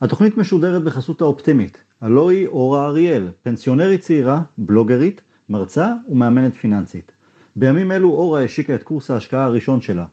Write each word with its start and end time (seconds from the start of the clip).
התוכנית 0.00 0.36
משודרת 0.36 0.82
בחסות 0.82 1.20
האופטימית, 1.20 1.82
הלוא 2.00 2.30
היא 2.30 2.46
אורה 2.46 2.86
אריאל, 2.86 3.28
פנסיונרית 3.42 4.00
צעירה, 4.00 4.42
בלוגרית, 4.58 5.20
מרצה 5.48 5.94
ומאמנת 6.08 6.54
פיננסית. 6.54 7.12
בימים 7.56 7.92
אלו 7.92 8.10
אורה 8.10 8.44
השיקה 8.44 8.74
את 8.74 8.82
קורס 8.82 9.10
ההשקעה 9.10 9.44
הראשון 9.44 9.80
שלה. 9.80 10.06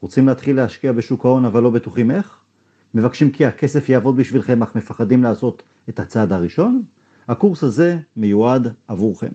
רוצים 0.00 0.26
להתחיל 0.26 0.56
להשקיע 0.56 0.92
בשוק 0.92 1.24
ההון 1.24 1.44
אבל 1.44 1.62
לא 1.62 1.70
בטוחים 1.70 2.10
איך? 2.10 2.36
מבקשים 2.94 3.30
כי 3.30 3.46
הכסף 3.46 3.88
יעבוד 3.88 4.16
בשבילכם 4.16 4.62
אך 4.62 4.74
מפחדים 4.74 5.22
לעשות 5.22 5.62
את 5.88 6.00
הצעד 6.00 6.32
הראשון? 6.32 6.82
הקורס 7.28 7.64
הזה 7.64 7.98
מיועד 8.16 8.72
עבורכם. 8.88 9.32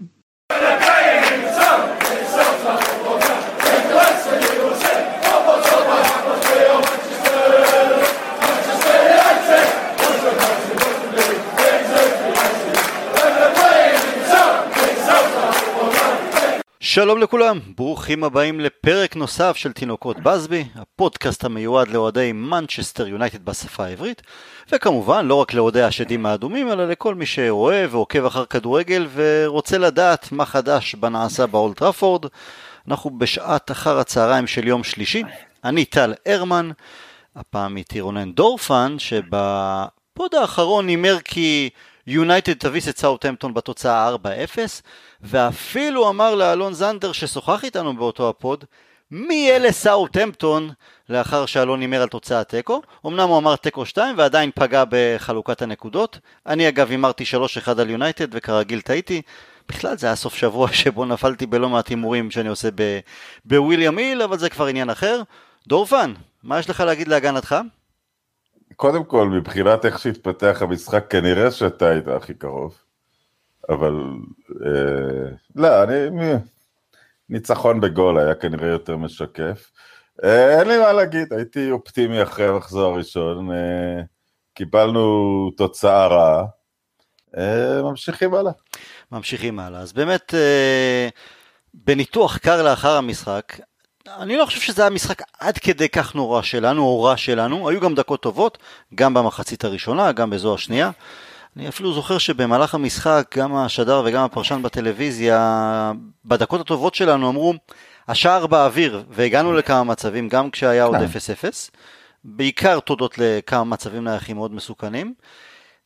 שלום 16.93 17.19
לכולם, 17.19 17.59
ברוכים 17.77 18.23
הבאים 18.23 18.59
לפרק 18.59 19.15
נוסף 19.15 19.57
של 19.57 19.71
תינוקות 19.71 20.19
באסבי, 20.19 20.65
הפודקאסט 20.75 21.45
המיועד 21.45 21.87
לאוהדי 21.87 22.31
מנצ'סטר 22.31 23.07
יונייטד 23.07 23.45
בשפה 23.45 23.85
העברית, 23.85 24.21
וכמובן 24.71 25.25
לא 25.25 25.35
רק 25.35 25.53
לאוהדי 25.53 25.81
השדים 25.81 26.25
האדומים, 26.25 26.71
אלא 26.71 26.87
לכל 26.87 27.15
מי 27.15 27.25
שרואה 27.25 27.85
ועוקב 27.89 28.25
אחר 28.25 28.45
כדורגל 28.45 29.07
ורוצה 29.13 29.77
לדעת 29.77 30.31
מה 30.31 30.45
חדש 30.45 30.95
בנעשה 30.95 31.47
באולד 31.47 31.77
טראפורד. 31.77 32.25
אנחנו 32.87 33.17
בשעת 33.17 33.71
אחר 33.71 33.99
הצהריים 33.99 34.47
של 34.47 34.67
יום 34.67 34.83
שלישי, 34.83 35.23
אני 35.63 35.85
טל 35.85 36.13
הרמן, 36.25 36.71
הפעם 37.35 37.77
איתי 37.77 38.01
רונן 38.01 38.31
דורפן, 38.31 38.95
שבפוד 38.99 40.35
האחרון 40.35 40.87
הימר 40.87 41.17
כי 41.25 41.69
יונייטד 42.07 42.53
תביס 42.53 42.89
את 42.89 42.97
סאוטהמפטון 42.97 43.53
בתוצאה 43.53 44.15
4-0, 44.15 44.17
ואפילו 45.21 46.09
אמר 46.09 46.35
לאלון 46.35 46.73
זנדר 46.73 47.11
ששוחח 47.11 47.63
איתנו 47.63 47.95
באותו 47.95 48.29
הפוד, 48.29 48.65
מי 49.11 49.33
יהיה 49.33 49.59
לסאוטהמפטון 49.59 50.69
לאחר 51.09 51.45
שאלון 51.45 51.81
הימר 51.81 52.01
על 52.01 52.07
תוצאת 52.07 52.49
תיקו. 52.49 52.81
אמנם 53.05 53.29
הוא 53.29 53.37
אמר 53.37 53.55
תיקו 53.55 53.85
2 53.85 54.17
ועדיין 54.17 54.51
פגע 54.55 54.83
בחלוקת 54.89 55.61
הנקודות. 55.61 56.19
אני 56.47 56.67
אגב 56.67 56.89
הימרתי 56.89 57.23
3-1 57.67 57.79
על 57.79 57.89
יונייטד 57.89 58.27
וכרגיל 58.31 58.81
טעיתי. 58.81 59.21
בכלל 59.69 59.97
זה 59.97 60.07
היה 60.07 60.15
סוף 60.15 60.35
שבוע 60.35 60.67
שבו 60.81 61.05
נפלתי 61.05 61.45
בלא 61.45 61.69
מעט 61.69 61.87
הימורים 61.87 62.31
שאני 62.31 62.49
עושה 62.49 62.69
בוויליאם 63.45 63.97
היל, 63.97 64.21
אבל 64.21 64.37
זה 64.37 64.49
כבר 64.49 64.65
עניין 64.65 64.89
אחר. 64.89 65.21
דורפן, 65.67 66.13
מה 66.43 66.59
יש 66.59 66.69
לך 66.69 66.79
להגיד 66.79 67.07
להגנתך? 67.07 67.55
קודם 68.75 69.03
כל, 69.03 69.27
מבחינת 69.27 69.85
איך 69.85 69.99
שהתפתח 69.99 70.57
המשחק, 70.61 71.05
כנראה 71.09 71.51
שאתה 71.51 71.89
היית 71.89 72.07
הכי 72.07 72.33
קרוב. 72.33 72.77
אבל 73.69 73.93
אה, 74.65 75.35
לא, 75.55 75.83
אני... 75.83 75.95
ניצחון 77.29 77.81
בגול 77.81 78.19
היה 78.19 78.35
כנראה 78.35 78.69
יותר 78.69 78.97
משקף. 78.97 79.71
אה, 80.23 80.59
אין 80.59 80.67
לי 80.67 80.77
מה 80.79 80.93
להגיד, 80.93 81.33
הייתי 81.33 81.71
אופטימי 81.71 82.23
אחרי 82.23 82.47
המחזור 82.47 82.93
הראשון. 82.93 83.51
אה, 83.51 84.01
קיבלנו 84.53 85.51
תוצאה 85.57 86.07
רעה. 86.07 86.45
אה, 87.37 87.81
ממשיכים 87.83 88.33
הלאה. 88.33 88.51
ממשיכים 89.11 89.59
הלאה. 89.59 89.79
אז 89.79 89.93
באמת, 89.93 90.33
אה, 90.33 91.09
בניתוח 91.73 92.37
קר 92.37 92.63
לאחר 92.63 92.97
המשחק, 92.97 93.59
אני 94.07 94.37
לא 94.37 94.45
חושב 94.45 94.61
שזה 94.61 94.81
היה 94.81 94.89
משחק 94.89 95.21
עד 95.39 95.57
כדי 95.57 95.89
כך 95.89 96.15
נורא 96.15 96.41
שלנו, 96.41 96.83
או 96.83 97.03
רע 97.03 97.17
שלנו, 97.17 97.69
היו 97.69 97.81
גם 97.81 97.95
דקות 97.95 98.21
טובות, 98.21 98.57
גם 98.95 99.13
במחצית 99.13 99.63
הראשונה, 99.65 100.11
גם 100.11 100.29
בזו 100.29 100.53
השנייה. 100.53 100.91
אני 101.57 101.69
אפילו 101.69 101.93
זוכר 101.93 102.17
שבמהלך 102.17 102.75
המשחק, 102.75 103.35
גם 103.37 103.55
השדר 103.55 104.01
וגם 104.05 104.23
הפרשן 104.23 104.61
בטלוויזיה, 104.61 105.91
בדקות 106.25 106.61
הטובות 106.61 106.95
שלנו 106.95 107.29
אמרו, 107.29 107.53
השער 108.07 108.47
באוויר, 108.47 109.03
והגענו 109.09 109.53
לכמה 109.53 109.83
מצבים, 109.83 110.29
גם 110.29 110.49
כשהיה 110.49 110.83
עוד 110.83 110.95
0-0, 110.95 111.01
כן. 111.41 111.49
בעיקר 112.23 112.79
תודות 112.79 113.17
לכמה 113.17 113.63
מצבים 113.63 114.03
נייחים 114.03 114.35
מאוד 114.35 114.53
מסוכנים. 114.53 115.13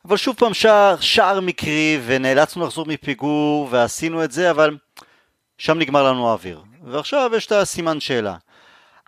אבל 0.05 0.17
שוב 0.17 0.35
פעם 0.35 0.53
שער, 0.53 0.95
שער 0.99 1.39
מקרי, 1.39 1.99
ונאלצנו 2.05 2.65
לחזור 2.65 2.85
מפיגור, 2.87 3.67
ועשינו 3.71 4.23
את 4.23 4.31
זה, 4.31 4.51
אבל 4.51 4.77
שם 5.57 5.79
נגמר 5.79 6.03
לנו 6.03 6.29
האוויר. 6.29 6.61
ועכשיו 6.91 7.31
יש 7.37 7.45
את 7.45 7.51
הסימן 7.51 7.99
שאלה. 7.99 8.35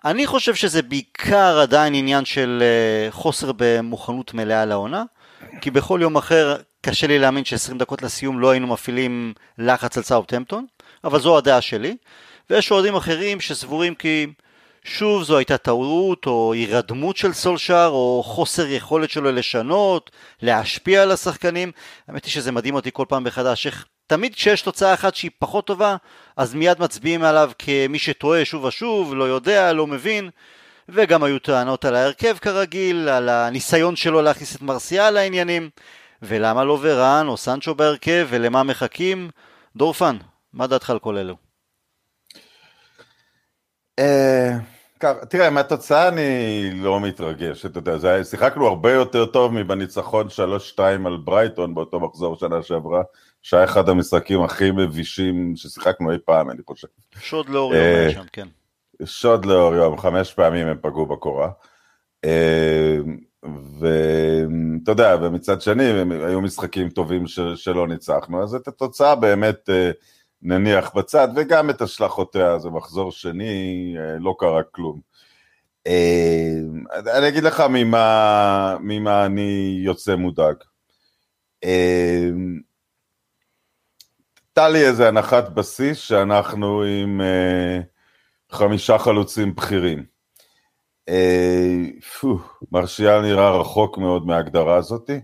אני 0.04 0.26
חושב 0.26 0.54
שזה 0.54 0.82
בעיקר 0.82 1.60
עדיין 1.60 1.94
עניין 1.94 2.24
של 2.24 2.62
אה, 2.62 3.10
חוסר 3.10 3.52
במוכנות 3.56 4.34
מלאה 4.34 4.64
לעונה, 4.64 5.04
כי 5.60 5.70
בכל 5.70 5.98
יום 6.02 6.16
אחר 6.16 6.56
קשה 6.80 7.06
לי 7.06 7.18
להאמין 7.18 7.44
ש-20 7.44 7.74
דקות 7.78 8.02
לסיום 8.02 8.40
לא 8.40 8.50
היינו 8.50 8.66
מפעילים 8.66 9.34
לחץ 9.58 9.96
על 9.96 10.02
סאוטהמפטון, 10.02 10.66
אבל 11.04 11.20
זו 11.20 11.38
הדעה 11.38 11.60
שלי. 11.60 11.96
ויש 12.50 12.70
אוהדים 12.70 12.94
אחרים 12.94 13.40
שסבורים 13.40 13.94
כי 13.94 14.26
שוב 14.84 15.22
זו 15.22 15.36
הייתה 15.36 15.58
טעות 15.58 16.26
או 16.26 16.52
הירדמות 16.52 17.16
של 17.16 17.32
סולשאר 17.32 17.88
או 17.88 18.22
חוסר 18.26 18.66
יכולת 18.66 19.10
שלו 19.10 19.32
לשנות, 19.32 20.10
להשפיע 20.42 21.02
על 21.02 21.10
השחקנים. 21.10 21.72
האמת 22.08 22.24
היא 22.24 22.32
שזה 22.32 22.52
מדהים 22.52 22.74
אותי 22.74 22.90
כל 22.92 23.04
פעם 23.08 23.24
מחדש 23.24 23.66
איך 23.66 23.86
תמיד 24.10 24.34
כשיש 24.34 24.62
תוצאה 24.62 24.94
אחת 24.94 25.14
שהיא 25.14 25.30
פחות 25.38 25.66
טובה, 25.66 25.96
אז 26.36 26.54
מיד 26.54 26.80
מצביעים 26.80 27.22
עליו 27.22 27.50
כמי 27.58 27.98
שטועה 27.98 28.44
שוב 28.44 28.64
ושוב, 28.64 29.14
לא 29.14 29.24
יודע, 29.24 29.72
לא 29.72 29.86
מבין. 29.86 30.30
וגם 30.88 31.22
היו 31.22 31.38
טענות 31.38 31.84
על 31.84 31.94
ההרכב 31.94 32.36
כרגיל, 32.38 33.08
על 33.08 33.28
הניסיון 33.28 33.96
שלו 33.96 34.22
להכניס 34.22 34.56
את 34.56 34.62
מרסיאל 34.62 35.10
לעניינים, 35.10 35.70
ולמה 36.22 36.64
לא 36.64 36.78
ורן 36.80 37.28
או 37.28 37.36
סנצ'ו 37.36 37.74
בהרכב, 37.74 38.26
ולמה 38.30 38.62
מחכים. 38.62 39.30
דורפן, 39.76 40.16
מה 40.52 40.66
דעתך 40.66 40.90
על 40.90 40.98
כל 40.98 41.16
אלו? 41.16 41.36
אה, 45.04 45.14
תראה, 45.28 45.50
מהתוצאה 45.50 46.08
אני 46.08 46.70
לא 46.74 47.00
מתרגש, 47.00 47.66
אתה 47.66 47.78
יודע, 47.78 48.24
שיחקנו 48.24 48.66
הרבה 48.66 48.92
יותר 48.92 49.26
טוב 49.26 49.52
מבניצחון 49.52 50.26
3-2 50.76 50.80
על 51.06 51.16
ברייטון 51.24 51.74
באותו 51.74 52.00
מחזור 52.00 52.36
שנה 52.36 52.62
שעברה, 52.62 53.02
שהיה 53.42 53.64
אחד 53.64 53.88
המשחקים 53.88 54.42
הכי 54.42 54.70
מבישים 54.70 55.56
ששיחקנו 55.56 56.12
אי 56.12 56.16
פעם, 56.24 56.50
אני 56.50 56.62
חושב. 56.66 56.88
שוד 57.20 57.48
לאור 57.48 57.74
יום 57.74 57.84
היה 57.84 58.10
שם, 58.10 58.24
כן. 58.32 58.48
שוד 59.04 59.44
לאור 59.44 59.74
יום, 59.74 59.98
חמש 59.98 60.34
פעמים 60.34 60.66
הם 60.66 60.76
פגעו 60.82 61.06
בקורה. 61.06 61.50
אה, 62.24 62.98
ואתה 63.78 64.92
יודע, 64.92 65.16
ומצד 65.22 65.60
שני, 65.60 65.84
היו 66.10 66.40
משחקים 66.40 66.88
טובים 66.88 67.26
שלא 67.54 67.88
ניצחנו, 67.88 68.42
אז 68.42 68.54
את 68.54 68.68
התוצאה 68.68 69.14
באמת 69.14 69.70
אה, 69.70 69.90
נניח 70.42 70.94
בצד, 70.94 71.28
וגם 71.36 71.70
את 71.70 71.82
השלכותיה, 71.82 72.58
זה 72.58 72.70
מחזור 72.70 73.12
שני, 73.12 73.94
אה, 73.98 74.18
לא 74.18 74.34
קרה 74.38 74.62
כלום. 74.62 75.00
אני 77.18 77.28
אגיד 77.28 77.44
לך 77.44 77.62
ממה, 77.70 78.76
ממה 78.80 79.26
אני 79.26 79.80
יוצא 79.84 80.16
מודאג. 80.16 80.56
הייתה 81.60 82.28
לי 84.68 84.86
איזה 84.86 85.08
הנחת 85.08 85.48
בסיס 85.48 85.98
שאנחנו 85.98 86.82
עם 86.82 87.20
חמישה 88.50 88.98
חלוצים 88.98 89.54
בכירים. 89.54 90.04
Uh, 91.10 92.26
מרשיאל 92.72 93.20
נראה 93.20 93.60
רחוק 93.60 93.98
מאוד 93.98 94.26
מההגדרה 94.26 94.76
הזאתי. 94.76 95.20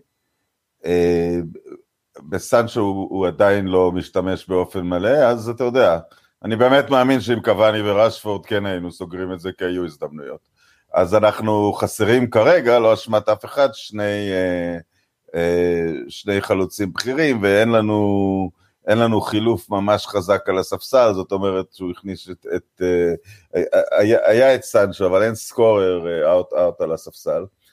בסנצ'ו 2.29 2.81
הוא, 2.81 3.09
הוא 3.11 3.27
עדיין 3.27 3.67
לא 3.67 3.93
משתמש 3.93 4.49
באופן 4.49 4.81
מלא, 4.81 5.09
אז 5.09 5.49
אתה 5.49 5.65
יודע, 5.65 5.99
אני 6.45 6.57
באמת 6.57 6.91
מאמין 6.91 7.21
שאם 7.21 7.41
קוואני 7.41 7.91
ורשפורד 7.91 8.47
כן 8.47 8.67
היינו 8.67 8.93
סוגרים 8.93 9.33
את 9.33 9.41
זה 9.41 9.51
כי 9.59 9.65
היו 9.65 9.85
הזדמנויות. 9.85 10.41
אז 10.95 11.15
אנחנו 11.15 11.73
חסרים 11.73 12.31
כרגע, 12.31 12.79
לא 12.79 12.95
אשמת 12.95 13.29
אף 13.29 13.45
אחד, 13.45 13.69
שני, 13.73 14.31
אה, 14.33 14.79
אה, 15.35 15.93
שני 16.09 16.41
חלוצים 16.41 16.93
בכירים, 16.93 17.43
ואין 17.43 17.69
לנו... 17.69 18.51
לנו 18.89 19.21
חילוף 19.21 19.71
ממש 19.71 20.07
חזק 20.07 20.49
על 20.49 20.59
הספסל, 20.59 21.13
זאת 21.15 21.33
אומרת 21.33 21.67
שהוא 21.73 21.91
הכניס 21.91 22.31
את, 22.31 22.47
את 22.57 22.81
uh, 22.81 23.59
היה, 23.99 24.19
היה 24.25 24.55
את 24.55 24.63
סנצ'ו, 24.63 25.07
אבל 25.07 25.23
אין 25.23 25.35
סקורר 25.35 26.27
אאוט 26.31 26.53
uh, 26.53 26.57
אאוט 26.57 26.81
על 26.81 26.93
הספסל. 26.93 27.43
Uh, 27.43 27.66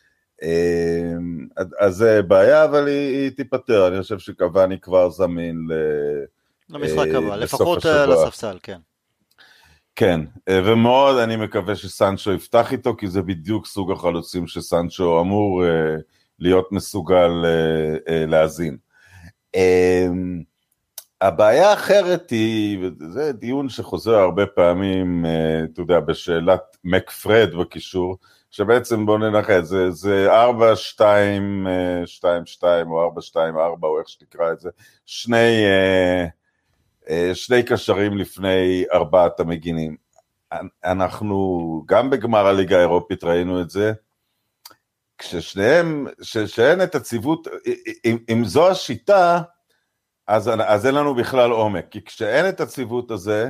אז 1.80 1.96
זה 1.96 2.22
בעיה, 2.22 2.66
אבל 2.66 2.88
היא, 2.88 3.22
היא 3.22 3.30
תיפתר, 3.30 3.88
אני 3.88 4.02
חושב 4.02 4.20
שקוואני 4.20 4.80
כבר 4.80 5.10
זמין 5.10 5.68
ל... 5.70 5.74
למשחק 6.70 7.08
uh, 7.14 7.18
הבא, 7.18 7.36
לפחות 7.36 7.86
על 7.86 8.12
הספסל, 8.12 8.58
כן. 8.64 8.78
כן, 9.96 10.22
ומאוד 10.50 11.18
אני 11.18 11.36
מקווה 11.36 11.76
שסנצ'ו 11.76 12.32
יפתח 12.32 12.72
איתו, 12.72 12.96
כי 12.96 13.08
זה 13.08 13.22
בדיוק 13.22 13.66
סוג 13.66 13.92
החלוצים 13.92 14.48
שסנצ'ו 14.48 15.22
אמור 15.22 15.64
להיות 16.40 16.72
מסוגל 16.72 17.30
להאזין. 18.28 18.78
Uh, 19.56 19.60
הבעיה 21.24 21.70
האחרת 21.70 22.30
היא, 22.30 22.80
וזה 22.82 23.32
דיון 23.32 23.70
שחוזר 23.70 24.16
הרבה 24.16 24.46
פעמים, 24.46 25.26
אה, 25.26 25.64
אתה 25.74 25.82
יודע, 25.82 26.00
בשאלת 26.00 26.78
מקפרד 26.84 27.50
בקישור, 27.60 28.18
שבעצם 28.54 29.06
בוא 29.06 29.18
ננחש, 29.18 29.64
זה, 29.64 29.92
זה 29.92 30.28
4, 30.32 30.76
2, 30.76 31.68
2, 32.06 32.46
2 32.46 32.92
או 32.92 33.04
4, 33.04 33.22
2, 33.22 33.58
4 33.58 33.88
או 33.88 34.00
איך 34.00 34.10
שתקרא 34.10 34.52
את 34.52 34.60
זה, 34.60 34.70
שני, 35.06 35.66
אה, 35.66 36.26
אה, 37.10 37.36
שני 37.36 37.64
קשרים 37.64 38.18
לפני 38.18 38.86
ארבעת 38.94 39.40
המגינים. 39.40 39.96
אנחנו, 40.84 41.84
גם 41.86 42.10
בגמר 42.10 42.48
הליגה 42.48 42.78
האירופית 42.78 43.24
ראינו 43.24 43.62
את 43.62 43.70
זה, 43.70 43.94
כששניהם, 45.18 46.08
כשאין 46.22 46.84
את 46.84 46.96
הציוות, 46.96 47.48
אם, 48.06 48.18
אם 48.30 48.46
זו 48.46 48.72
השיטה, 48.72 49.42
אז, 50.28 50.50
אז 50.66 50.86
אין 50.86 50.96
לנו 50.96 51.16
בכלל 51.16 51.52
עומק, 51.52 51.86
כי 51.92 52.06
כשאין 52.06 52.50
את 52.50 52.62
הציוות 52.62 53.12
הזה, 53.12 53.50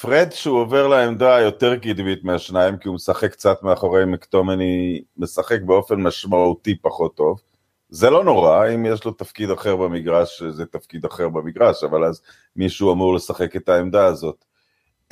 פרד 0.00 0.28
שהוא 0.30 0.60
עובר 0.60 0.88
לעמדה 0.88 1.36
היותר 1.36 1.76
קדמית 1.76 2.24
מהשניים, 2.24 2.76
כי 2.76 2.88
הוא 2.88 2.94
משחק 2.94 3.32
קצת 3.32 3.62
מאחורי 3.62 4.04
מקטומני, 4.04 5.02
משחק 5.16 5.60
באופן 5.62 5.94
משמעותי 5.94 6.76
פחות 6.76 7.16
טוב. 7.16 7.40
זה 7.88 8.10
לא 8.10 8.24
נורא, 8.24 8.68
אם 8.74 8.86
יש 8.86 9.04
לו 9.04 9.12
תפקיד 9.12 9.50
אחר 9.50 9.76
במגרש, 9.76 10.42
זה 10.42 10.66
תפקיד 10.66 11.04
אחר 11.04 11.28
במגרש, 11.28 11.84
אבל 11.84 12.04
אז 12.04 12.22
מישהו 12.56 12.92
אמור 12.92 13.14
לשחק 13.14 13.56
את 13.56 13.68
העמדה 13.68 14.06
הזאת. 14.06 14.44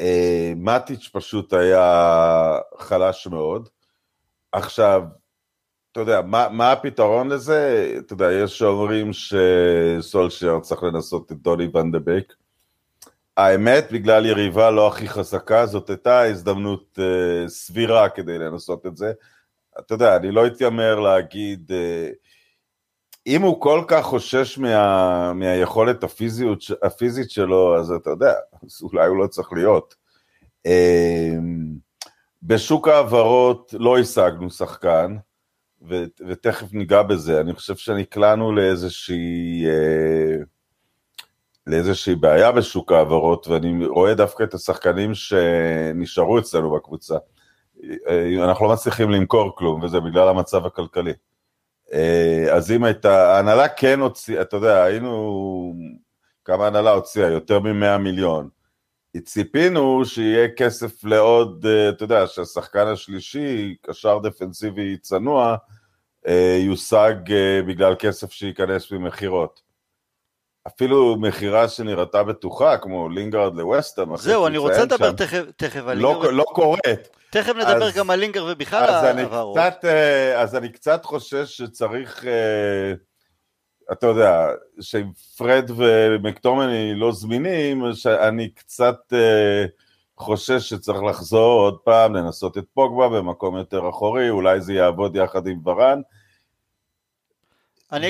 אה, 0.00 0.52
מטיץ' 0.56 1.10
פשוט 1.12 1.52
היה 1.52 2.58
חלש 2.78 3.26
מאוד. 3.26 3.68
עכשיו, 4.52 5.02
אתה 5.92 6.00
יודע, 6.00 6.20
מה, 6.20 6.48
מה 6.48 6.72
הפתרון 6.72 7.28
לזה? 7.28 7.92
אתה 7.98 8.12
יודע, 8.12 8.32
יש 8.32 8.58
שאומרים 8.58 9.10
שסולשייר 9.12 10.60
צריך 10.60 10.82
לנסות 10.82 11.32
את 11.32 11.36
דוני 11.36 11.68
בייק. 12.04 12.39
האמת, 13.40 13.92
בגלל 13.92 14.26
יריבה 14.26 14.70
לא 14.70 14.88
הכי 14.88 15.08
חזקה, 15.08 15.66
זאת 15.66 15.90
הייתה 15.90 16.22
הזדמנות 16.22 16.98
uh, 16.98 17.48
סבירה 17.48 18.08
כדי 18.08 18.38
לנסות 18.38 18.86
את 18.86 18.96
זה. 18.96 19.12
אתה 19.78 19.94
יודע, 19.94 20.16
אני 20.16 20.30
לא 20.30 20.46
אתיימר 20.46 21.00
להגיד, 21.00 21.70
uh, 21.70 22.14
אם 23.26 23.42
הוא 23.42 23.60
כל 23.60 23.84
כך 23.88 24.04
חושש 24.04 24.58
מה, 24.58 25.32
מהיכולת 25.32 26.04
הפיזיות, 26.04 26.64
הפיזית 26.82 27.30
שלו, 27.30 27.78
אז 27.78 27.92
אתה 27.92 28.10
יודע, 28.10 28.32
אז 28.64 28.82
אולי 28.82 29.06
הוא 29.06 29.16
לא 29.16 29.26
צריך 29.26 29.52
להיות. 29.52 29.94
Uh, 30.68 31.40
בשוק 32.42 32.88
ההעברות 32.88 33.74
לא 33.78 33.98
השגנו 33.98 34.50
שחקן, 34.50 35.16
ו, 35.88 36.04
ותכף 36.28 36.72
ניגע 36.72 37.02
בזה. 37.02 37.40
אני 37.40 37.54
חושב 37.54 37.76
שנקלענו 37.76 38.52
לאיזושהי... 38.52 39.64
Uh, 39.66 40.59
לאיזושהי 41.66 42.14
בעיה 42.14 42.52
בשוק 42.52 42.92
ההעברות, 42.92 43.48
ואני 43.48 43.86
רואה 43.86 44.14
דווקא 44.14 44.42
את 44.42 44.54
השחקנים 44.54 45.14
שנשארו 45.14 46.38
אצלנו 46.38 46.70
בקבוצה. 46.70 47.16
אנחנו 48.42 48.66
לא 48.66 48.72
מצליחים 48.72 49.10
למכור 49.10 49.56
כלום, 49.56 49.82
וזה 49.82 50.00
בגלל 50.00 50.28
המצב 50.28 50.66
הכלכלי. 50.66 51.12
אז 52.52 52.70
אם 52.72 52.84
הייתה, 52.84 53.36
ההנהלה 53.36 53.68
כן 53.68 54.00
הוציאה, 54.00 54.42
אתה 54.42 54.56
יודע, 54.56 54.82
היינו, 54.82 55.74
כמה 56.44 56.64
ההנהלה 56.64 56.90
הוציאה? 56.90 57.28
יותר 57.28 57.60
מ-100 57.60 57.98
מיליון. 57.98 58.48
ציפינו 59.24 60.04
שיהיה 60.04 60.48
כסף 60.56 61.04
לעוד, 61.04 61.66
אתה 61.88 62.04
יודע, 62.04 62.26
שהשחקן 62.26 62.86
השלישי, 62.86 63.74
קשר 63.82 64.18
דפנסיבי 64.18 64.96
צנוע, 64.96 65.56
יושג 66.58 67.14
בגלל 67.68 67.94
כסף 67.98 68.32
שייכנס 68.32 68.92
ממכירות. 68.92 69.69
אפילו 70.66 71.16
מכירה 71.20 71.68
שנראתה 71.68 72.22
בטוחה, 72.22 72.78
כמו 72.78 73.08
לינגרד 73.08 73.56
לווסטהאם. 73.56 74.16
זהו, 74.16 74.46
אני 74.46 74.58
רוצה 74.58 74.82
לדבר 74.82 75.12
תכף, 75.12 75.42
תכף 75.56 75.82
על 75.86 75.98
לא, 75.98 76.12
לינגרד. 76.12 76.34
לא 76.34 76.44
קורית. 76.52 77.08
תכף 77.30 77.52
נדבר 77.56 77.88
אז, 77.88 77.94
גם 77.94 78.10
על 78.10 78.18
לינגרד 78.18 78.52
ובכלל 78.52 78.84
העברות. 78.84 79.58
אה, 79.84 80.40
אז 80.40 80.56
אני 80.56 80.68
קצת 80.68 81.04
חושש 81.04 81.56
שצריך, 81.56 82.24
אה, 82.26 82.92
אתה 83.92 84.06
יודע, 84.06 84.48
שאם 84.80 85.10
פרד 85.36 85.70
ומקטומני 85.76 86.94
לא 86.94 87.12
זמינים, 87.12 87.84
שאני 87.94 88.48
קצת 88.48 88.98
אה, 89.12 89.64
חושש 90.16 90.68
שצריך 90.68 91.02
לחזור 91.02 91.60
עוד 91.60 91.78
פעם, 91.84 92.14
לנסות 92.14 92.58
את 92.58 92.64
פוגבה 92.74 93.08
במקום 93.08 93.56
יותר 93.56 93.88
אחורי, 93.88 94.30
אולי 94.30 94.60
זה 94.60 94.72
יעבוד 94.72 95.16
יחד 95.16 95.46
עם 95.46 95.68
ורן. 95.68 96.00
אני 97.92 98.08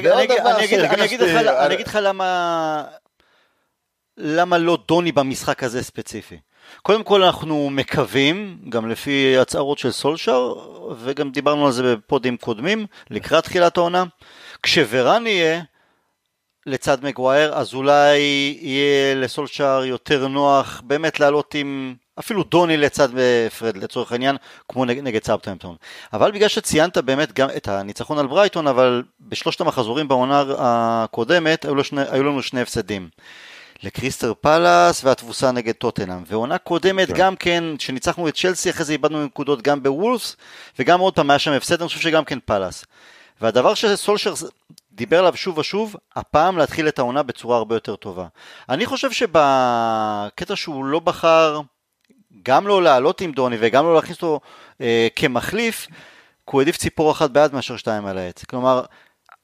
אגיד 1.74 1.86
לך 1.86 1.98
למה... 2.02 2.84
למה 4.16 4.58
לא 4.58 4.78
דוני 4.88 5.12
במשחק 5.12 5.62
הזה 5.62 5.82
ספציפי. 5.82 6.38
קודם 6.82 7.02
כל 7.02 7.22
אנחנו 7.22 7.70
מקווים, 7.70 8.58
גם 8.68 8.88
לפי 8.90 9.38
הצהרות 9.38 9.78
של 9.78 9.90
סולשר, 9.90 10.54
וגם 10.98 11.30
דיברנו 11.30 11.66
על 11.66 11.72
זה 11.72 11.96
בפודים 11.96 12.36
קודמים, 12.36 12.86
לקראת 13.10 13.44
תחילת 13.44 13.76
העונה, 13.76 14.04
כשווראן 14.62 15.26
יהיה 15.26 15.62
לצד 16.66 17.04
מגווייר, 17.04 17.54
אז 17.54 17.74
אולי 17.74 18.18
יהיה 18.60 19.14
לסולשר 19.14 19.82
יותר 19.84 20.28
נוח 20.28 20.82
באמת 20.84 21.20
לעלות 21.20 21.54
עם 21.54 21.94
אפילו 22.20 22.42
דוני 22.42 22.76
לצד 22.76 23.08
פרד 23.58 23.76
לצורך 23.76 24.12
העניין, 24.12 24.36
כמו 24.68 24.84
נגד, 24.84 25.02
נגד 25.02 25.24
סאות'המפטון. 25.24 25.76
אבל 26.12 26.30
בגלל 26.30 26.48
שציינת 26.48 26.98
באמת 26.98 27.32
גם 27.32 27.48
את 27.56 27.68
הניצחון 27.68 28.18
על 28.18 28.26
ברייטון, 28.26 28.66
אבל 28.66 29.02
בשלושת 29.20 29.60
המחזורים 29.60 30.08
בעונה 30.08 30.44
הקודמת 30.58 31.64
היו, 31.64 31.84
שני, 31.84 32.02
היו 32.10 32.22
לנו 32.22 32.42
שני 32.42 32.60
הפסדים. 32.60 33.08
לקריסטר 33.82 34.32
פאלאס 34.40 35.04
והתבוסה 35.04 35.50
נגד 35.50 35.72
טוטנאם. 35.72 36.22
ועונה 36.26 36.58
קודמת 36.58 37.08
כן. 37.08 37.14
גם 37.16 37.36
כן, 37.36 37.64
שניצחנו 37.78 38.28
את 38.28 38.36
צ'לסי, 38.36 38.70
אחרי 38.70 38.84
זה 38.84 38.92
איבדנו 38.92 39.24
נקודות 39.24 39.62
גם 39.62 39.82
בוולפס, 39.82 40.36
וגם 40.78 41.00
עוד 41.00 41.14
פעם 41.14 41.30
היה 41.30 41.38
שם 41.38 41.52
הפסד, 41.52 41.80
אני 41.80 41.88
חושב 41.88 42.00
שגם 42.00 42.24
כן 42.24 42.38
פאלאס. 42.44 42.84
והדבר 43.40 43.74
שסולשר 43.74 44.34
דיבר 44.92 45.18
עליו 45.18 45.36
שוב 45.36 45.58
ושוב, 45.58 45.96
הפעם 46.16 46.58
להתחיל 46.58 46.88
את 46.88 46.98
העונה 46.98 47.22
בצורה 47.22 47.56
הרבה 47.56 47.76
יותר 47.76 47.96
טובה. 47.96 48.26
אני 48.68 48.86
חושב 48.86 49.12
שבקטע 49.12 50.56
שהוא 50.56 50.84
לא 50.84 50.98
בחר 50.98 51.60
גם 52.42 52.66
לא 52.66 52.82
לעלות 52.82 53.20
עם 53.20 53.32
דוני 53.32 53.56
וגם 53.60 53.84
לא 53.84 53.94
להכניס 53.94 54.16
אותו 54.16 54.40
אה, 54.80 55.08
כמחליף, 55.16 55.86
כי 55.86 55.92
הוא 56.44 56.60
העדיף 56.60 56.76
ציפור 56.76 57.12
אחת 57.12 57.30
בעד 57.30 57.54
מאשר 57.54 57.76
שתיים 57.76 58.06
על 58.06 58.18
העץ. 58.18 58.44
כלומר, 58.44 58.84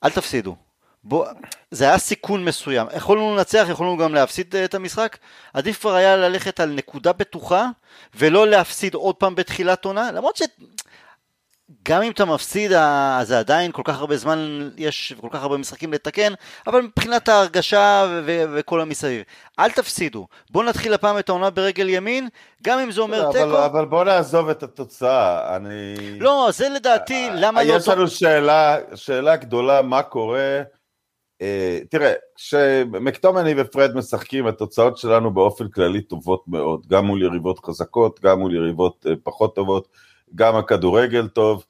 אל 0.05 0.11
תפסידו. 0.11 0.57
בוא, 1.05 1.27
זה 1.71 1.85
היה 1.85 1.99
סיכון 1.99 2.45
מסוים. 2.45 2.87
יכולנו 2.97 3.37
לנצח, 3.37 3.67
יכולנו 3.71 3.97
גם 3.97 4.15
להפסיד 4.15 4.57
אה, 4.57 4.65
את 4.65 4.75
המשחק. 4.75 5.19
עדיף 5.55 5.81
כבר 5.81 5.95
היה 5.95 6.17
ללכת 6.17 6.61
על 6.61 6.71
נקודה 6.71 7.13
בטוחה, 7.13 7.67
ולא 8.15 8.47
להפסיד 8.49 8.95
עוד 8.95 9.15
פעם 9.15 9.35
בתחילת 9.35 9.85
עונה, 9.85 10.13
למרות 10.13 10.37
ש... 10.37 10.43
גם 11.89 12.03
אם 12.03 12.11
אתה 12.11 12.25
מפסיד, 12.25 12.73
אז 12.73 13.29
זה 13.29 13.39
עדיין 13.39 13.73
כל 13.73 13.83
כך 13.85 13.99
הרבה 13.99 14.17
זמן, 14.17 14.71
יש 14.77 15.15
כל 15.21 15.29
כך 15.31 15.43
הרבה 15.43 15.57
משחקים 15.57 15.93
לתקן, 15.93 16.33
אבל 16.67 16.83
מבחינת 16.83 17.29
ההרגשה 17.29 18.07
ו- 18.27 18.45
וכל 18.55 18.81
המסביב. 18.81 19.23
אל 19.59 19.71
תפסידו. 19.71 20.27
בואו 20.51 20.65
נתחיל 20.65 20.95
הפעם 20.95 21.19
את 21.19 21.29
העונה 21.29 21.51
ברגל 21.51 21.89
ימין, 21.89 22.29
גם 22.63 22.79
אם 22.79 22.91
זה 22.91 23.01
אומר 23.01 23.33
תיקו. 23.33 23.45
אבל, 23.45 23.57
אבל 23.57 23.85
בואו 23.85 24.05
נעזוב 24.05 24.49
את 24.49 24.63
התוצאה, 24.63 25.57
אני... 25.57 25.95
לא, 26.21 26.49
זה 26.53 26.69
לדעתי, 26.69 27.29
למה 27.35 27.65
לא... 27.65 27.73
יש 27.73 27.89
לנו 27.89 28.09
שאלה, 28.09 28.77
שאלה 28.95 29.37
גדולה, 29.37 29.83
מה 29.83 30.03
קורה... 30.03 30.63
Uh, 31.43 31.87
תראה, 31.91 32.13
כשמקטומני 32.35 33.55
ופרד 33.57 33.97
משחקים, 33.97 34.47
התוצאות 34.47 34.99
שלנו 34.99 35.35
באופן 35.35 35.69
כללי 35.69 36.03
טובות 36.03 36.45
מאוד, 36.47 36.87
גם 36.87 37.07
מול 37.07 37.23
יריבות 37.23 37.65
חזקות, 37.65 38.21
גם 38.21 38.39
מול 38.39 38.55
יריבות 38.55 39.07
uh, 39.07 39.11
פחות 39.23 39.55
טובות. 39.55 39.89
גם 40.35 40.57
הכדורגל 40.57 41.29
טוב, 41.29 41.65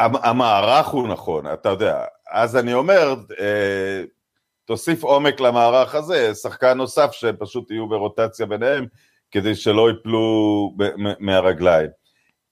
המערך 0.00 0.86
הוא 0.86 1.08
נכון, 1.08 1.52
אתה 1.52 1.68
יודע. 1.68 2.04
אז 2.30 2.56
אני 2.56 2.74
אומר, 2.74 3.14
אה, 3.40 4.02
תוסיף 4.64 5.04
עומק 5.04 5.40
למערך 5.40 5.94
הזה, 5.94 6.34
שחקן 6.34 6.78
נוסף 6.78 7.12
שפשוט 7.12 7.70
יהיו 7.70 7.88
ברוטציה 7.88 8.46
ביניהם, 8.46 8.86
כדי 9.30 9.54
שלא 9.54 9.90
ייפלו 9.90 10.76
מהרגליים. 11.18 11.90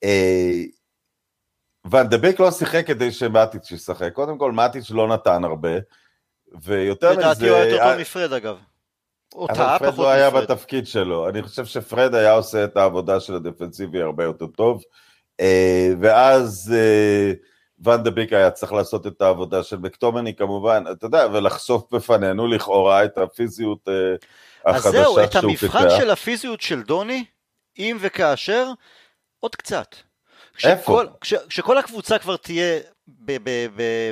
אה, 0.04 0.62
ביק 2.20 2.40
לא 2.40 2.50
שיחק 2.50 2.86
כדי 2.86 3.12
שמטיץ' 3.12 3.70
ישחק, 3.70 4.12
קודם 4.12 4.38
כל 4.38 4.52
מטיץ' 4.52 4.90
לא 4.90 5.08
נתן 5.08 5.44
הרבה, 5.44 5.72
ויותר 6.62 7.10
מזה... 7.10 7.20
לדעתי 7.20 7.48
הוא 7.48 7.56
היה 7.56 7.68
יותר 7.68 7.84
טוב 7.90 8.00
מפרד 8.00 8.32
אגב. 8.32 8.58
אבל 9.36 9.78
פרד 9.78 9.98
לא 9.98 10.08
היה 10.08 10.30
בתפקיד 10.30 10.86
שלו, 10.86 11.28
אני 11.28 11.42
חושב 11.42 11.64
שפרד 11.64 12.14
היה 12.14 12.32
עושה 12.32 12.64
את 12.64 12.76
העבודה 12.76 13.20
של 13.20 13.34
הדפנסיבי 13.34 14.02
הרבה 14.02 14.24
יותר 14.24 14.46
טוב, 14.46 14.82
אה, 15.40 15.92
ואז 16.00 16.74
אה, 16.76 17.32
ואן 17.84 18.02
דה 18.02 18.10
ביק 18.10 18.32
היה 18.32 18.50
צריך 18.50 18.72
לעשות 18.72 19.06
את 19.06 19.22
העבודה 19.22 19.62
של 19.62 19.76
מקטומני 19.76 20.34
כמובן, 20.34 20.84
אתה 20.92 21.06
יודע, 21.06 21.26
ולחשוף 21.32 21.92
בפנינו 21.92 22.46
לכאורה 22.46 23.04
את 23.04 23.18
הפיזיות 23.18 23.88
החדשה 24.64 24.98
אה, 24.98 25.04
שהוא 25.04 25.20
פיתח. 25.20 25.26
אז 25.26 25.32
זהו, 25.32 25.40
את 25.40 25.44
המבחן 25.44 25.90
של 25.98 26.10
הפיזיות 26.10 26.60
של 26.60 26.82
דוני, 26.82 27.24
אם 27.78 27.96
וכאשר, 28.00 28.66
עוד 29.40 29.56
קצת. 29.56 29.96
איפה? 30.64 31.02
כשכל 31.20 31.78
הקבוצה 31.78 32.18
כבר 32.18 32.36
תהיה 32.36 32.80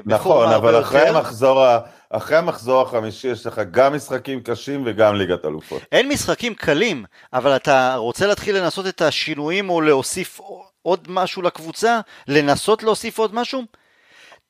נכון, 0.07 0.49
אבל 0.49 0.81
אחרי. 0.81 1.09
המחזור, 1.09 1.65
אחרי 2.11 2.37
המחזור 2.37 2.83
החמישי 2.83 3.29
יש 3.29 3.47
לך 3.47 3.61
גם 3.71 3.95
משחקים 3.95 4.41
קשים 4.41 4.83
וגם 4.87 5.15
ליגת 5.15 5.45
אלופות. 5.45 5.83
אין 5.93 6.09
משחקים 6.09 6.55
קלים, 6.55 7.05
אבל 7.33 7.57
אתה 7.57 7.95
רוצה 7.97 8.27
להתחיל 8.27 8.57
לנסות 8.57 8.87
את 8.87 9.03
השינויים 9.03 9.71
או 9.71 9.81
להוסיף 9.81 10.41
עוד 10.83 11.07
משהו 11.11 11.43
לקבוצה? 11.43 12.01
לנסות 12.29 12.83
להוסיף 12.83 13.19
עוד 13.19 13.35
משהו? 13.35 13.63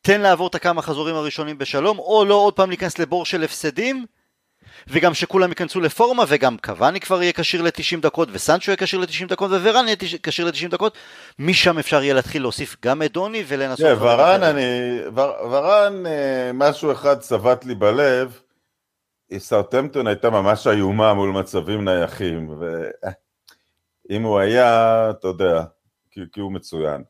תן 0.02 0.20
לעבור 0.20 0.48
את 0.48 0.54
הכמה 0.54 0.82
חזורים 0.82 1.14
הראשונים 1.14 1.58
בשלום, 1.58 1.98
או 1.98 2.24
לא 2.24 2.34
עוד 2.34 2.54
פעם 2.54 2.68
להיכנס 2.68 2.98
לבור 2.98 3.24
של 3.24 3.42
הפסדים, 3.42 4.06
וגם 4.86 5.14
שכולם 5.14 5.48
ייכנסו 5.50 5.80
לפורמה, 5.80 6.24
וגם 6.28 6.56
קוואני 6.64 7.00
כבר 7.00 7.22
יהיה 7.22 7.32
כשיר 7.32 7.62
ל-90 7.62 8.00
דקות, 8.02 8.28
וסנצ'ו 8.32 8.70
יהיה 8.70 8.76
כשיר 8.76 9.00
ל-90 9.00 9.26
דקות, 9.28 9.50
וורן 9.50 9.84
יהיה 9.86 9.96
כשיר 10.22 10.46
ל-90 10.46 10.68
דקות, 10.70 10.96
משם 11.38 11.78
אפשר 11.78 12.02
יהיה 12.02 12.14
להתחיל 12.14 12.42
להוסיף 12.42 12.76
גם 12.84 13.02
את 13.02 13.12
דוני 13.12 13.44
ולנסות... 13.46 13.86
דברים 13.86 14.18
ורן. 14.20 14.42
אני, 14.42 14.62
ור- 15.14 15.46
ורן, 15.50 16.06
אה, 16.06 16.50
משהו 16.54 16.92
אחד 16.92 17.18
צבט 17.18 17.64
לי 17.64 17.74
בלב, 17.74 18.40
סאוטהמפטון 19.38 20.06
הייתה 20.06 20.30
ממש 20.30 20.66
איומה 20.66 21.14
מול 21.14 21.30
מצבים 21.30 21.84
נייחים, 21.84 22.50
ואם 24.10 24.22
הוא 24.22 24.38
היה, 24.38 25.10
אתה 25.10 25.28
יודע, 25.28 25.62
כי, 26.10 26.20
כי 26.32 26.40
הוא 26.40 26.52
מצוין. 26.52 27.02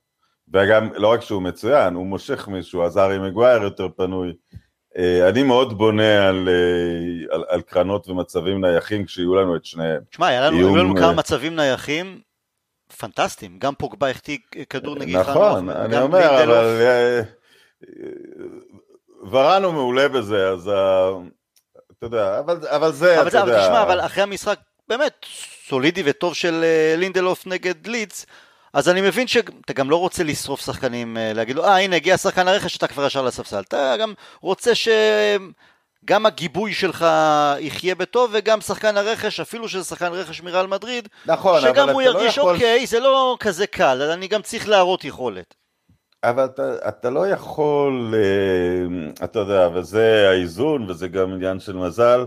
וגם, 0.55 0.89
לא 0.95 1.09
רק 1.09 1.21
שהוא 1.21 1.43
מצוין, 1.43 1.95
הוא 1.95 2.07
מושך 2.07 2.49
מישהו, 2.49 2.85
אז 2.85 2.99
ארי 2.99 3.19
מגווייר 3.19 3.63
יותר 3.63 3.89
פנוי. 3.97 4.35
אה, 4.99 5.29
אני 5.29 5.43
מאוד 5.43 5.79
בונה 5.79 6.29
על, 6.29 6.49
אה, 6.49 7.35
על, 7.35 7.45
על 7.49 7.63
קרנות 7.63 8.09
ומצבים 8.09 8.65
נייחים 8.65 9.05
כשיהיו 9.05 9.35
לנו 9.35 9.57
את 9.57 9.65
שניהם. 9.65 10.01
תשמע, 10.11 10.27
היה 10.27 10.41
לנו, 10.41 10.59
איום, 10.59 10.77
לנו 10.77 10.97
כמה 10.97 11.07
אה, 11.09 11.13
מצבים 11.13 11.57
נייחים 11.57 12.21
פנטסטיים, 12.99 13.59
גם 13.59 13.75
פוגבה 13.75 14.11
החטיא 14.11 14.39
כדור 14.71 14.95
נגיד 14.97 15.17
נכון, 15.17 15.33
חנוך, 15.35 15.77
אני 15.77 15.97
גם 15.97 16.03
אומר. 16.03 16.43
אבל 16.43 17.23
ורן 19.31 19.65
הוא 19.65 19.73
מעולה 19.73 20.09
בזה, 20.09 20.49
אז 20.49 20.69
ה- 20.69 21.11
אתה 21.99 22.07
יודע, 22.07 22.39
אבל, 22.39 22.59
אבל 22.69 22.93
זה, 22.93 23.21
אבל, 23.21 23.29
אתה 23.29 23.43
אבל 23.43 23.49
יודע, 23.49 23.63
תשמע, 23.65 23.83
אבל 23.83 24.01
אחרי 24.01 24.23
המשחק 24.23 24.59
באמת 24.89 25.27
סולידי 25.69 26.03
וטוב 26.05 26.35
של 26.35 26.65
לינדלוף 26.97 27.47
נגד 27.47 27.87
לידס, 27.87 28.27
אז 28.79 28.89
אני 28.89 29.01
מבין 29.01 29.27
שאתה 29.27 29.73
גם 29.73 29.91
לא 29.91 29.97
רוצה 29.97 30.25
לשרוף 30.25 30.61
שחקנים, 30.61 31.17
אה, 31.17 31.33
להגיד 31.33 31.57
לו, 31.57 31.65
אה 31.65 31.79
הנה 31.79 31.97
הגיע 31.97 32.17
שחקן 32.17 32.49
הרכש, 32.49 32.77
אתה 32.77 32.87
כבר 32.87 33.07
ישר 33.07 33.23
לספסל. 33.23 33.61
אתה 33.61 33.97
גם 34.01 34.15
רוצה 34.41 34.73
שגם 34.75 36.27
הגיבוי 36.27 36.75
שלך 36.75 37.07
יחיה 37.61 37.95
בטוב, 37.95 38.31
וגם 38.33 38.61
שחקן 38.61 38.97
הרכש, 38.97 39.41
אפילו 39.41 39.69
שזה 39.69 39.85
שחקן 39.85 40.13
רכש 40.13 40.43
מריאל 40.43 40.67
מדריד, 40.67 41.09
נכון, 41.27 41.61
שגם 41.61 41.89
הוא 41.89 42.03
לא 42.03 42.07
ירגיש, 42.07 42.37
יכול, 42.37 42.55
אוקיי, 42.55 42.87
זה 42.87 43.01
לא 43.01 43.37
כזה 43.41 43.67
קל, 43.67 44.03
אני 44.03 44.29
גם 44.29 44.43
צריך 44.43 44.69
להראות 44.69 45.05
יכולת. 45.05 45.55
אבל 46.25 46.45
אתה, 46.45 46.89
אתה 46.89 47.11
לא 47.11 47.29
יכול, 47.29 48.15
אה, 48.15 49.25
אתה 49.25 49.39
יודע, 49.39 49.69
וזה 49.75 50.29
האיזון, 50.31 50.91
וזה 50.91 51.09
גם 51.09 51.33
עניין 51.33 51.61
של 51.61 51.77
מזל, 51.77 52.25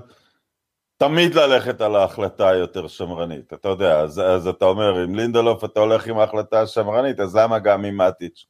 תמיד 1.01 1.35
ללכת 1.35 1.81
על 1.81 1.95
ההחלטה 1.95 2.49
היותר 2.49 2.87
שמרנית, 2.87 3.53
אתה 3.53 3.69
יודע, 3.69 3.99
אז, 3.99 4.19
אז 4.19 4.47
אתה 4.47 4.65
אומר, 4.65 4.99
עם 4.99 5.15
לינדלוף 5.15 5.63
אתה 5.63 5.79
הולך 5.79 6.07
עם 6.07 6.19
ההחלטה 6.19 6.61
השמרנית, 6.61 7.19
אז 7.19 7.35
למה 7.35 7.59
גם 7.59 7.85
עם 7.85 7.97
מאטיץ'? 7.97 8.45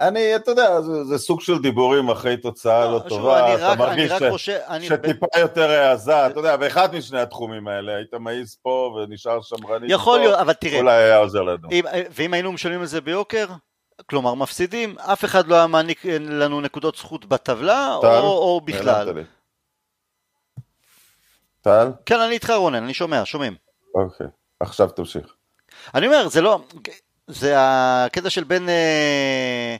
אני, 0.00 0.36
אתה 0.36 0.50
יודע, 0.50 0.80
זה, 0.80 1.04
זה 1.04 1.18
סוג 1.18 1.40
של 1.40 1.58
דיבורים 1.58 2.08
אחרי 2.08 2.36
תוצאה 2.36 2.90
לא, 2.90 2.98
שוב, 2.98 3.08
טובה, 3.08 3.54
אתה 3.54 3.68
רק- 3.68 3.78
מרגיש 3.78 4.12
ש... 4.12 4.22
חושב, 4.30 4.58
אני- 4.68 4.86
שטיפה 4.86 5.26
יותר 5.38 5.70
העזה, 5.70 6.26
אתה 6.26 6.38
יודע, 6.40 6.56
באחד 6.56 6.94
משני 6.94 7.20
התחומים 7.20 7.68
האלה, 7.68 7.96
היית 7.96 8.14
מעיז 8.14 8.56
פה 8.62 8.96
ונשאר 8.96 9.42
שמרני 9.42 9.86
יכול 9.90 10.18
להיות, 10.18 10.34
אבל 10.34 10.52
תראה, 10.52 10.78
אולי 10.78 10.92
היה 10.92 11.16
עוזר 11.16 11.42
לנו. 11.42 11.68
אם, 11.72 11.84
ואם 12.10 12.34
היינו 12.34 12.52
משלמים 12.52 12.80
על 12.80 12.86
זה 12.86 13.00
ביוקר, 13.00 13.46
כלומר 14.06 14.34
מפסידים, 14.34 14.94
אף 14.98 15.24
אחד 15.24 15.46
לא 15.48 15.54
היה 15.54 15.66
מעניק 15.66 16.04
לנו 16.20 16.60
נקודות 16.60 16.96
זכות 16.96 17.26
בטבלה, 17.26 17.94
או, 17.94 18.02
או 18.28 18.60
בכלל. 18.64 19.12
טל? 21.62 21.90
כן, 22.06 22.20
אני 22.20 22.34
איתך 22.34 22.50
רונן, 22.50 22.82
אני 22.82 22.94
שומע, 22.94 23.22
שומעים. 23.24 23.54
אוקיי, 23.94 24.26
עכשיו 24.60 24.88
תמשיך. 24.88 25.26
אני 25.94 26.06
אומר, 26.06 26.28
זה 26.28 26.40
לא, 26.40 26.60
זה 27.26 27.54
הקטע 27.56 28.30
של 28.30 28.44
בין 28.44 28.68
אה, 28.68 29.76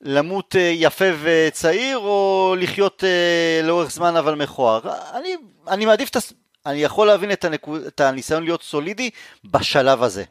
למות 0.00 0.56
אה, 0.56 0.72
יפה 0.74 1.04
וצעיר, 1.22 1.98
או 1.98 2.54
לחיות 2.58 3.04
אה, 3.04 3.60
לאורך 3.64 3.90
זמן 3.90 4.16
אבל 4.16 4.34
מכוער. 4.34 4.80
אני, 5.14 5.36
אני 5.68 5.86
מעדיף 5.86 6.10
את 6.10 6.16
הס... 6.16 6.32
אני 6.66 6.82
יכול 6.82 7.06
להבין 7.06 7.32
את, 7.32 7.44
הנקוד, 7.44 7.82
את 7.82 8.00
הניסיון 8.00 8.42
להיות 8.42 8.62
סולידי 8.62 9.10
בשלב 9.44 10.02
הזה. 10.02 10.24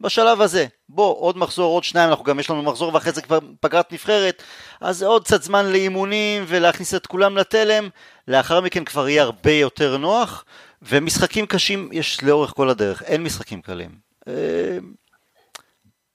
בשלב 0.00 0.40
הזה. 0.40 0.66
בוא, 0.88 1.16
עוד 1.20 1.38
מחזור, 1.38 1.74
עוד 1.74 1.84
שניים, 1.84 2.10
אנחנו 2.10 2.24
גם 2.24 2.40
יש 2.40 2.50
לנו 2.50 2.62
מחזור 2.62 2.94
ואחרי 2.94 3.12
זה 3.12 3.22
כבר 3.22 3.38
פגרת 3.60 3.92
נבחרת, 3.92 4.42
אז 4.80 5.02
עוד 5.02 5.24
קצת 5.24 5.42
זמן 5.42 5.66
לאימונים 5.66 6.44
ולהכניס 6.48 6.94
את 6.94 7.06
כולם 7.06 7.36
לתלם, 7.36 7.88
לאחר 8.28 8.60
מכן 8.60 8.84
כבר 8.84 9.08
יהיה 9.08 9.22
הרבה 9.22 9.52
יותר 9.52 9.96
נוח, 9.96 10.44
ומשחקים 10.82 11.46
קשים 11.46 11.88
יש 11.92 12.22
לאורך 12.22 12.50
כל 12.50 12.70
הדרך, 12.70 13.02
אין 13.02 13.22
משחקים 13.22 13.62
קלים. 13.62 13.90
אה, 14.28 14.78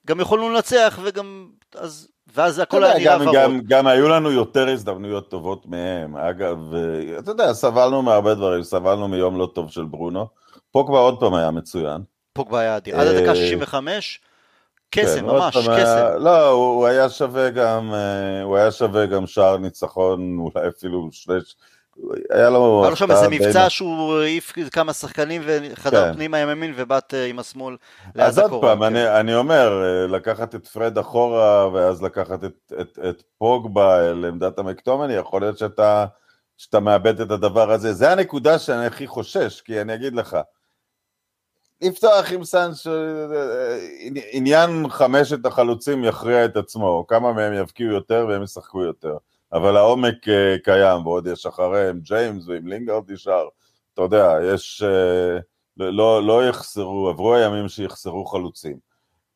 גם 0.07 0.19
יכולנו 0.19 0.49
לנצח 0.49 0.99
וגם, 1.03 1.47
אז, 1.75 2.07
ואז 2.35 2.59
הכל 2.59 2.83
היה 2.83 2.97
נראה 2.97 3.15
גם, 3.15 3.21
ורוד. 3.21 3.35
גם, 3.35 3.59
גם 3.67 3.87
היו 3.87 4.09
לנו 4.09 4.31
יותר 4.31 4.69
הזדמנויות 4.69 5.29
טובות 5.29 5.65
מהם. 5.65 6.15
אגב, 6.15 6.57
אה, 6.73 7.19
אתה 7.19 7.31
יודע, 7.31 7.53
סבלנו 7.53 8.01
מהרבה 8.01 8.33
דברים, 8.33 8.63
סבלנו 8.63 9.07
מיום 9.07 9.37
לא 9.39 9.49
טוב 9.55 9.71
של 9.71 9.83
ברונו. 9.85 10.27
פוגבה 10.71 10.97
עוד 10.99 11.19
פעם 11.19 11.33
היה 11.33 11.51
מצוין. 11.51 12.01
פוגבה 12.33 12.59
היה 12.59 12.77
אדיר. 12.77 12.99
עד 12.99 13.07
הדקה 13.07 13.29
אה, 13.29 13.35
65, 13.35 14.19
קסם, 14.89 15.19
כן, 15.19 15.25
ממש, 15.25 15.55
היה- 15.55 15.83
קסם. 15.83 16.23
לא, 16.23 16.49
הוא, 16.49 16.65
הוא 16.75 16.85
היה 16.87 17.09
שווה 17.09 17.49
גם, 17.49 17.93
אה, 17.93 18.43
הוא 18.43 18.57
היה 18.57 18.71
שווה 18.71 19.05
גם 19.05 19.27
שער 19.27 19.57
ניצחון, 19.57 20.37
אולי 20.39 20.67
אפילו 20.67 21.09
שני... 21.11 21.35
היה 22.29 22.49
לו... 22.49 22.81
היה 22.83 22.89
לו 22.89 22.95
שם 22.95 23.11
איזה 23.11 23.27
מבצע 23.29 23.69
שהוא 23.69 24.19
העיף 24.19 24.53
כמה 24.71 24.93
שחקנים 24.93 25.41
וחדר 25.45 26.05
כן. 26.05 26.13
פנימה 26.13 26.37
עם 26.37 26.49
ימין 26.49 26.73
ובעט 26.75 27.13
אה, 27.13 27.25
עם 27.25 27.39
השמאל 27.39 27.75
ליד 28.15 28.25
אז 28.25 28.39
עוד 28.39 28.47
הקורה. 28.47 28.69
פעם, 28.69 28.79
כן. 28.79 28.85
אני, 28.85 29.19
אני 29.19 29.35
אומר, 29.35 29.83
אה, 29.83 30.07
לקחת 30.07 30.55
את 30.55 30.67
פרד 30.67 30.97
אחורה 30.97 31.69
ואז 31.73 32.03
לקחת 32.03 32.43
את, 32.43 32.73
את, 32.81 32.99
את 33.09 33.23
פוגבה 33.37 34.13
לעמדת 34.13 34.59
המקטומני, 34.59 35.13
יכול 35.13 35.41
להיות 35.41 35.57
שאתה, 35.57 36.05
שאתה 36.57 36.79
מאבד 36.79 37.21
את 37.21 37.31
הדבר 37.31 37.71
הזה. 37.71 37.93
זה 37.93 38.11
הנקודה 38.11 38.59
שאני 38.59 38.85
הכי 38.85 39.07
חושש, 39.07 39.61
כי 39.61 39.81
אני 39.81 39.93
אגיד 39.93 40.13
לך, 40.13 40.37
לפתוח 41.81 42.31
עם 42.31 42.43
סאנץ', 42.43 42.87
אה, 42.87 43.77
עניין 44.31 44.89
חמשת 44.89 45.45
החלוצים 45.45 46.03
יכריע 46.03 46.45
את 46.45 46.57
עצמו, 46.57 47.05
כמה 47.07 47.33
מהם 47.33 47.53
יבקיעו 47.53 47.93
יותר 47.93 48.25
והם 48.29 48.43
ישחקו 48.43 48.83
יותר. 48.83 49.17
אבל 49.53 49.77
העומק 49.77 50.29
אה, 50.29 50.55
קיים, 50.63 51.07
ועוד 51.07 51.27
יש 51.27 51.45
אחריהם 51.45 51.99
ג'יימס 51.99 52.47
ועם 52.47 52.67
לינגארד 52.67 53.11
נשאר. 53.11 53.47
אתה 53.93 54.01
יודע, 54.01 54.37
יש... 54.53 54.83
אה, 54.83 55.39
לא, 55.77 55.93
לא, 55.93 56.27
לא 56.27 56.47
יחסרו, 56.47 57.09
עברו 57.09 57.35
הימים 57.35 57.69
שיחסרו 57.69 58.25
חלוצים. 58.25 58.77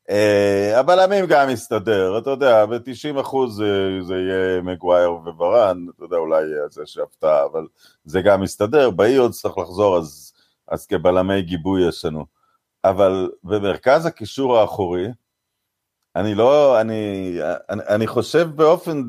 אה, 0.09 0.79
הבלמים 0.79 1.25
גם 1.25 1.49
יסתדר, 1.49 2.17
אתה 2.17 2.29
יודע, 2.29 2.65
ב-90 2.65 3.21
אחוז 3.21 3.55
זה, 3.55 3.97
זה 4.01 4.13
יהיה 4.15 4.61
מגווייר 4.61 5.11
ווראן, 5.11 5.85
אתה 5.95 6.03
יודע, 6.03 6.17
אולי 6.17 6.43
זה 6.69 6.81
שהפתעה, 6.85 7.45
אבל 7.45 7.67
זה 8.05 8.21
גם 8.21 8.43
יסתדר, 8.43 8.89
ביי 8.89 9.15
עוד 9.15 9.31
צריך 9.31 9.57
לחזור, 9.57 9.97
אז, 9.97 10.33
אז 10.67 10.85
כבלמי 10.85 11.41
גיבוי 11.41 11.87
יש 11.87 12.05
לנו. 12.05 12.25
אבל 12.83 13.29
במרכז 13.43 14.05
הקישור 14.05 14.57
האחורי, 14.57 15.07
אני 16.15 16.35
לא, 16.35 16.81
אני, 16.81 17.33
אני, 17.69 17.81
אני 17.89 18.07
חושב 18.07 18.49
באופן, 18.55 19.03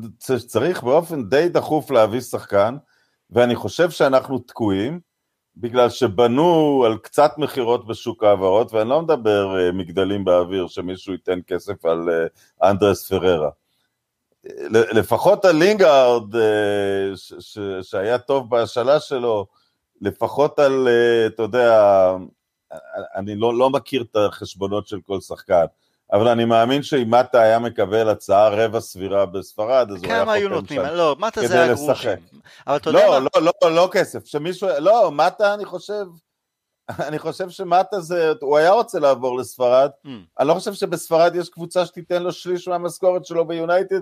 צריך 0.47 0.83
באופן 0.83 1.29
די 1.29 1.49
דחוף 1.49 1.91
להביא 1.91 2.21
שחקן, 2.21 2.75
ואני 3.29 3.55
חושב 3.55 3.89
שאנחנו 3.89 4.39
תקועים, 4.39 4.99
בגלל 5.57 5.89
שבנו 5.89 6.83
על 6.85 6.97
קצת 6.97 7.31
מכירות 7.37 7.87
בשוק 7.87 8.23
ההעברות, 8.23 8.73
ואני 8.73 8.89
לא 8.89 9.01
מדבר 9.01 9.55
uh, 9.55 9.71
מגדלים 9.71 10.25
באוויר, 10.25 10.67
שמישהו 10.67 11.13
ייתן 11.13 11.39
כסף 11.47 11.85
על 11.85 12.09
uh, 12.09 12.67
אנדרס 12.69 13.09
פררה. 13.09 13.49
לפחות 14.69 15.45
על 15.45 15.55
לינגארד, 15.55 16.35
uh, 16.35 16.37
ש- 17.15 17.33
ש- 17.39 17.59
שהיה 17.81 18.17
טוב 18.17 18.49
בהשאלה 18.49 18.99
שלו, 18.99 19.47
לפחות 20.01 20.59
על, 20.59 20.87
אתה 21.27 21.43
יודע, 21.43 22.11
אני 23.15 23.35
לא, 23.35 23.57
לא 23.57 23.69
מכיר 23.69 24.01
את 24.11 24.15
החשבונות 24.15 24.87
של 24.87 24.99
כל 25.01 25.19
שחקן, 25.19 25.65
אבל 26.13 26.27
אני 26.27 26.45
מאמין 26.45 26.83
שאם 26.83 27.13
מטה 27.13 27.41
היה 27.41 27.59
מקבל 27.59 28.09
הצעה 28.09 28.49
רבע 28.49 28.79
סבירה 28.79 29.25
בספרד, 29.25 29.91
אז 29.91 30.03
הוא 30.03 30.11
היה 30.11 30.21
כמה 30.23 30.33
היו 30.33 30.49
חותם 30.49 30.55
נותנים? 30.55 30.81
שם. 30.81 30.93
לא, 30.93 31.15
מטה 31.19 31.47
זה 31.47 31.63
היה. 31.63 31.73
גרושים. 31.73 32.09
אבל 32.67 32.75
אתה 32.75 32.89
יודע 32.89 33.07
לא, 33.07 33.11
מה? 33.11 33.19
לא, 33.41 33.51
לא, 33.63 33.75
לא 33.75 33.89
כסף, 33.91 34.25
שמישהו, 34.25 34.69
לא, 34.79 35.11
מטה 35.11 35.53
אני 35.53 35.65
חושב, 35.65 36.05
אני 37.07 37.19
חושב 37.19 37.49
שמטה 37.49 37.99
זה, 38.01 38.33
הוא 38.41 38.57
היה 38.57 38.71
רוצה 38.71 38.99
לעבור 38.99 39.37
לספרד, 39.37 39.89
Mm. 40.05 40.09
אני 40.39 40.47
לא 40.47 40.53
חושב 40.53 40.73
שבספרד 40.73 41.35
יש 41.35 41.49
קבוצה 41.49 41.85
שתיתן 41.85 42.23
לו 42.23 42.31
שליש 42.31 42.67
מהמשכורת 42.67 43.25
שלו 43.25 43.47
ביונייטד, 43.47 44.01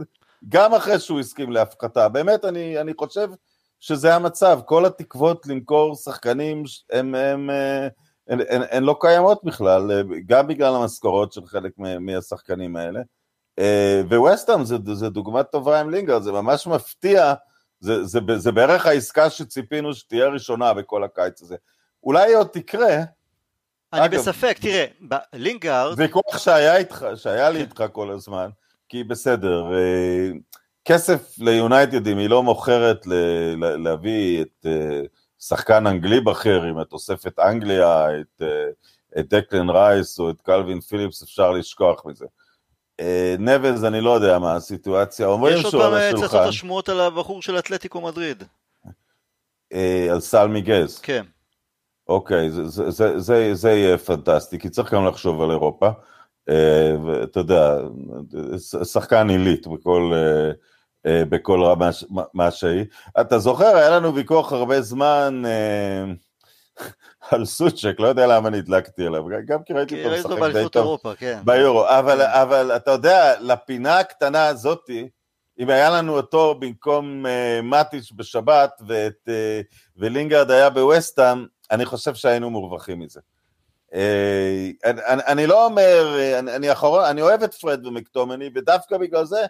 גם 0.50 0.74
אחרי 0.74 1.00
שהוא 1.00 1.20
הסכים 1.20 1.52
להפחתה, 1.52 2.10
באמת 2.10 2.46
אני, 2.46 2.82
אני 2.82 2.92
חושב 3.00 3.30
שזה 3.80 4.16
המצב, 4.16 4.60
כל 4.66 4.86
התקוות 4.86 5.46
למכור 5.48 5.96
שחקנים 5.96 6.64
הם, 6.92 7.16
הם, 7.16 7.50
אה, 7.50 7.88
הן, 8.28 8.40
הן, 8.50 8.62
הן 8.72 8.84
לא 8.84 8.96
קיימות 9.00 9.44
בכלל, 9.44 9.92
אה, 9.92 10.02
גם 10.26 10.48
בגלל 10.48 10.76
המשכורות 10.76 11.34
של 11.34 11.46
חלק 11.46 11.72
מה- 11.78 12.00
מהשחקנים 12.00 12.76
האלה, 12.76 13.00
וווסטהאם 14.10 14.66
זה, 14.66 14.76
זה 14.94 15.10
דוגמה 15.10 15.44
טובה 15.44 15.80
עם 15.80 15.90
לינגרד, 15.90 16.22
זה 16.22 16.32
ממש 16.32 16.68
מפתיע, 16.68 17.34
זה, 17.80 18.04
זה, 18.04 18.20
זה 18.36 18.52
בערך 18.52 18.86
העסקה 18.86 19.30
שציפינו 19.30 19.94
שתהיה 19.94 20.28
ראשונה 20.28 20.74
בכל 20.74 21.04
הקיץ 21.04 21.42
הזה. 21.42 21.56
אולי 22.04 22.30
היא 22.30 22.36
עוד 22.38 22.48
תקרה. 22.48 22.96
אני 23.94 24.06
אגב, 24.06 24.20
בספק, 24.20 24.58
תראה, 24.62 24.86
לינגארד... 25.34 26.00
ויכוח 26.00 26.38
שהיה, 26.38 26.78
איתך, 26.78 27.06
שהיה 27.16 27.50
לי 27.50 27.60
כן. 27.60 27.66
איתך 27.66 27.84
כל 27.92 28.12
הזמן, 28.12 28.50
כי 28.90 29.04
בסדר, 29.04 29.66
כסף 30.86 31.36
ליונייטד 31.40 32.08
אם 32.08 32.18
היא 32.18 32.30
לא 32.30 32.44
מוכרת 32.44 33.06
להביא 33.58 34.42
את 34.42 34.66
שחקן 35.48 35.88
אנגלי 35.88 36.22
בכיר 36.22 36.64
עם 36.64 36.78
התוספת 36.78 37.40
אנגליה, 37.40 38.08
את, 38.22 38.42
את 39.20 39.30
דקלן 39.34 39.70
רייס 39.70 40.20
או 40.20 40.30
את 40.30 40.42
קלווין 40.42 40.80
פיליפס, 40.82 41.24
אפשר 41.24 41.52
לשכוח 41.52 42.06
מזה. 42.06 42.26
נבלס, 43.40 43.84
אני 43.84 44.02
לא 44.02 44.10
יודע 44.10 44.40
מה 44.40 44.56
הסיטואציה, 44.56 45.28
אומרים 45.28 45.58
שהוא 45.58 45.84
על 45.84 45.94
השולחן. 45.94 46.08
יש 46.08 46.14
עוד 46.14 46.22
פעם 46.22 46.30
צצות 46.30 46.48
השמועות 46.48 46.90
על 46.90 47.00
הבחור 47.00 47.42
של 47.42 47.60
אתלטיקו 47.60 48.02
מדריד. 48.02 48.44
על 50.12 50.20
סל 50.20 50.48
מיגז. 50.48 51.00
כן. 51.00 51.24
אוקיי, 52.08 52.52
זה, 52.52 52.68
זה, 52.68 52.92
זה, 52.92 53.20
זה, 53.20 53.50
זה 53.54 53.72
יהיה 53.72 53.98
פנטסטי, 53.98 54.60
כי 54.60 54.70
צריך 54.70 54.94
גם 54.94 55.06
לחשוב 55.06 55.42
על 55.42 55.52
אירופה. 55.52 55.90
ואתה 57.06 57.40
יודע, 57.40 57.78
שחקן 58.84 59.30
עילית 59.30 59.68
בכל, 59.68 60.14
בכל 61.08 61.64
רמה 61.64 61.90
מה 62.34 62.52
שהיא. 62.52 62.86
אתה 63.22 63.40
זוכר, 63.40 63.76
היה 63.76 63.90
לנו 63.90 64.16
ויכוח 64.16 64.54
הרבה 64.54 64.82
זמן 64.82 65.44
על 67.32 67.46
סוצ'ק, 67.46 67.96
לא 68.00 68.08
יודע 68.08 68.28
למה 68.28 68.50
נדלקתי 68.50 69.06
עליו, 69.06 69.24
גם 69.46 69.64
כי 69.64 69.74
ראיתי 69.74 70.06
אותו 70.06 70.38
משחק 70.38 70.54
די 70.54 70.70
טוב. 70.72 71.00
כן. 71.18 71.40
ביורו, 71.46 71.90
אבל, 71.90 72.22
אבל 72.22 72.76
אתה 72.76 72.92
יודע, 72.92 73.34
לפינה 73.40 74.00
הקטנה 74.00 74.48
הזאתי, 74.48 75.10
אם 75.60 75.70
היה 75.70 75.90
לנו 75.90 76.16
אותו 76.16 76.56
במקום 76.60 77.26
uh, 77.26 77.62
מטיש 77.62 78.14
בשבת 78.16 78.82
ואת, 78.88 79.28
uh, 79.28 79.76
ולינגרד 79.98 80.52
היה 80.52 80.70
בווסטהאם, 80.70 81.46
אני 81.72 81.86
חושב 81.86 82.14
שהיינו 82.14 82.50
מורווחים 82.50 83.00
מזה. 83.00 83.20
אה, 83.92 83.96
אני, 84.86 85.22
אני 85.28 85.48
לא 85.48 85.66
אומר, 85.66 86.20
אני, 86.40 86.56
אני, 86.56 86.72
אחרון, 86.72 87.06
אני 87.06 87.22
אוהב 87.22 87.44
את 87.44 87.54
פרד 87.54 87.86
ומקטומיניי, 87.86 88.50
ודווקא 88.56 88.98
בגלל 88.98 89.26
זה, 89.26 89.46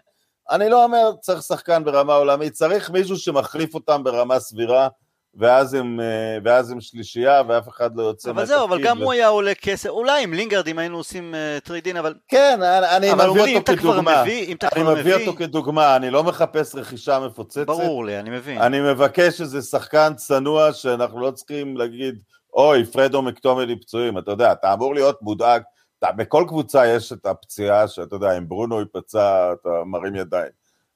אני 0.52 0.70
לא 0.70 0.84
אומר 0.84 1.12
צריך 1.22 1.42
שחקן 1.42 1.84
ברמה 1.84 2.14
עולמית, 2.16 2.54
צריך 2.54 2.92
מישהו 2.92 3.18
שמחליף 3.18 3.76
אותם 3.76 4.04
ברמה 4.04 4.40
סבירה, 4.40 4.88
ואז 5.36 5.74
הם, 5.74 6.00
אה, 6.00 6.38
ואז 6.44 6.72
הם 6.72 6.82
שלישייה 6.82 7.42
ואף 7.48 7.70
אחד 7.70 7.96
לא 7.96 8.04
יוצא 8.04 8.34
מהתפקיד. 8.34 8.54
אבל 8.54 8.60
זהו, 8.60 8.68
אבל 8.68 8.84
גם 8.84 9.02
ו... 9.02 9.04
הוא 9.04 9.12
היה 9.12 9.28
עולה 9.28 9.56
כסף, 9.56 9.90
אולי 9.90 10.24
עם 10.24 10.34
לינגרד 10.34 10.68
אם 10.68 10.80
היינו 10.80 10.98
עושים 10.98 11.36
trade-in, 11.64 11.98
אבל... 11.98 12.14
כן, 12.28 12.60
אני, 12.64 13.12
אבל 13.12 13.30
מביא 13.30 13.58
אותו 13.58 13.74
כדוגמה. 13.78 14.22
מביא, 14.22 14.56
אני 14.76 14.84
מביא 14.84 15.02
מביא 15.02 15.16
אותו 15.16 15.38
כדוגמה, 15.38 15.96
אני 15.96 16.10
לא 16.10 16.24
מחפש 16.24 16.76
רכישה 16.76 17.20
מפוצצת. 17.20 17.68
ברור 17.68 18.06
לי, 18.06 18.20
אני 18.20 18.30
מבין. 18.30 18.62
אני 18.62 18.82
מבקש 18.82 19.42
איזה 19.42 19.62
שחקן 19.62 20.14
צנוע 20.16 20.74
שאנחנו 20.74 21.22
לא 21.22 21.32
צריכים 21.32 21.78
להגיד, 21.78 22.16
אוי, 22.54 22.86
פרדו 22.86 23.22
מקטומלי 23.22 23.80
פצועים, 23.80 24.18
אתה 24.18 24.32
יודע, 24.32 24.52
אתה 24.52 24.74
אמור 24.74 24.94
להיות 24.94 25.22
מודאג, 25.22 25.62
אתה, 26.04 26.12
בכל 26.12 26.46
קבוצה 26.48 26.88
יש 26.88 27.14
את 27.14 27.26
הפציעה 27.26 27.88
שאתה 27.88 28.16
יודע, 28.16 28.38
אם 28.38 28.50
ברונו 28.50 28.80
ייפצע, 28.80 29.54
אתה 29.54 29.70
מרים 29.86 30.16
ידיים. 30.16 30.52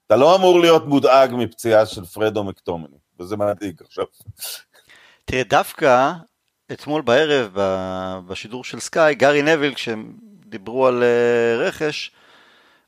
אתה 0.06 0.16
לא 0.16 0.36
אמור 0.36 0.60
להיות 0.60 0.86
מודאג 0.86 1.34
מפציעה 1.34 1.86
של 1.86 2.04
פרדו 2.04 2.44
מקטומני. 2.44 2.96
וזה 3.20 3.36
מדאיג 3.36 3.80
עכשיו. 3.84 4.04
תראה, 5.24 5.42
דווקא 5.44 6.12
אתמול 6.72 7.02
בערב 7.02 7.56
בשידור 8.26 8.64
של 8.64 8.80
סקאי, 8.80 9.14
גארי 9.14 9.42
נביל, 9.42 9.74
כשהם 9.74 10.12
דיברו 10.46 10.86
על 10.86 11.02
אה, 11.02 11.66
רכש, 11.66 12.10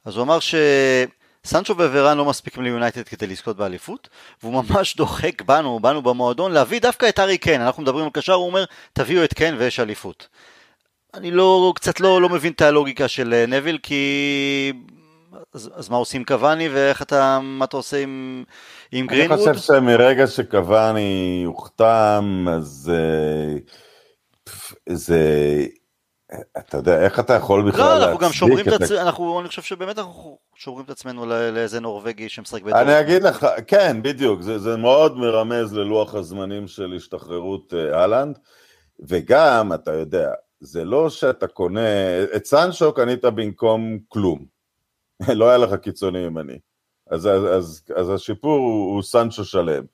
אז 0.04 0.16
הוא 0.16 0.22
אמר 0.22 0.38
שסנצ'ו 0.40 1.76
וורן 1.76 2.18
לא 2.18 2.24
מספיקים 2.24 2.62
ליונייטד 2.62 3.02
כדי 3.02 3.26
לזכות 3.26 3.56
באליפות, 3.56 4.08
והוא 4.42 4.62
ממש 4.62 4.96
דוחק 4.96 5.42
בנו, 5.42 5.80
בנו 5.80 6.02
במועדון, 6.02 6.52
להביא 6.52 6.80
דווקא 6.80 7.08
את 7.08 7.18
ארי 7.18 7.38
קיין. 7.38 7.60
אנחנו 7.60 7.82
מדברים 7.82 8.04
על 8.04 8.10
קשר, 8.10 8.32
הוא 8.32 8.46
אומר, 8.46 8.64
תביאו 8.92 9.24
את 9.24 9.34
קיין 9.34 9.54
ויש 9.58 9.80
אליפות. 9.80 10.28
אני 11.14 11.30
לא, 11.30 11.72
קצת 11.76 12.00
לא, 12.00 12.22
לא 12.22 12.28
מבין 12.28 12.52
את 12.52 12.60
הלוגיקה 12.60 13.08
של 13.08 13.34
אה, 13.34 13.46
נביל, 13.46 13.78
כי 13.82 14.72
אז, 15.54 15.70
אז 15.74 15.88
מה 15.88 15.96
עושים 15.96 16.24
קוואני 16.24 16.68
ואיך 16.68 17.02
אתה, 17.02 17.38
מה 17.42 17.64
אתה 17.64 17.76
עושה 17.76 18.02
עם, 18.02 18.44
עם 18.92 19.06
גרינווד? 19.06 19.40
אני 19.40 19.54
חושב 19.54 19.66
שמרגע 19.66 20.26
שקוואני 20.26 21.42
הוחתם, 21.46 22.46
אז 22.50 22.92
אה, 22.94 23.58
זה, 24.88 25.18
אתה 26.58 26.76
יודע, 26.76 27.04
איך 27.04 27.20
אתה 27.20 27.34
יכול 27.34 27.70
בכלל 27.70 27.84
להצדיק? 27.84 28.00
לא, 28.00 28.04
אנחנו 28.04 28.18
גם 28.18 28.32
שומרים 28.32 28.68
את 28.68 28.72
עצמנו, 28.72 29.00
אנחנו, 29.00 29.40
אני 29.40 29.48
חושב 29.48 29.62
שבאמת 29.62 29.98
אנחנו 29.98 30.38
שומרים 30.54 30.84
את 30.84 30.90
עצמנו 30.90 31.26
לאיזה 31.26 31.80
נורבגי 31.80 32.28
שמשחק 32.28 32.62
בדור. 32.62 32.80
אני 32.80 33.00
אגיד 33.00 33.22
לך, 33.22 33.46
כן, 33.66 34.02
בדיוק, 34.02 34.42
זה, 34.42 34.58
זה 34.58 34.76
מאוד 34.76 35.16
מרמז 35.16 35.74
ללוח 35.74 36.14
הזמנים 36.14 36.68
של 36.68 36.92
השתחררות 36.96 37.74
אה, 37.74 38.00
אהלנד, 38.00 38.38
וגם, 39.00 39.72
אתה 39.72 39.92
יודע, 39.92 40.30
זה 40.60 40.84
לא 40.84 41.10
שאתה 41.10 41.46
קונה, 41.46 41.80
את 42.36 42.46
סנצ'ו 42.46 42.92
קנית 42.92 43.24
במקום 43.24 43.98
כלום. 44.08 44.44
לא 45.38 45.48
היה 45.48 45.58
לך 45.58 45.74
קיצוני 45.74 46.18
ימני. 46.18 46.58
אז, 47.10 47.26
אז, 47.26 47.44
אז, 47.44 47.82
אז 47.96 48.10
השיפור 48.10 48.58
הוא, 48.58 48.94
הוא 48.94 49.02
סנצ'ו 49.02 49.44
שלם. 49.44 49.84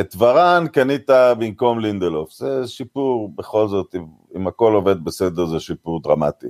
את 0.00 0.14
ורן 0.18 0.66
קנית 0.72 1.10
במקום 1.10 1.80
לינדלוף, 1.80 2.32
זה 2.32 2.66
שיפור 2.66 3.32
בכל 3.34 3.68
זאת, 3.68 3.94
אם, 3.94 4.06
אם 4.36 4.46
הכל 4.46 4.72
עובד 4.72 5.04
בסדר 5.04 5.46
זה 5.46 5.60
שיפור 5.60 6.02
דרמטי. 6.02 6.46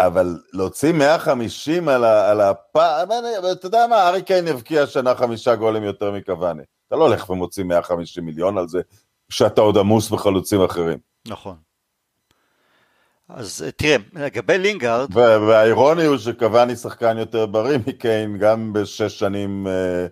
אבל 0.00 0.38
להוציא 0.52 0.92
150 0.92 1.88
על 1.88 2.40
הפעם, 2.40 3.08
אתה 3.52 3.66
יודע 3.66 3.86
מה, 3.86 4.08
ארי 4.08 4.22
קיין 4.22 4.48
הבקיע 4.48 4.86
שנה 4.86 5.14
חמישה 5.14 5.54
גולים 5.54 5.82
יותר 5.82 6.12
מקוואני. 6.12 6.62
אתה 6.88 6.96
לא 6.96 7.06
הולך 7.06 7.30
ומוציא 7.30 7.64
150 7.64 8.24
מיליון 8.24 8.58
על 8.58 8.68
זה, 8.68 8.80
כשאתה 9.28 9.60
עוד 9.60 9.78
עמוס 9.78 10.10
בחלוצים 10.10 10.62
אחרים. 10.62 10.98
נכון. 11.28 11.65
אז 13.28 13.62
אה, 13.66 13.70
תראה, 13.70 13.96
לגבי 14.12 14.58
לינגארד... 14.58 15.16
והאירוני 15.16 16.04
הוא 16.04 16.18
שקוואני 16.18 16.76
שחקן 16.76 17.18
יותר 17.18 17.46
בריא 17.46 17.78
מקיין, 17.86 18.38
גם 18.38 18.72
בשש 18.72 19.18
שנים 19.18 19.66
אה, 19.66 20.06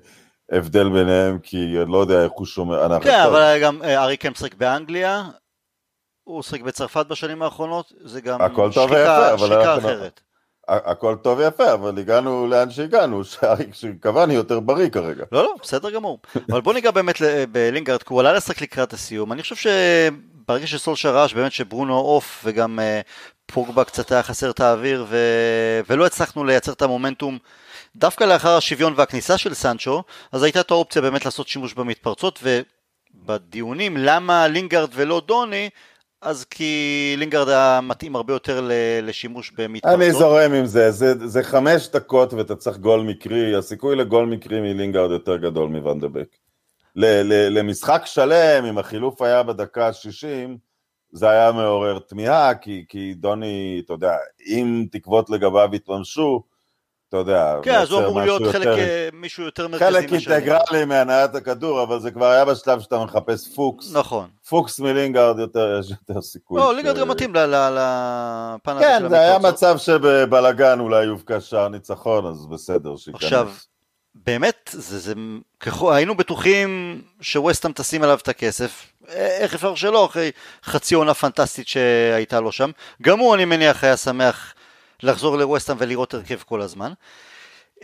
הבדל 0.53 0.89
ביניהם, 0.89 1.39
כי 1.39 1.75
לא 1.87 1.99
יודע 1.99 2.25
איך 2.25 2.33
הוא 2.33 2.47
שומר. 2.47 3.01
כן, 3.01 3.21
אבל 3.21 3.59
גם 3.63 3.83
אה, 3.83 4.05
ארי 4.05 4.17
קיין 4.17 4.33
משחק 4.33 4.55
באנגליה, 4.55 5.25
הוא 6.25 6.39
משחק 6.39 6.61
בצרפת 6.61 7.07
בשנים 7.07 7.43
האחרונות, 7.43 7.93
זה 8.05 8.21
גם 8.21 8.41
שחיקה 8.71 9.77
אחרת. 9.79 10.21
הכל 10.69 11.17
טוב 11.23 11.39
ויפה, 11.39 11.73
אבל 11.73 11.99
הגענו 11.99 12.47
לאן 12.47 12.71
שהגענו, 12.71 13.23
שקוואני 13.73 14.35
יותר 14.35 14.61
בריא 14.61 14.89
כרגע. 14.89 15.25
לא, 15.33 15.43
לא, 15.43 15.55
בסדר 15.63 15.91
גמור. 15.91 16.19
אבל 16.51 16.61
בוא 16.61 16.75
ניגע 16.75 16.91
באמת 16.91 17.17
בלינגארד, 17.53 18.03
כי 18.03 18.09
הוא 18.13 18.21
עלה 18.21 18.33
לשחק 18.33 18.63
לקראת 18.63 18.93
הסיום. 18.93 19.33
אני 19.33 19.43
חושב 19.43 19.57
ש... 19.57 19.67
ברגע 20.49 20.67
שסולשר 20.67 21.15
ראה 21.15 21.35
שבאמת 21.35 21.53
שברונו 21.53 21.97
עייף 21.97 22.43
וגם 22.45 22.79
אה, 22.79 22.83
פוגבה 23.47 23.85
קצת 23.85 24.13
היה 24.13 24.23
חסר 24.23 24.51
את 24.51 24.61
האוויר 24.61 25.07
ו... 25.09 25.17
ולא 25.89 26.07
הצלחנו 26.07 26.45
לייצר 26.45 26.73
את 26.73 26.83
המומנטום 26.83 27.39
דווקא 27.97 28.25
לאחר 28.25 28.57
השוויון 28.57 28.95
והכניסה 28.97 29.39
של 29.39 29.55
סנצ'ו 29.55 30.03
אז 30.33 30.43
הייתה 30.43 30.61
את 30.61 30.71
האופציה 30.71 31.03
באמת 31.03 31.25
לעשות 31.25 31.49
שימוש 31.49 31.75
במתפרצות 31.75 32.43
ובדיונים 32.43 33.97
למה 33.97 34.49
לינגארד 34.49 34.91
ולא 34.95 35.23
דוני 35.27 35.71
אז 36.23 36.45
כי 36.45 37.15
לינגארד 37.19 37.49
היה 37.49 37.81
מתאים 37.83 38.17
הרבה 38.17 38.33
יותר 38.33 38.69
לשימוש 39.03 39.51
במתפרצות. 39.51 40.01
אני 40.01 40.13
זורם 40.13 40.53
עם 40.53 40.67
זה. 40.67 40.91
זה, 40.91 41.29
זה 41.29 41.43
חמש 41.43 41.89
דקות 41.89 42.33
ואתה 42.33 42.57
צריך 42.57 42.77
גול 42.77 43.01
מקרי, 43.01 43.57
הסיכוי 43.57 43.97
לגול 43.97 44.27
מקרי 44.27 44.61
מלינגארד 44.61 45.11
יותר 45.11 45.37
גדול 45.37 45.69
מוואן 45.69 45.95
דה 45.95 46.06
ביק. 46.06 46.27
למשחק 46.97 48.03
שלם, 48.05 48.65
אם 48.65 48.79
החילוף 48.79 49.23
היה 49.23 49.43
בדקה 49.43 49.87
ה-60, 49.87 50.51
זה 51.13 51.31
היה 51.31 51.53
מעורר 51.53 51.99
תמיהה, 51.99 52.55
כי, 52.55 52.85
כי 52.89 53.15
דוני, 53.15 53.83
אתה 53.85 53.93
יודע, 53.93 54.17
אם 54.47 54.87
תקוות 54.91 55.31
לגביו 55.31 55.69
יתממשו, 55.73 56.43
אתה 57.09 57.17
יודע, 57.17 57.57
כן, 57.63 57.75
אז 57.75 57.91
הוא 57.91 58.07
אמור 58.07 58.21
להיות 58.21 58.43
חלק, 58.43 58.55
יותר, 58.55 58.79
אה, 58.79 59.09
מישהו 59.13 59.45
יותר 59.45 59.69
מרכזי. 59.69 59.85
חלק 59.85 60.13
אינטגרלי 60.13 60.85
מהנעת 60.85 61.35
הכדור, 61.35 61.83
אבל 61.83 62.01
זה 62.01 62.11
כבר 62.11 62.27
היה 62.27 62.45
בשלב 62.45 62.81
שאתה 62.81 63.05
מחפש 63.05 63.55
פוקס. 63.55 63.93
נכון. 63.93 64.29
פוקס 64.49 64.81
מלינגארד 64.81 65.39
יותר, 65.39 65.79
יש 65.81 65.91
יותר 65.91 66.23
סיכוי. 66.23 66.61
לא, 66.61 66.73
ש... 66.73 66.77
לינגארד 66.77 66.99
גם 66.99 67.09
מתאים 67.09 67.35
לפן 67.35 67.41
הזה 67.47 68.85
כן, 68.85 68.99
של 68.99 69.03
המתפרצות. 69.03 69.03
כן, 69.03 69.09
זה 69.09 69.21
היה 69.21 69.39
מצב 69.39 69.79
שבבלאגן 69.79 70.81
אולי 70.81 71.05
יובקע 71.05 71.41
שער 71.41 71.69
ניצחון, 71.69 72.27
אז 72.27 72.47
בסדר, 72.47 72.97
שייכנס. 72.97 73.23
עכשיו, 73.23 73.49
באמת, 74.15 74.71
זה, 74.73 74.99
זה, 74.99 75.13
ככל, 75.61 75.95
היינו 75.95 76.17
בטוחים 76.17 77.03
שווסטהאם 77.21 77.73
תשים 77.73 78.03
עליו 78.03 78.19
את 78.23 78.29
הכסף, 78.29 78.87
איך 79.09 79.55
אפשר 79.55 79.75
שלא, 79.75 80.07
אחרי 80.07 80.31
חצי 80.65 80.95
עונה 80.95 81.15
פנטסטית 81.15 81.69
שהייתה 81.69 82.41
לו 82.41 82.53
שם. 82.53 82.71
גם 83.03 83.19
הוא, 83.19 83.35
אני 83.35 83.45
מניח, 83.45 83.85
היה 83.85 83.97
שמח 83.97 84.55
לחזור 85.03 85.37
לווסטהאם 85.37 85.77
ולראות 85.81 86.15
הרכב 86.15 86.39
כל 86.47 86.61
הזמן. 86.63 86.93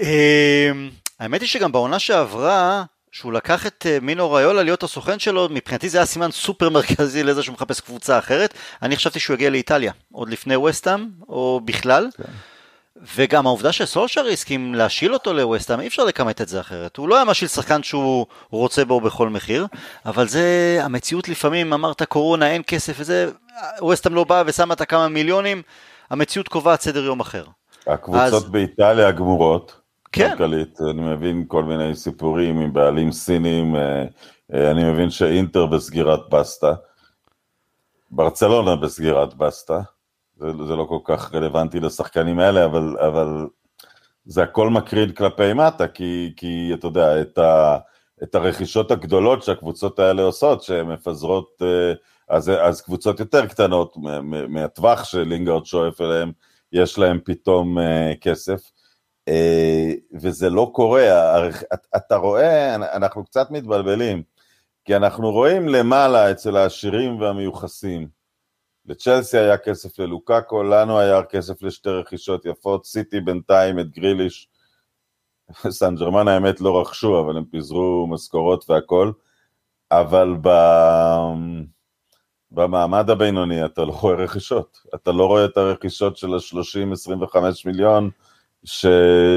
אמ, 0.01 0.91
האמת 1.21 1.41
היא 1.41 1.49
שגם 1.49 1.73
בעונה 1.73 1.99
שעברה, 1.99 2.85
שהוא 3.13 3.33
לקח 3.33 3.67
את 3.67 3.87
אה, 3.89 3.99
מינו 4.03 4.33
ריולה 4.33 4.63
להיות 4.63 4.83
הסוכן 4.83 5.19
שלו, 5.19 5.49
מבחינתי 5.51 5.89
זה 5.89 5.99
היה 5.99 6.07
סימן 6.07 6.31
סופר 6.31 6.71
מרכזי 6.71 7.23
לזה 7.23 7.43
שהוא 7.43 7.55
מחפש 7.55 7.81
קבוצה 7.81 8.19
אחרת. 8.19 8.55
אני 8.83 8.97
חשבתי 8.97 9.21
שהוא 9.21 9.35
יגיע 9.35 9.51
לאיטליה, 9.51 9.93
עוד 10.13 10.29
לפני 10.29 10.57
ווסטהאם, 10.57 11.09
או 11.29 11.61
בכלל. 11.65 12.09
כן. 12.17 12.25
וגם 13.17 13.47
העובדה 13.47 13.73
שסולשר 13.73 14.27
הסכים 14.27 14.75
להשיל 14.75 15.15
אותו 15.15 15.33
לווסטהאם, 15.33 15.81
אי 15.81 15.87
אפשר 15.87 16.05
לכמת 16.05 16.41
את 16.41 16.49
זה 16.49 16.61
אחרת. 16.61 16.97
הוא 16.97 17.09
לא 17.09 17.17
היה 17.17 17.25
משיל 17.25 17.49
שחקן 17.49 17.83
שהוא 17.83 18.27
רוצה 18.51 18.85
בו 18.85 19.01
בכל 19.01 19.29
מחיר, 19.29 19.67
אבל 20.07 20.29
זה 20.29 20.79
המציאות 20.83 21.29
לפעמים, 21.29 21.73
אמרת 21.73 22.03
קורונה, 22.03 22.51
אין 22.51 22.63
כסף 22.67 22.97
וזה, 22.99 23.31
ווסטהאם 23.81 24.15
לא 24.15 24.25
בא 24.25 24.43
ושמה 24.47 24.75
את 24.75 24.81
הכמה 24.81 25.09
מיליונים, 25.09 25.63
המציאות 26.11 26.49
קובעת 26.49 26.81
סדר 26.81 27.05
יום 27.05 27.21
אחר. 27.21 27.45
הקבוצות 27.87 28.45
אז... 28.45 28.51
באיטליה 28.51 29.11
גמורות. 29.11 29.81
כן. 30.13 30.31
כלכלית, 30.31 30.81
אני 30.91 31.03
מבין 31.03 31.45
כל 31.49 31.65
מיני 31.65 31.95
סיפורים 31.95 32.61
עם 32.61 32.73
בעלים 32.73 33.13
סינים, 33.13 33.77
אה, 33.77 34.05
אה, 34.55 34.71
אני 34.71 34.85
מבין 34.85 35.11
שאינטר 35.11 35.67
בסגירת 35.67 36.21
בסטה, 36.31 36.73
ברצלונה 38.11 38.77
בסגירת 38.77 39.35
בסטה. 39.35 39.81
זה, 40.41 40.47
זה 40.67 40.77
לא 40.77 40.85
כל 40.85 40.99
כך 41.05 41.35
רלוונטי 41.35 41.81
לשחקנים 41.81 42.39
האלה, 42.39 42.65
אבל, 42.65 42.97
אבל 43.07 43.47
זה 44.25 44.43
הכל 44.43 44.71
מקרין 44.71 45.13
כלפי 45.13 45.53
מטה, 45.53 45.89
כי, 45.89 46.33
כי 46.37 46.71
אתה 46.75 46.87
יודע, 46.87 47.21
את, 47.21 47.39
ה, 47.39 47.79
את 48.23 48.35
הרכישות 48.35 48.91
הגדולות 48.91 49.43
שהקבוצות 49.43 49.99
האלה 49.99 50.23
עושות, 50.23 50.63
שהן 50.63 50.87
מפזרות, 50.87 51.63
אה, 51.63 51.93
אז, 52.29 52.49
אז 52.49 52.81
קבוצות 52.81 53.21
יותר 53.21 53.47
קטנות 53.47 53.97
מהטווח 54.49 55.05
שלינגרד 55.05 55.67
שואף 55.67 56.01
אליהם, 56.01 56.33
יש 56.73 56.99
להם 56.99 57.19
פתאום 57.25 57.79
אה, 57.79 58.13
כסף. 58.21 58.71
אה, 59.29 59.93
וזה 60.15 60.51
לא 60.51 60.71
קורה, 60.75 61.03
אתה 61.97 62.17
רואה, 62.17 62.75
אנחנו 62.75 63.25
קצת 63.25 63.51
מתבלבלים, 63.51 64.23
כי 64.85 64.97
אנחנו 64.97 65.31
רואים 65.31 65.69
למעלה 65.69 66.31
אצל 66.31 66.57
העשירים 66.57 67.21
והמיוחסים, 67.21 68.20
לצ'לסי 68.91 69.39
היה 69.39 69.59
כסף 69.59 69.99
ללוקאקו, 69.99 70.63
לנו 70.63 70.99
היה 70.99 71.23
כסף 71.23 71.63
לשתי 71.63 71.91
רכישות 71.91 72.47
יפות, 72.47 72.85
סיטי 72.85 73.21
בינתיים 73.21 73.79
את 73.79 73.91
גריליש, 73.91 74.49
סן 75.79 75.95
ג'רמן 75.95 76.29
האמת 76.29 76.61
לא 76.61 76.81
רכשו, 76.81 77.21
אבל 77.21 77.37
הם 77.37 77.45
פיזרו 77.45 78.07
משכורות 78.11 78.71
והכל, 78.71 79.13
אבל 79.91 80.37
ב... 80.43 80.49
במעמד 82.51 83.11
הבינוני 83.11 83.65
אתה 83.65 83.85
לא 83.85 83.93
רואה 83.93 84.15
רכישות, 84.15 84.79
אתה 84.95 85.13
לא 85.13 85.27
רואה 85.27 85.45
את 85.45 85.57
הרכישות 85.57 86.17
של 86.17 86.35
ה-30-25 86.35 87.37
מיליון 87.65 88.11
ש... 88.65 88.87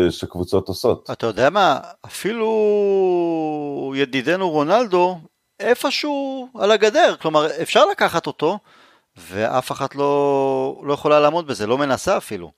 שקבוצות 0.10 0.68
עושות. 0.68 1.10
אתה 1.12 1.26
יודע 1.26 1.50
מה, 1.50 1.80
אפילו 2.06 3.94
ידידנו 3.96 4.50
רונלדו 4.50 5.20
איפשהו 5.60 6.50
על 6.60 6.72
הגדר, 6.72 7.16
כלומר 7.22 7.48
אפשר 7.62 7.86
לקחת 7.86 8.28
אותו, 8.28 8.60
ואף 9.18 9.72
אחת 9.72 9.96
לא, 9.96 10.82
לא 10.86 10.94
יכולה 10.94 11.20
לעמוד 11.20 11.48
בזה, 11.48 11.68
לא 11.68 11.78
מנסה 11.78 12.18
אפילו. 12.18 12.52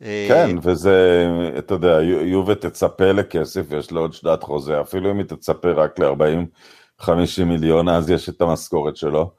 כן, 0.00 0.56
וזה, 0.62 1.26
אתה 1.58 1.74
יודע, 1.74 2.02
יובה 2.02 2.54
תצפה 2.54 3.12
לכסף, 3.12 3.66
יש 3.78 3.92
לה 3.92 4.00
עוד 4.00 4.12
שנת 4.12 4.42
חוזה, 4.42 4.80
אפילו 4.80 5.10
אם 5.10 5.18
היא 5.18 5.26
תצפה 5.26 5.70
רק 5.70 5.98
ל-40-50 5.98 7.44
מיליון, 7.44 7.88
אז 7.88 8.10
יש 8.10 8.28
את 8.28 8.40
המשכורת 8.40 8.96
שלו. 8.96 9.30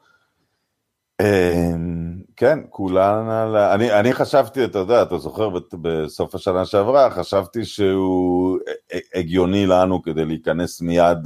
אמ, 1.20 2.22
כן, 2.36 2.58
כולן 2.70 3.28
על... 3.28 3.56
אני, 3.56 4.00
אני 4.00 4.12
חשבתי, 4.12 4.64
אתה 4.64 4.78
יודע, 4.78 5.02
אתה 5.02 5.18
זוכר, 5.18 5.48
בסוף 5.72 6.34
השנה 6.34 6.64
שעברה, 6.64 7.10
חשבתי 7.10 7.64
שהוא 7.64 8.58
הגיוני 9.14 9.66
לנו 9.66 10.02
כדי 10.02 10.24
להיכנס 10.24 10.80
מיד 10.80 11.18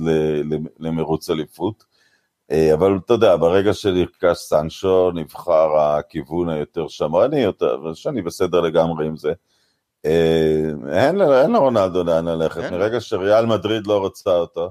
למרוץ 0.78 1.30
אליפות. 1.30 1.95
אה, 2.50 2.74
אבל 2.74 2.98
אתה 3.04 3.12
יודע, 3.12 3.36
ברגע 3.36 3.74
שנרכש 3.74 4.36
סנצ'ו, 4.36 5.10
נבחר 5.14 5.76
הכיוון 5.78 6.48
היותר 6.48 6.88
שמרני 6.88 7.40
יותר, 7.40 7.78
ושאני 7.82 8.22
בסדר 8.22 8.60
לגמרי 8.60 9.06
עם 9.06 9.16
זה. 9.16 9.32
אה, 10.04 10.70
אין, 10.92 11.20
אין 11.20 11.52
לרונלדו 11.52 12.04
לאן 12.04 12.28
ללכת, 12.28 12.62
אין. 12.62 12.74
מרגע 12.74 13.00
שריאל 13.00 13.46
מדריד 13.46 13.86
לא 13.86 13.98
רוצה 13.98 14.30
אותו, 14.30 14.70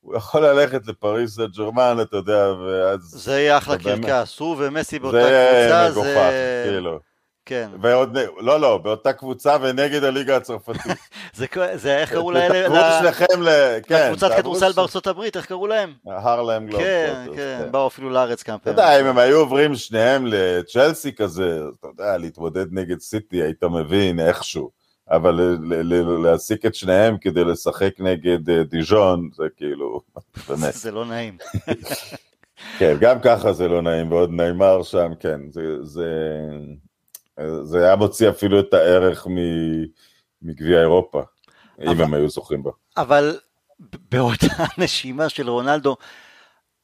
הוא 0.00 0.16
יכול 0.16 0.46
ללכת 0.46 0.86
לפריס 0.86 1.36
סן 1.36 1.46
ג'רמן, 1.46 1.96
אתה 2.02 2.16
יודע, 2.16 2.52
ואז... 2.52 3.00
זה 3.00 3.32
יהיה 3.32 3.58
אחלה 3.58 3.78
קרקס, 3.78 4.38
הוא 4.38 4.56
ומסי 4.58 4.98
באותה 4.98 5.18
קבוצה, 5.18 5.90
זה... 5.90 5.92
זה 5.92 6.00
מגוחך, 6.00 6.32
כאילו. 6.64 7.09
כן. 7.50 7.70
ועוד, 7.80 8.16
לא, 8.40 8.60
לא, 8.60 8.78
באותה 8.78 9.12
קבוצה 9.12 9.56
ונגד 9.60 10.04
הליגה 10.04 10.36
הצרפתית. 10.36 10.92
זה, 11.34 11.46
זה 11.74 11.98
איך 11.98 12.10
קראו 12.12 12.30
להם? 12.30 12.52
תקראו 12.52 12.76
שלכם 13.00 13.42
ל... 13.42 13.48
כן. 13.82 14.06
לקבוצת 14.06 14.30
כדורסל 14.36 14.72
בארצות 14.72 15.06
הברית, 15.06 15.36
איך 15.36 15.46
קראו 15.46 15.66
להם? 15.66 15.92
הרלם 16.06 16.66
גלוב. 16.66 16.80
כן, 16.82 17.24
כן, 17.26 17.36
כן, 17.36 17.68
באו 17.70 17.86
אפילו 17.86 18.10
לארץ 18.10 18.42
כמה 18.42 18.58
פעמים. 18.58 18.78
אתה 18.78 18.82
יודע, 18.82 19.00
אם 19.00 19.06
הם 19.06 19.18
היו 19.18 19.38
עוברים 19.38 19.74
שניהם 19.74 20.26
לצ'לסי 20.26 21.12
כזה, 21.12 21.60
אתה 21.80 21.88
יודע, 21.88 22.16
להתמודד 22.18 22.66
נגד 22.72 23.00
סיטי, 23.00 23.42
היית 23.42 23.64
מבין 23.64 24.20
איכשהו. 24.20 24.70
אבל 25.10 25.58
להעסיק 26.22 26.66
את 26.66 26.74
שניהם 26.74 27.18
כדי 27.20 27.44
לשחק 27.44 27.92
נגד 27.98 28.50
אה, 28.50 28.62
דיז'ון, 28.64 29.28
זה 29.36 29.44
כאילו, 29.56 30.00
באמת. 30.48 30.74
זה 30.84 30.90
לא 30.90 31.04
נעים. 31.04 31.36
כן, 32.78 32.96
גם 33.00 33.20
ככה 33.20 33.52
זה 33.52 33.68
לא 33.68 33.82
נעים, 33.82 34.12
ועוד 34.12 34.30
נאמר 34.30 34.82
שם, 34.82 35.10
כן, 35.20 35.40
זה... 35.50 35.84
זה 35.84 36.06
היה 37.74 37.96
מוציא 37.96 38.28
אפילו 38.28 38.60
את 38.60 38.74
הערך 38.74 39.26
מגביע 40.42 40.80
אירופה, 40.80 41.22
אבל, 41.78 41.88
אם 41.88 42.00
הם 42.00 42.14
היו 42.14 42.28
זוכים 42.28 42.62
בה. 42.62 42.70
אבל 42.96 43.38
באותה 44.10 44.46
נשימה 44.78 45.28
של 45.28 45.50
רונלדו, 45.50 45.96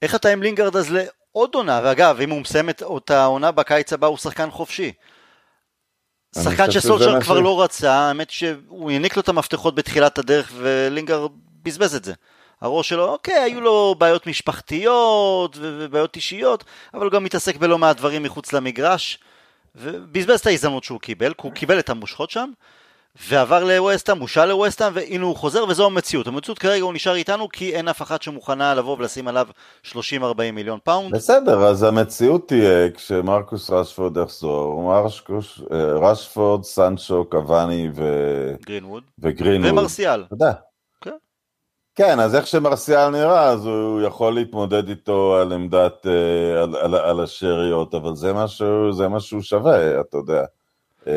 איך 0.03 0.15
אתה 0.15 0.29
עם 0.29 0.43
לינגרד 0.43 0.77
אז 0.77 0.93
לעוד 0.93 1.55
עונה? 1.55 1.81
ואגב, 1.85 2.21
אם 2.21 2.31
הוא 2.31 2.41
מסיים 2.41 2.71
את 2.71 2.83
אותה 2.83 3.25
עונה 3.25 3.51
בקיץ 3.51 3.93
הבא, 3.93 4.07
הוא 4.07 4.17
שחקן 4.17 4.51
חופשי. 4.51 4.93
שחקן 6.35 6.71
שסולשר 6.71 7.21
כבר 7.21 7.41
לא 7.41 7.63
רצה, 7.63 7.93
האמת 7.93 8.31
שהוא 8.31 8.91
העניק 8.91 9.17
לו 9.17 9.23
את 9.23 9.29
המפתחות 9.29 9.75
בתחילת 9.75 10.19
הדרך 10.19 10.53
ולינגרד 10.57 11.31
בזבז 11.63 11.95
את 11.95 12.05
זה. 12.05 12.13
הראש 12.61 12.89
שלו, 12.89 13.09
אוקיי, 13.09 13.35
היו 13.35 13.61
לו 13.61 13.95
בעיות 13.99 14.27
משפחתיות 14.27 15.57
ובעיות 15.61 16.17
אישיות, 16.17 16.65
אבל 16.95 17.05
הוא 17.05 17.13
גם 17.13 17.25
מתעסק 17.25 17.57
בלא 17.57 17.79
מעט 17.79 17.97
דברים 17.97 18.23
מחוץ 18.23 18.53
למגרש. 18.53 19.19
ובזבז 19.77 20.41
את 20.41 20.47
ההזדמנות 20.47 20.85
שהוא 20.85 21.01
קיבל, 21.01 21.33
כי 21.33 21.41
הוא 21.43 21.53
קיבל 21.53 21.79
את 21.79 21.91
המושכות 21.91 22.31
שם, 22.31 22.51
ועבר 23.29 23.65
לווסטהאם, 23.65 24.19
מושאל 24.19 24.45
לווסטהאם, 24.45 24.93
והנה 24.95 25.25
הוא 25.25 25.37
חוזר, 25.37 25.65
וזו 25.69 25.87
המציאות. 25.87 26.27
המציאות 26.27 26.59
כרגע 26.59 26.83
הוא 26.83 26.95
נשאר 26.95 27.15
איתנו, 27.15 27.49
כי 27.49 27.75
אין 27.75 27.89
אף 27.89 28.03
אחת 28.03 28.23
שמוכנה 28.23 28.75
לבוא 28.75 28.97
ולשים 28.99 29.29
עליו 29.29 29.47
30-40 29.85 29.93
מיליון 30.53 30.79
פאונד. 30.85 31.15
בסדר, 31.15 31.67
אז 31.67 31.83
המציאות 31.83 32.49
תהיה 32.49 32.91
כשמרקוס 32.91 33.71
רשפורד 33.71 34.17
יחזור, 34.17 34.83
מרשקוש, 34.83 35.63
אה, 35.73 35.93
רשפורד, 35.93 36.65
סנצ'ו, 36.65 37.25
קוואני 37.31 37.91
ו... 37.95 38.03
גרינווד. 38.67 39.03
וגרינווד. 39.19 39.73
ומרסיאל. 39.73 40.25
יודע. 40.33 40.53
כן, 41.97 42.21
אז 42.21 42.35
איך 42.35 42.47
שמרסיאל 42.47 43.11
נראה, 43.11 43.49
אז 43.49 43.67
הוא 43.67 44.01
יכול 44.03 44.35
להתמודד 44.35 44.89
איתו 44.89 45.37
על 45.37 45.53
עמדת, 45.53 46.07
אה, 46.07 46.63
על, 46.63 46.77
על, 46.77 46.95
על 46.95 47.21
השאריות, 47.21 47.95
אבל 47.95 48.15
זה 48.15 48.33
משהו, 48.33 48.93
זה 48.93 49.09
משהו 49.09 49.43
שווה, 49.43 50.01
אתה 50.01 50.17
יודע. 50.17 50.45
אה, 51.07 51.13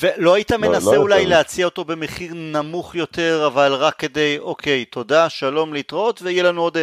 ולא 0.00 0.34
היית 0.34 0.50
לא, 0.50 0.56
מנסה 0.58 0.92
לא 0.92 0.96
אולי 0.96 1.18
יותר. 1.18 1.28
להציע 1.28 1.64
אותו 1.64 1.84
במחיר 1.84 2.32
נמוך 2.34 2.94
יותר, 2.94 3.44
אבל 3.46 3.72
רק 3.72 3.94
כדי, 3.98 4.36
אוקיי, 4.38 4.84
תודה, 4.84 5.28
שלום, 5.28 5.74
להתראות, 5.74 6.22
ויהיה 6.22 6.42
לנו 6.42 6.62
עוד 6.62 6.76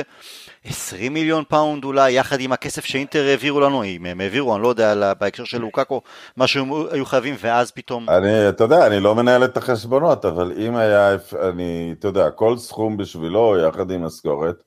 20 0.66 1.04
אה, 1.04 1.10
מיליון 1.10 1.44
פאונד 1.48 1.84
אולי, 1.84 2.12
יחד 2.12 2.40
עם 2.40 2.52
הכסף 2.52 2.86
שאינטר 2.86 3.24
העבירו 3.26 3.60
לנו, 3.60 3.84
אם 3.84 4.06
הם 4.06 4.22
העבירו, 4.22 4.56
אני 4.56 4.64
לא 4.64 4.68
יודע, 4.68 5.14
בהקשר 5.14 5.44
של 5.44 5.62
לוקאקו, 5.62 6.02
מה 6.38 6.48
שהם 6.48 6.72
היו 6.92 7.06
חייבים, 7.06 7.36
ואז 7.40 7.72
פתאום... 7.72 8.10
אני, 8.10 8.50
אתה 8.50 8.64
יודע, 8.64 8.88
אני 8.88 9.00
לא 9.00 9.16
מנהל 9.16 9.46
את 9.46 9.58
החשבונות, 9.58 10.26
אבל 10.26 10.54
אם 10.58 10.76
היה, 10.76 11.18
אני, 11.50 11.96
אתה 12.00 12.08
יודע, 12.08 12.32
כל 12.32 12.58
סכום 12.58 12.98
בשבילו, 12.98 13.58
יחד 13.68 13.92
עם 13.92 14.06
משכורת, 14.06 14.64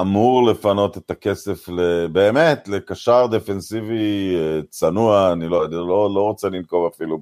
אמור 0.00 0.46
לפנות 0.46 0.96
את 0.96 1.10
הכסף 1.10 1.68
באמת 2.12 2.68
לקשר 2.68 3.26
דפנסיבי 3.26 4.36
אה, 4.36 4.60
צנוע, 4.68 5.32
אני 5.32 5.48
לא, 5.48 5.64
אני 5.64 5.74
לא, 5.74 6.14
לא 6.14 6.22
רוצה 6.22 6.48
לנקוב 6.48 6.92
אפילו 6.94 7.18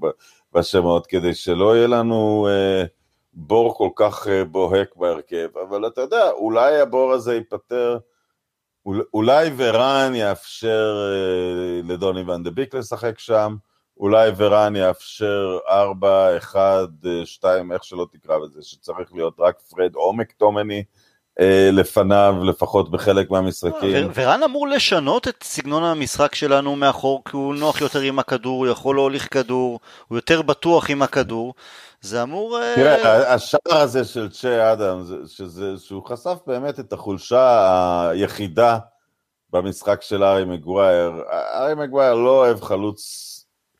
בשמות, 0.54 1.06
כדי 1.06 1.34
שלא 1.34 1.76
יהיה 1.76 1.86
לנו 1.86 2.48
אה, 2.50 2.84
בור 3.32 3.74
כל 3.74 3.88
כך 3.96 4.28
אה, 4.28 4.44
בוהק 4.44 4.96
בהרכב, 4.96 5.48
אבל 5.68 5.86
אתה 5.86 6.00
יודע, 6.00 6.30
אולי 6.30 6.80
הבור 6.80 7.12
הזה 7.12 7.34
ייפתר, 7.34 7.98
אולי 9.14 9.50
ורן 9.56 10.12
יאפשר 10.14 11.12
אה, 11.12 11.80
לדוני 11.92 12.22
ואן 12.22 12.42
דה 12.42 12.50
ביק 12.50 12.74
לשחק 12.74 13.18
שם, 13.18 13.56
אולי 13.96 14.30
ורן 14.36 14.76
יאפשר 14.76 15.58
4, 15.68 16.36
1, 16.36 16.88
2, 17.24 17.72
איך 17.72 17.84
שלא 17.84 18.06
תקרא 18.12 18.38
לזה, 18.38 18.62
שצריך 18.62 19.12
להיות 19.12 19.34
רק 19.38 19.60
פרד 19.60 19.94
או 19.94 20.12
מקטומני, 20.12 20.84
אה, 21.40 21.68
לפניו, 21.72 22.34
לפחות 22.44 22.90
בחלק 22.90 23.30
מהמשחקים. 23.30 24.08
ורן 24.14 24.42
אמור 24.42 24.68
לשנות 24.68 25.28
את 25.28 25.42
סגנון 25.42 25.84
המשחק 25.84 26.34
שלנו 26.34 26.76
מאחור, 26.76 27.22
כי 27.24 27.36
הוא 27.36 27.54
נוח 27.54 27.80
יותר 27.80 28.00
עם 28.00 28.18
הכדור, 28.18 28.58
הוא 28.58 28.72
יכול 28.72 28.96
להוליך 28.96 29.28
כדור, 29.34 29.80
הוא 30.08 30.18
יותר 30.18 30.42
בטוח 30.42 30.90
עם 30.90 31.02
הכדור. 31.02 31.54
זה 32.02 32.22
אמור... 32.22 32.58
אה, 32.58 32.72
תראה, 32.76 33.34
השער 33.34 33.58
הזה 33.80 34.04
של 34.04 34.30
צ'ה 34.30 34.72
אדם, 34.72 35.02
שזה, 35.26 35.72
שהוא 35.78 36.06
חשף 36.06 36.38
באמת 36.46 36.80
את 36.80 36.92
החולשה 36.92 38.08
היחידה 38.10 38.78
במשחק 39.50 40.02
של 40.02 40.24
ארי 40.24 40.44
מגווייר. 40.44 41.12
ארי 41.54 41.74
מגווייר 41.74 42.14
לא 42.14 42.30
אוהב 42.30 42.60
חלוץ 42.60 43.02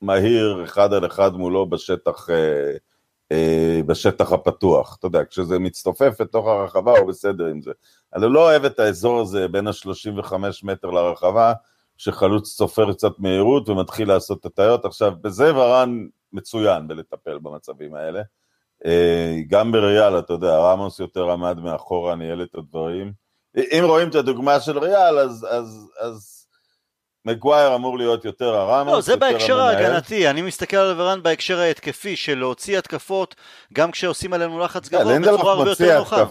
מהיר 0.02 0.64
אחד 0.64 0.92
על 0.92 1.06
אחד 1.06 1.32
מולו 1.35 1.66
בשטח, 1.66 2.30
אה, 2.30 2.72
אה, 3.32 3.80
בשטח 3.87 4.32
הפתוח. 4.32 4.96
אתה 4.98 5.06
יודע, 5.06 5.24
כשזה 5.24 5.58
מצטופף 5.58 6.20
לתוך 6.20 6.46
הרחבה 6.46 6.98
הוא 6.98 7.08
בסדר 7.08 7.46
עם 7.46 7.62
זה. 7.62 7.70
אני 8.14 8.26
לא 8.32 8.40
אוהב 8.40 8.64
את 8.64 8.80
האזור 8.80 9.20
הזה 9.20 9.48
בין 9.48 9.68
ה-35 9.68 10.35
מטר 10.62 10.90
לרחבה, 10.90 11.52
שחלוץ 12.03 12.55
צופר 12.57 12.93
קצת 12.93 13.12
מהירות 13.19 13.69
ומתחיל 13.69 14.09
לעשות 14.09 14.41
את 14.41 14.47
הטעיות. 14.47 14.85
עכשיו, 14.85 15.12
בזה 15.21 15.57
ורן 15.57 16.07
מצוין 16.33 16.88
בלטפל 16.88 17.38
במצבים 17.38 17.95
האלה. 17.95 18.23
אה, 18.87 19.37
גם 19.49 19.73
בריאל, 19.73 20.19
אתה 20.19 20.33
יודע, 20.33 20.59
רמוס 20.59 21.01
יותר 21.01 21.31
עמד 21.31 21.61
מאחורה, 21.61 22.15
ניהל 22.15 22.43
את 22.43 22.55
הדברים. 22.55 23.12
אם 23.57 23.83
רואים 23.87 24.09
את 24.09 24.15
הדוגמה 24.15 24.61
של 24.61 24.79
ריאל, 24.79 25.19
אז, 25.19 25.47
אז, 25.51 25.91
אז 26.01 26.47
מגווייר 27.25 27.75
אמור 27.75 27.99
להיות 27.99 28.25
יותר 28.25 28.55
הרמוס. 28.55 28.95
לא, 28.95 29.01
זה 29.01 29.17
בהקשר 29.17 29.61
ההגנתי, 29.61 30.31
אני 30.31 30.43
מסתכל 30.43 30.77
על 30.77 31.01
ורן 31.01 31.23
בהקשר 31.23 31.59
ההתקפי, 31.59 32.17
של 32.17 32.38
להוציא 32.38 32.79
התקפות, 32.79 33.35
גם 33.73 33.91
כשעושים 33.91 34.33
עלינו 34.33 34.59
לחץ 34.59 34.88
כן, 34.88 34.99
גבוה, 34.99 35.19
בצורה 35.19 35.53
הרבה 35.53 35.71
יותר 35.71 35.99
נוחה. 35.99 36.25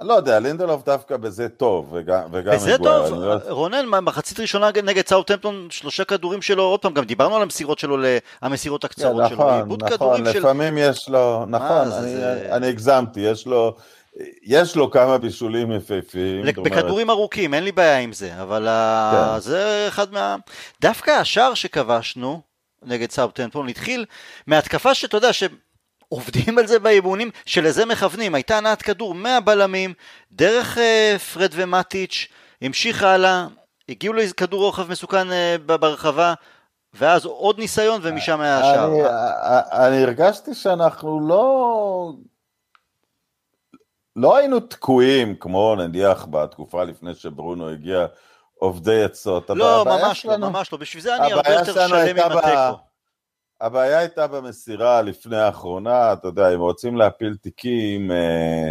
אני 0.00 0.08
לא 0.08 0.14
יודע, 0.14 0.40
לינדלוף 0.40 0.84
דווקא 0.84 1.16
בזה 1.16 1.48
טוב, 1.48 1.88
וגם, 1.92 2.22
וגם 2.32 2.54
בזה 2.54 2.78
טוב, 2.78 3.24
לא... 3.24 3.34
רונן, 3.48 3.86
מחצית 3.88 4.40
ראשונה 4.40 4.70
נגד 4.84 5.06
סאוטהמפטון, 5.06 5.68
שלושה 5.70 6.04
כדורים 6.04 6.42
שלו, 6.42 6.62
עוד 6.62 6.80
פעם, 6.80 6.94
גם 6.94 7.04
דיברנו 7.04 7.36
על 7.36 7.42
המסירות 7.42 7.78
שלו, 7.78 7.96
המסירות 8.42 8.84
הקצרות 8.84 9.28
כן, 9.28 9.34
נכון, 9.34 9.64
שלו, 9.64 9.76
נכון, 9.76 9.92
נכון, 9.92 10.22
לפעמים 10.22 10.74
של... 10.76 10.90
יש 10.90 11.08
לו, 11.08 11.46
נכון, 11.48 11.92
אני, 11.92 12.16
זה... 12.16 12.48
אני 12.50 12.66
הגזמתי, 12.66 13.20
יש 13.20 13.46
לו, 13.46 13.76
יש 14.42 14.76
לו 14.76 14.90
כמה 14.90 15.18
בישולים 15.18 15.72
יפהפיים. 15.72 16.44
בכדורים 16.44 17.10
אומרת... 17.10 17.18
ארוכים, 17.18 17.54
אין 17.54 17.64
לי 17.64 17.72
בעיה 17.72 17.98
עם 17.98 18.12
זה, 18.12 18.42
אבל 18.42 18.68
כן. 19.12 19.40
זה 19.40 19.84
אחד 19.88 20.12
מה... 20.12 20.36
דווקא 20.80 21.10
השער 21.10 21.54
שכבשנו 21.54 22.40
נגד 22.82 23.10
סאוטהמפטון 23.10 23.68
התחיל 23.68 24.04
מהתקפה 24.46 24.94
שאתה 24.94 25.16
יודע, 25.16 25.32
ש... 25.32 25.44
עובדים 26.14 26.58
על 26.58 26.66
זה 26.66 26.78
באימונים, 26.78 27.30
שלזה 27.46 27.86
מכוונים. 27.86 28.34
הייתה 28.34 28.58
הנעת 28.58 28.82
כדור 28.82 29.14
מהבלמים, 29.14 29.94
דרך 30.32 30.78
uh, 30.78 31.18
פרד 31.18 31.50
ומטיץ', 31.54 32.28
המשיך 32.62 33.02
הלאה, 33.02 33.46
הגיעו 33.88 34.14
לכדור 34.14 34.64
רוחב 34.64 34.90
מסוכן 34.90 35.28
uh, 35.28 35.62
ברחבה, 35.66 36.34
ואז 36.94 37.24
עוד 37.24 37.58
ניסיון 37.58 38.00
ומשם 38.02 38.40
היה 38.40 38.58
השער. 38.58 38.86
אני, 38.86 39.02
אני 39.86 40.02
הרגשתי 40.02 40.54
שאנחנו 40.54 41.28
לא... 41.28 42.12
לא 44.16 44.36
היינו 44.36 44.60
תקועים 44.60 45.36
כמו 45.36 45.74
נניח 45.74 46.26
בתקופה 46.30 46.84
לפני 46.84 47.14
שברונו 47.14 47.70
הגיע 47.70 48.06
עובדי 48.58 49.04
עצות. 49.04 49.50
לא, 49.50 49.84
ממש 49.84 50.26
לא, 50.26 50.36
ממש 50.36 50.72
לא, 50.72 50.78
בשביל 50.78 51.02
זה 51.02 51.16
אני 51.16 51.32
הרבה 51.32 51.50
יותר 51.50 51.88
שלם 51.88 52.16
עם 52.16 52.38
התיקו. 52.38 52.93
הבעיה 53.60 53.98
הייתה 53.98 54.26
במסירה 54.26 55.02
לפני 55.02 55.36
האחרונה, 55.36 56.12
אתה 56.12 56.28
יודע, 56.28 56.54
אם 56.54 56.60
רוצים 56.60 56.96
להפיל 56.96 57.36
תיקים, 57.36 58.10
אה, 58.10 58.70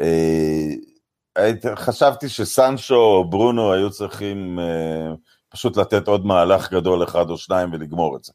אה, 0.00 1.74
חשבתי 1.76 2.28
שסנצ'ו 2.28 2.94
או 2.94 3.24
ברונו 3.24 3.72
היו 3.72 3.90
צריכים 3.90 4.58
אה, 4.58 5.14
פשוט 5.48 5.76
לתת 5.76 6.08
עוד 6.08 6.26
מהלך 6.26 6.72
גדול 6.72 7.04
אחד 7.04 7.30
או 7.30 7.38
שניים 7.38 7.72
ולגמור 7.72 8.16
את 8.16 8.24
זה. 8.24 8.32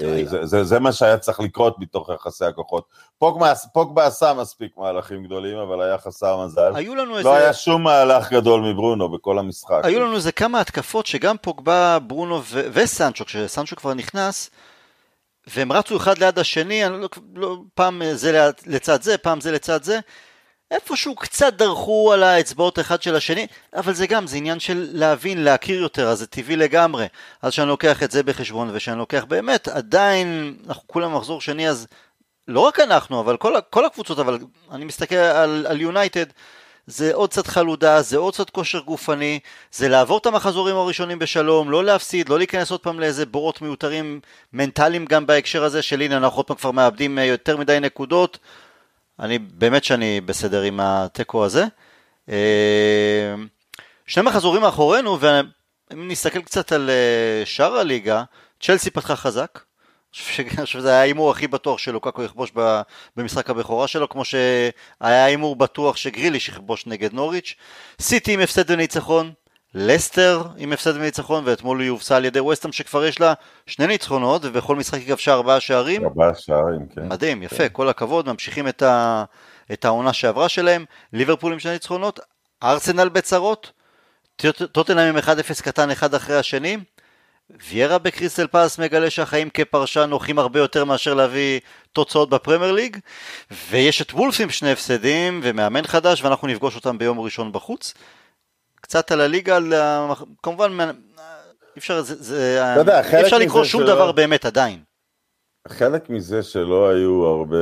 אה, 0.00 0.22
זה, 0.24 0.46
זה, 0.46 0.64
זה 0.64 0.80
מה 0.80 0.92
שהיה 0.92 1.18
צריך 1.18 1.40
לקרות 1.40 1.78
מתוך 1.78 2.10
יחסי 2.14 2.44
הכוחות. 2.44 2.84
פוגבה, 3.18 3.52
פוגבה 3.72 4.06
עשה 4.06 4.34
מספיק 4.34 4.76
מהלכים 4.76 5.24
גדולים, 5.24 5.58
אבל 5.58 5.82
היה 5.82 5.98
חסר 5.98 6.44
מזל. 6.44 6.76
היו 6.76 6.94
לנו 6.94 7.10
לא 7.10 7.18
איזה... 7.18 7.34
היה 7.34 7.52
שום 7.52 7.82
מהלך 7.82 8.32
גדול 8.32 8.60
מברונו 8.60 9.08
בכל 9.08 9.38
המשחק. 9.38 9.80
היו 9.84 10.00
לנו 10.00 10.16
איזה 10.16 10.32
כמה 10.32 10.60
התקפות 10.60 11.06
שגם 11.06 11.36
פוגבה, 11.40 11.98
ברונו 11.98 12.40
ו- 12.44 12.66
וסנצ'ו, 12.72 13.24
כשסנצ'ו 13.24 13.76
כבר 13.76 13.94
נכנס, 13.94 14.50
והם 15.46 15.72
רצו 15.72 15.96
אחד 15.96 16.18
ליד 16.18 16.38
השני, 16.38 16.82
לא, 16.90 17.08
לא, 17.34 17.56
פעם 17.74 18.02
זה 18.12 18.50
לצד 18.66 19.02
זה, 19.02 19.18
פעם 19.18 19.40
זה 19.40 19.52
לצד 19.52 19.82
זה, 19.82 20.00
איפשהו 20.70 21.14
קצת 21.14 21.54
דרכו 21.54 22.12
על 22.12 22.22
האצבעות 22.22 22.78
אחד 22.78 23.02
של 23.02 23.16
השני, 23.16 23.46
אבל 23.74 23.94
זה 23.94 24.06
גם, 24.06 24.26
זה 24.26 24.36
עניין 24.36 24.60
של 24.60 24.88
להבין, 24.92 25.44
להכיר 25.44 25.80
יותר, 25.80 26.08
אז 26.08 26.18
זה 26.18 26.26
טבעי 26.26 26.56
לגמרי. 26.56 27.06
אז 27.42 27.52
שאני 27.52 27.68
לוקח 27.68 28.02
את 28.02 28.10
זה 28.10 28.22
בחשבון, 28.22 28.70
ושאני 28.72 28.98
לוקח 28.98 29.24
באמת, 29.24 29.68
עדיין, 29.68 30.56
אנחנו 30.68 30.82
כולם 30.86 31.16
מחזור 31.16 31.40
שני, 31.40 31.68
אז 31.68 31.86
לא 32.48 32.60
רק 32.60 32.80
אנחנו, 32.80 33.20
אבל 33.20 33.36
כל, 33.36 33.54
כל 33.70 33.84
הקבוצות, 33.84 34.18
אבל 34.18 34.38
אני 34.72 34.84
מסתכל 34.84 35.16
על 35.16 35.80
יונייטד, 35.80 36.26
זה 36.86 37.14
עוד 37.14 37.30
קצת 37.30 37.46
חלודה, 37.46 38.02
זה 38.02 38.16
עוד 38.16 38.34
קצת 38.34 38.50
כושר 38.50 38.80
גופני, 38.80 39.40
זה 39.72 39.88
לעבור 39.88 40.18
את 40.18 40.26
המחזורים 40.26 40.76
הראשונים 40.76 41.18
בשלום, 41.18 41.70
לא 41.70 41.84
להפסיד, 41.84 42.28
לא 42.28 42.38
להיכנס 42.38 42.70
עוד 42.70 42.80
פעם 42.80 43.00
לאיזה 43.00 43.26
בורות 43.26 43.62
מיותרים 43.62 44.20
מנטליים 44.52 45.04
גם 45.04 45.26
בהקשר 45.26 45.64
הזה 45.64 45.82
של 45.82 46.00
הנה 46.00 46.16
אנחנו 46.16 46.38
עוד 46.38 46.46
פעם 46.46 46.56
כבר 46.56 46.70
מאבדים 46.70 47.18
אה, 47.18 47.24
יותר 47.24 47.56
מדי 47.56 47.80
נקודות. 47.80 48.38
אני 49.20 49.38
באמת 49.38 49.84
שאני 49.84 50.20
בסדר 50.20 50.62
עם 50.62 50.80
התיקו 50.80 51.44
הזה. 51.44 51.64
אה, 52.28 53.34
שני 54.06 54.22
מחזורים 54.22 54.62
מאחורינו, 54.62 55.18
ואם 55.20 56.08
נסתכל 56.08 56.42
קצת 56.42 56.72
על 56.72 56.90
אה, 56.90 57.46
שאר 57.46 57.76
הליגה, 57.76 58.24
צ'לסי 58.60 58.90
פתחה 58.90 59.16
חזק, 59.16 59.60
אני 60.38 60.50
חושב 60.50 60.66
שזה 60.66 60.88
היה 60.88 61.00
ההימור 61.00 61.30
הכי 61.30 61.46
בטוח 61.46 61.78
שלוקקו 61.78 62.22
יכבוש 62.22 62.52
במשחק 63.16 63.50
הבכורה 63.50 63.88
שלו, 63.88 64.08
כמו 64.08 64.24
שהיה 64.24 65.24
הימור 65.24 65.56
בטוח 65.56 65.96
שגריליש 65.96 66.48
יכבוש 66.48 66.86
נגד 66.86 67.12
נוריץ'. 67.12 67.54
סיטי 68.00 68.32
עם 68.32 68.40
הפסד 68.40 68.70
וניצחון, 68.70 69.32
לסטר 69.74 70.42
עם 70.56 70.72
הפסד 70.72 70.96
וניצחון, 70.96 71.42
ואתמול 71.46 71.80
היא 71.80 71.90
הובסה 71.90 72.16
על 72.16 72.24
ידי 72.24 72.40
ווסטהאם 72.40 72.72
שכבר 72.72 73.04
יש 73.04 73.20
לה 73.20 73.34
שני 73.66 73.86
ניצחונות, 73.86 74.44
ובכל 74.44 74.76
משחק 74.76 74.98
היא 74.98 75.08
כבשה 75.08 75.32
ארבעה 75.32 75.60
שערים. 75.60 76.04
ארבעה 76.04 76.34
שערים, 76.34 76.86
כן. 76.94 77.08
מדהים, 77.08 77.42
יפה, 77.42 77.56
כן. 77.56 77.68
כל 77.72 77.88
הכבוד, 77.88 78.28
ממשיכים 78.28 78.68
את, 78.68 78.82
ה... 78.82 79.24
את 79.72 79.84
העונה 79.84 80.12
שעברה 80.12 80.48
שלהם. 80.48 80.84
ליברפול 81.12 81.52
עם 81.52 81.58
שני 81.58 81.72
ניצחונות, 81.72 82.20
ארסנל 82.62 83.08
בצרות, 83.08 83.72
טוטנאם 84.72 85.16
עם 85.16 85.18
1-0 85.18 85.62
קטן 85.62 85.90
אחד 85.90 86.14
אחרי 86.14 86.36
השני. 86.36 86.76
ויירה 87.68 87.98
בקריסטל 87.98 88.46
פאס 88.46 88.78
מגלה 88.78 89.10
שהחיים 89.10 89.50
כפרשן 89.50 90.10
נוחים 90.10 90.38
הרבה 90.38 90.60
יותר 90.60 90.84
מאשר 90.84 91.14
להביא 91.14 91.60
תוצאות 91.92 92.30
בפרמייר 92.30 92.72
ליג 92.72 92.96
ויש 93.70 94.02
את 94.02 94.12
וולפס 94.12 94.40
עם 94.40 94.50
שני 94.50 94.72
הפסדים 94.72 95.40
ומאמן 95.42 95.86
חדש 95.86 96.22
ואנחנו 96.22 96.48
נפגוש 96.48 96.76
אותם 96.76 96.98
ביום 96.98 97.20
ראשון 97.20 97.52
בחוץ 97.52 97.94
קצת 98.80 99.12
על 99.12 99.20
הליגה, 99.20 99.56
על, 99.56 99.72
כמובן 100.42 100.76
אי 100.80 101.78
אפשר, 101.78 102.02
זה, 102.02 102.14
זה, 102.22 102.60
יודע, 102.76 103.00
אי 103.00 103.22
אפשר 103.22 103.38
לקרוא 103.38 103.64
שום 103.64 103.82
שלא, 103.82 103.94
דבר 103.94 104.12
באמת 104.12 104.44
עדיין. 104.44 104.80
חלק 105.68 106.10
מזה 106.10 106.42
שלא 106.42 106.88
היו 106.88 107.24
הרבה 107.24 107.56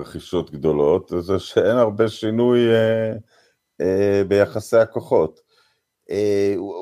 רכישות 0.00 0.50
גדולות 0.50 1.12
זה 1.18 1.38
שאין 1.38 1.76
הרבה 1.76 2.08
שינוי 2.08 2.60
אה, 2.74 3.12
אה, 3.80 4.22
ביחסי 4.28 4.76
הכוחות. 4.76 5.40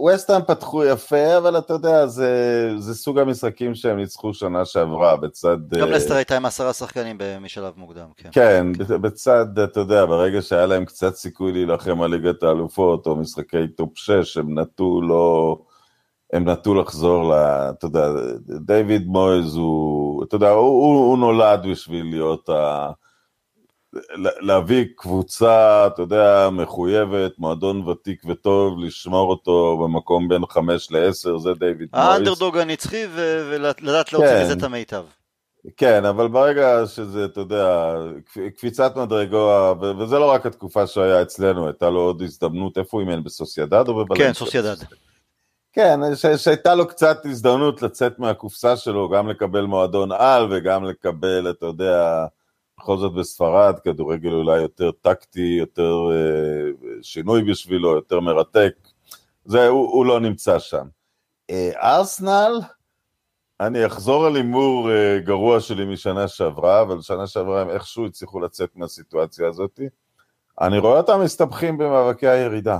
ווסטהאם 0.00 0.42
פתחו 0.42 0.84
יפה, 0.84 1.36
אבל 1.38 1.58
אתה 1.58 1.72
יודע, 1.72 2.06
זה, 2.06 2.70
זה 2.78 2.94
סוג 2.94 3.18
המשחקים 3.18 3.74
שהם 3.74 3.96
ניצחו 3.96 4.34
שנה 4.34 4.64
שעברה, 4.64 5.16
בצד... 5.16 5.56
גם 5.68 5.88
אה, 5.88 5.90
לסטר 5.90 6.14
הייתה 6.14 6.36
עם 6.36 6.46
עשרה 6.46 6.72
שחקנים 6.72 7.18
משלב 7.40 7.72
מוקדם, 7.76 8.06
כן. 8.16 8.28
כן, 8.32 8.66
בצד, 9.00 9.58
אתה 9.58 9.80
יודע, 9.80 10.06
ברגע 10.06 10.42
שהיה 10.42 10.66
להם 10.66 10.84
קצת 10.84 11.14
סיכוי 11.14 11.52
להילחם 11.52 12.02
על 12.02 12.10
ליגת 12.10 12.42
האלופות, 12.42 13.06
או 13.06 13.16
משחקי 13.16 13.68
טופ 13.68 13.92
6, 13.94 14.36
הם 14.36 14.58
נטו 14.58 15.02
לא... 15.02 15.58
הם 16.32 16.48
נטו 16.48 16.74
לחזור 16.74 17.30
ל... 17.30 17.32
אתה 17.70 17.86
יודע, 17.86 18.08
דיוויד 18.60 19.06
מויז 19.06 19.56
הוא, 19.56 20.24
אתה 20.24 20.34
יודע, 20.34 20.50
הוא, 20.50 20.68
הוא, 20.68 21.06
הוא 21.06 21.18
נולד 21.18 21.66
בשביל 21.70 22.06
להיות 22.10 22.48
ה... 22.48 22.90
להביא 24.40 24.84
קבוצה, 24.96 25.86
אתה 25.86 26.02
יודע, 26.02 26.48
מחויבת, 26.52 27.38
מועדון 27.38 27.88
ותיק 27.88 28.22
וטוב, 28.28 28.78
לשמור 28.78 29.30
אותו 29.30 29.78
במקום 29.82 30.28
בין 30.28 30.42
חמש 30.50 30.92
לעשר, 30.92 31.38
זה 31.38 31.50
דיוויד 31.54 31.88
מויס. 31.92 32.04
האנדרדוג 32.04 32.58
הנצחי 32.58 33.04
ולדעת 33.14 34.12
להוציא 34.12 34.28
כן. 34.30 34.42
מזה 34.44 34.52
את 34.52 34.62
המיטב. 34.62 35.04
כן, 35.76 36.04
אבל 36.04 36.28
ברגע 36.28 36.86
שזה, 36.86 37.24
אתה 37.24 37.40
יודע, 37.40 37.94
קפיצת 38.56 38.96
מדרגו, 38.96 39.74
וזה 39.98 40.18
לא 40.18 40.30
רק 40.30 40.46
התקופה 40.46 40.86
שהיה 40.86 41.22
אצלנו, 41.22 41.66
הייתה 41.66 41.90
לו 41.90 42.00
עוד 42.00 42.22
הזדמנות, 42.22 42.78
איפה 42.78 42.96
הוא 42.96 43.00
אימן? 43.00 43.24
בסוסיידד 43.24 43.88
או 43.88 43.94
בבלנציה? 43.94 44.26
כן, 44.26 44.32
סוסיידד. 44.32 44.76
כן, 45.72 46.00
שהייתה 46.36 46.74
לו 46.74 46.88
קצת 46.88 47.26
הזדמנות 47.26 47.82
לצאת 47.82 48.18
מהקופסה 48.18 48.76
שלו, 48.76 49.08
גם 49.08 49.28
לקבל 49.28 49.64
מועדון 49.64 50.12
על 50.12 50.46
וגם 50.50 50.84
לקבל, 50.84 51.50
אתה 51.50 51.66
יודע, 51.66 52.26
בכל 52.80 52.98
זאת 52.98 53.12
בספרד, 53.14 53.78
כדורגל 53.84 54.32
אולי 54.32 54.60
יותר 54.60 54.90
טקטי, 54.90 55.56
יותר 55.58 55.94
אה, 56.12 56.70
שינוי 57.02 57.42
בשבילו, 57.42 57.94
יותר 57.94 58.20
מרתק, 58.20 58.72
זה, 59.44 59.68
הוא, 59.68 59.90
הוא 59.90 60.06
לא 60.06 60.20
נמצא 60.20 60.58
שם. 60.58 60.86
אה, 61.50 61.70
ארסנל, 61.82 62.60
אני 63.60 63.86
אחזור 63.86 64.26
על 64.26 64.36
הימור 64.36 64.90
אה, 64.90 65.18
גרוע 65.18 65.60
שלי 65.60 65.84
משנה 65.84 66.28
שעברה, 66.28 66.82
אבל 66.82 67.00
שנה 67.02 67.26
שעברה 67.26 67.60
הם 67.62 67.70
איכשהו 67.70 68.06
הצליחו 68.06 68.40
לצאת 68.40 68.70
מהסיטואציה 68.76 69.48
הזאת. 69.48 69.80
אני 70.60 70.78
רואה 70.78 70.96
אותם 70.96 71.20
מסתבכים 71.24 71.78
במאבקי 71.78 72.28
הירידה. 72.28 72.78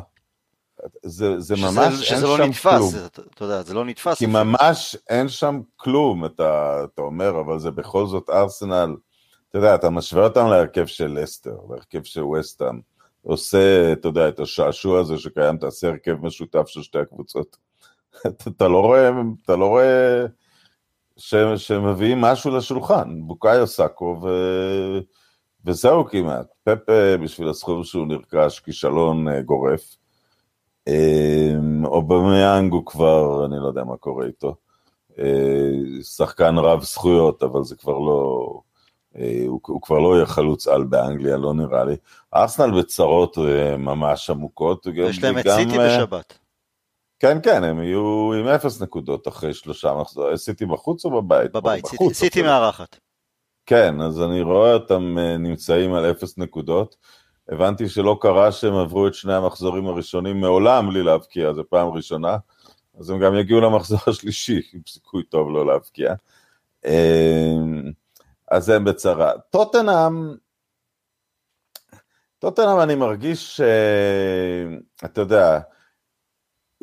זה, 1.02 1.40
זה 1.40 1.56
שזה- 1.56 1.66
ממש, 1.66 1.94
שזה 1.94 2.14
אין 2.14 2.24
לא 2.24 2.36
שם 2.36 2.42
נתפס, 2.42 2.62
כלום. 2.64 2.90
אתה 3.34 3.44
יודע, 3.44 3.62
זה 3.62 3.74
לא 3.74 3.84
נתפס. 3.84 4.18
כי. 4.18 4.26
ממש 4.26 4.96
אין 5.08 5.28
שם 5.28 5.60
כלום, 5.76 6.24
אתה, 6.24 6.80
אתה 6.84 7.02
אומר, 7.02 7.40
אבל 7.40 7.58
זה 7.58 7.70
בכל 7.70 8.06
זאת 8.06 8.30
ארסנל, 8.30 8.94
אתה 9.50 9.58
יודע, 9.58 9.74
אתה 9.74 9.90
משווה 9.90 10.24
אותם 10.24 10.46
להרכב 10.46 10.86
של 10.86 11.18
לסטר, 11.20 11.56
להרכב 11.70 12.02
של 12.02 12.24
וסטאם, 12.24 12.80
עושה, 13.22 13.92
אתה 13.92 14.08
יודע, 14.08 14.28
את 14.28 14.40
השעשוע 14.40 15.00
הזה 15.00 15.18
שקיים, 15.18 15.56
תעשה 15.56 15.88
הרכב 15.88 16.16
משותף 16.26 16.68
של 16.68 16.82
שתי 16.82 16.98
הקבוצות. 16.98 17.56
אתה, 18.26 18.68
לא 18.68 18.80
רואה, 18.80 19.10
אתה 19.44 19.56
לא 19.56 19.66
רואה 19.66 20.26
ש, 21.16 21.34
שמביאים 21.56 22.20
משהו 22.20 22.56
לשולחן, 22.56 23.20
בוקאיו 23.22 23.66
סאקו 23.66 24.20
ו... 24.22 24.28
וזהו 25.64 26.04
כמעט. 26.06 26.46
פפה 26.64 27.16
בשביל 27.22 27.48
הסכום 27.48 27.84
שהוא 27.84 28.06
נרכש, 28.06 28.60
כישלון 28.60 29.28
אה, 29.28 29.42
גורף. 29.42 29.96
אמ, 30.86 31.84
אובמיאנג 31.84 32.72
הוא 32.72 32.86
כבר, 32.86 33.46
אני 33.46 33.56
לא 33.58 33.66
יודע 33.66 33.84
מה 33.84 33.96
קורה 33.96 34.26
איתו. 34.26 34.56
אה, 35.18 36.02
שחקן 36.02 36.58
רב 36.58 36.82
זכויות, 36.82 37.42
אבל 37.42 37.64
זה 37.64 37.76
כבר 37.76 37.98
לא... 37.98 38.60
אה, 39.18 39.42
הוא, 39.46 39.60
הוא 39.66 39.82
כבר 39.82 39.98
לא 39.98 40.16
יהיה 40.16 40.26
חלוץ 40.26 40.68
על 40.68 40.84
באנגליה, 40.84 41.36
לא 41.36 41.54
נראה 41.54 41.84
לי. 41.84 41.96
ארסנל 42.34 42.78
בצרות 42.80 43.38
אה, 43.38 43.76
ממש 43.76 44.30
עמוקות. 44.30 44.86
יש 44.94 45.24
להם 45.24 45.38
את 45.38 45.44
סיטי 45.48 45.78
אה, 45.78 45.86
בשבת. 45.98 46.38
כן, 47.18 47.38
כן, 47.42 47.64
הם 47.64 47.82
יהיו 47.82 48.32
עם 48.40 48.48
אפס 48.48 48.82
נקודות 48.82 49.28
אחרי 49.28 49.54
שלושה 49.54 49.94
מחזורים. 49.94 50.36
סיטי 50.36 50.66
בחוץ 50.66 51.04
או 51.04 51.10
בבית? 51.22 51.52
בבית, 51.52 51.84
בחוץ, 51.84 52.12
סיטי- 52.16 52.40
אבל- 52.40 52.48
מארחת. 52.48 52.96
כן, 53.66 54.00
אז 54.00 54.22
אני 54.22 54.42
רואה 54.42 54.74
אותם 54.74 55.16
נמצאים 55.38 55.94
על 55.94 56.10
אפס 56.10 56.38
נקודות. 56.38 56.96
הבנתי 57.48 57.88
שלא 57.88 58.18
קרה 58.20 58.52
שהם 58.52 58.74
עברו 58.74 59.06
את 59.06 59.14
שני 59.14 59.34
המחזורים 59.34 59.86
הראשונים 59.86 60.40
מעולם 60.40 60.88
בלי 60.90 61.02
להבקיע, 61.02 61.52
זו 61.52 61.62
פעם 61.68 61.88
ראשונה. 61.88 62.36
אז 62.98 63.10
הם 63.10 63.18
גם 63.18 63.34
יגיעו 63.34 63.60
למחזור 63.60 63.98
השלישי, 64.06 64.60
עם 64.74 64.80
סיכוי 64.88 65.22
טוב 65.22 65.50
לא 65.50 65.66
להבקיע. 65.66 66.14
אז 68.50 68.68
הם 68.68 68.84
בצרה. 68.84 69.32
טוטנאם, 69.50 70.34
טוטנאם 72.38 72.80
אני 72.80 72.94
מרגיש, 72.94 73.56
ש... 73.56 73.60
אתה 75.04 75.20
יודע, 75.20 75.60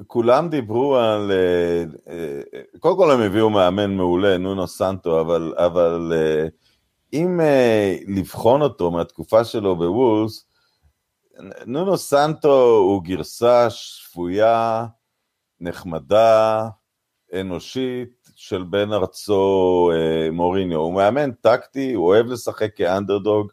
כולם 0.08 0.50
דיברו 0.50 0.96
על, 0.98 1.32
אה, 1.32 1.84
אה, 2.08 2.62
קודם 2.80 2.98
כל 2.98 3.12
הם 3.12 3.22
הביאו 3.22 3.50
מאמן 3.50 3.96
מעולה, 3.96 4.38
נונו 4.38 4.68
סנטו, 4.68 5.22
אבל, 5.22 5.54
אבל 5.58 6.14
אה, 6.16 6.48
אם 7.14 7.40
לבחון 8.08 8.62
אותו 8.62 8.92
מהתקופה 8.92 9.44
שלו 9.46 9.76
בוולבס, 9.76 10.46
נונו 11.66 11.98
סנטו 11.98 12.78
הוא 12.78 13.04
גרסה 13.04 13.70
שפויה, 13.70 14.86
נחמדה, 15.60 16.68
אנושית, 17.40 18.17
של 18.50 18.64
בן 18.64 18.94
ארצו 18.94 19.92
אה, 19.94 20.32
מוריניו. 20.32 20.80
הוא 20.80 20.94
מאמן 20.94 21.32
טקטי, 21.32 21.94
הוא 21.94 22.08
אוהב 22.08 22.26
לשחק 22.26 22.76
כאנדרדוג. 22.76 23.52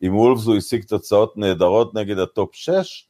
עם 0.00 0.16
וולבס 0.16 0.46
הוא 0.46 0.56
השיג 0.56 0.84
תוצאות 0.84 1.36
נהדרות 1.36 1.94
נגד 1.94 2.18
הטופ 2.18 2.54
6, 2.54 3.08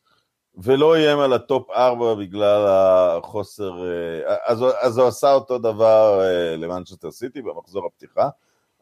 ולא 0.59 0.95
איים 0.97 1.19
על 1.19 1.33
הטופ 1.33 1.71
4 1.71 2.15
בגלל 2.15 2.67
החוסר... 2.69 3.73
אה, 3.85 4.37
אז, 4.47 4.65
אז 4.81 4.99
הוא 4.99 5.07
עשה 5.07 5.35
אותו 5.35 5.59
דבר 5.59 6.21
אה, 6.21 6.57
למנצ'סטר 6.57 7.11
סיטי 7.11 7.43
במחזור 7.43 7.87
הפתיחה. 7.87 8.29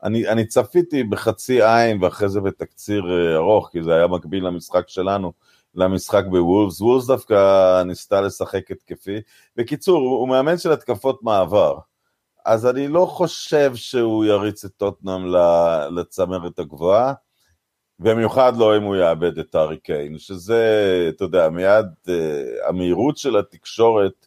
אני, 0.02 0.28
אני 0.28 0.46
צפיתי 0.46 1.04
בחצי 1.04 1.62
עין 1.62 2.02
ואחרי 2.02 2.28
זה 2.28 2.40
בתקציר 2.40 3.04
אה, 3.11 3.37
ארוך, 3.37 3.68
כי 3.72 3.82
זה 3.82 3.94
היה 3.94 4.06
מקביל 4.06 4.46
למשחק 4.46 4.88
שלנו, 4.88 5.32
למשחק 5.74 6.24
בוולפס. 6.30 6.80
וולפס 6.80 7.06
דווקא 7.06 7.82
ניסתה 7.82 8.20
לשחק 8.20 8.70
התקפי. 8.70 9.20
בקיצור, 9.56 9.98
הוא 9.98 10.28
מאמן 10.28 10.59
של 10.59 10.72
התקפות 10.72 11.22
מעבר. 11.22 11.78
אז 12.46 12.66
אני 12.66 12.88
לא 12.88 13.06
חושב 13.06 13.74
שהוא 13.74 14.24
יריץ 14.24 14.64
את 14.64 14.72
טוטנאם 14.76 15.22
לצמרת 15.96 16.59
הגבוהה, 16.59 17.12
במיוחד 17.98 18.56
לא 18.56 18.76
אם 18.76 18.82
הוא 18.82 18.96
יאבד 18.96 19.38
את 19.38 19.54
הארי 19.54 19.78
קיין, 19.78 20.18
שזה, 20.18 21.06
אתה 21.09 21.24
יודע, 21.24 21.48
מיד 21.48 21.87
uh, 22.06 22.11
המהירות 22.68 23.16
של 23.16 23.37
התקשורת 23.37 24.26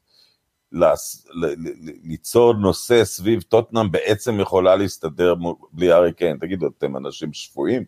ליצור 2.03 2.53
נושא 2.53 3.05
סביב 3.05 3.41
טוטנאם 3.41 3.91
בעצם 3.91 4.39
יכולה 4.39 4.75
להסתדר 4.75 5.35
בלי 5.71 5.91
הארי 5.91 6.13
קיין. 6.13 6.37
תגידו, 6.37 6.67
אתם 6.77 6.97
אנשים 6.97 7.33
שפויים? 7.33 7.83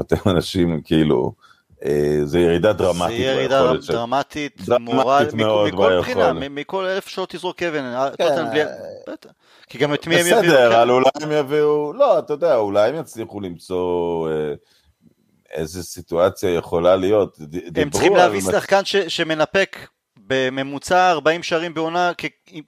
אתם 0.00 0.16
אנשים 0.30 0.82
כאילו, 0.84 1.34
זה 2.24 2.38
ירידה 2.40 2.72
דרמטית 2.72 3.16
זה 3.16 3.22
ירידה. 3.22 3.72
דרמטית, 3.88 4.62
דרמטית 4.66 4.80
מורל, 4.80 5.26
מכל- 5.34 5.98
בחינה, 6.00 6.32
מכל 6.32 6.84
אלף 6.84 7.08
שלא 7.08 7.26
תזרוק 7.28 7.62
אבן, 7.62 7.94
כן, 8.18 8.24
אה, 8.24 8.64
בטח. 9.08 9.30
כי 9.68 9.78
גם 9.78 9.94
את 9.94 10.06
מי 10.06 10.14
הם 10.14 10.20
יביאו? 10.20 10.38
בסדר, 10.42 10.70
כן. 10.70 10.76
אבל 10.76 10.90
אולי 10.90 11.10
הם 11.22 11.32
יביאו, 11.32 11.92
לא, 11.92 12.18
אתה 12.18 12.32
יודע, 12.32 12.56
אולי 12.56 12.88
הם 12.88 13.00
יצליחו 13.00 13.40
למצוא 13.40 14.28
אה, 14.30 14.34
איזה 15.50 15.82
סיטואציה 15.82 16.50
יכולה 16.54 16.96
להיות. 16.96 17.38
הם 17.76 17.90
צריכים 17.90 18.16
להביא 18.16 18.40
שחקן 18.40 18.84
ש- 18.84 18.96
שמנפק 18.96 19.76
בממוצע 20.26 21.10
40 21.10 21.42
שערים 21.42 21.74
בעונה, 21.74 22.12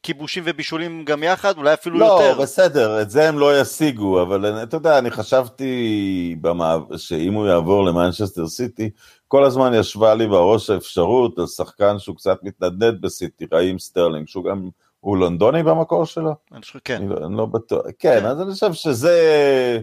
כיבושים 0.03 0.43
ובישולים 0.47 1.05
גם 1.05 1.23
יחד, 1.23 1.59
אולי 1.59 1.75
אפילו 1.75 1.99
לא, 1.99 2.05
יותר. 2.05 2.41
בסדר, 2.43 3.03
את 3.03 3.11
זה 3.11 3.29
הם 3.29 3.39
לא 3.39 3.61
ישיגו, 3.61 4.23
אבל 4.23 4.63
אתה 4.63 4.77
יודע, 4.77 4.99
אני 4.99 5.11
חשבתי 5.11 6.37
במעב... 6.41 6.97
שאם 6.97 7.35
הוא 7.35 7.47
יעבור 7.47 7.85
למנצ'סטר 7.85 8.47
סיטי, 8.47 8.91
כל 9.29 9.45
הזמן 9.45 9.75
ישבה 9.75 10.15
לי 10.15 10.27
בראש 10.27 10.71
האפשרות 10.71 11.39
על 11.39 11.47
שחקן 11.47 11.99
שהוא 11.99 12.17
קצת 12.17 12.39
מתנדנד 12.43 13.01
בסיטי, 13.01 13.47
רחים 13.53 13.79
סטרלינג, 13.79 14.29
שהוא 14.29 14.45
גם, 14.45 14.69
הוא 15.01 15.17
לונדוני 15.17 15.63
במקור 15.63 16.07
שלו? 16.07 16.35
אני 16.53 16.61
חושב, 16.61 16.79
כן. 16.85 16.97
אני 16.97 17.09
לא, 17.09 17.27
אני 17.27 17.37
לא 17.37 17.47
בטוח. 17.47 17.83
כן, 17.99 18.21
כן. 18.21 18.27
אז 18.27 18.41
אני 18.41 18.53
חושב 18.53 18.73
שזה... 18.73 19.81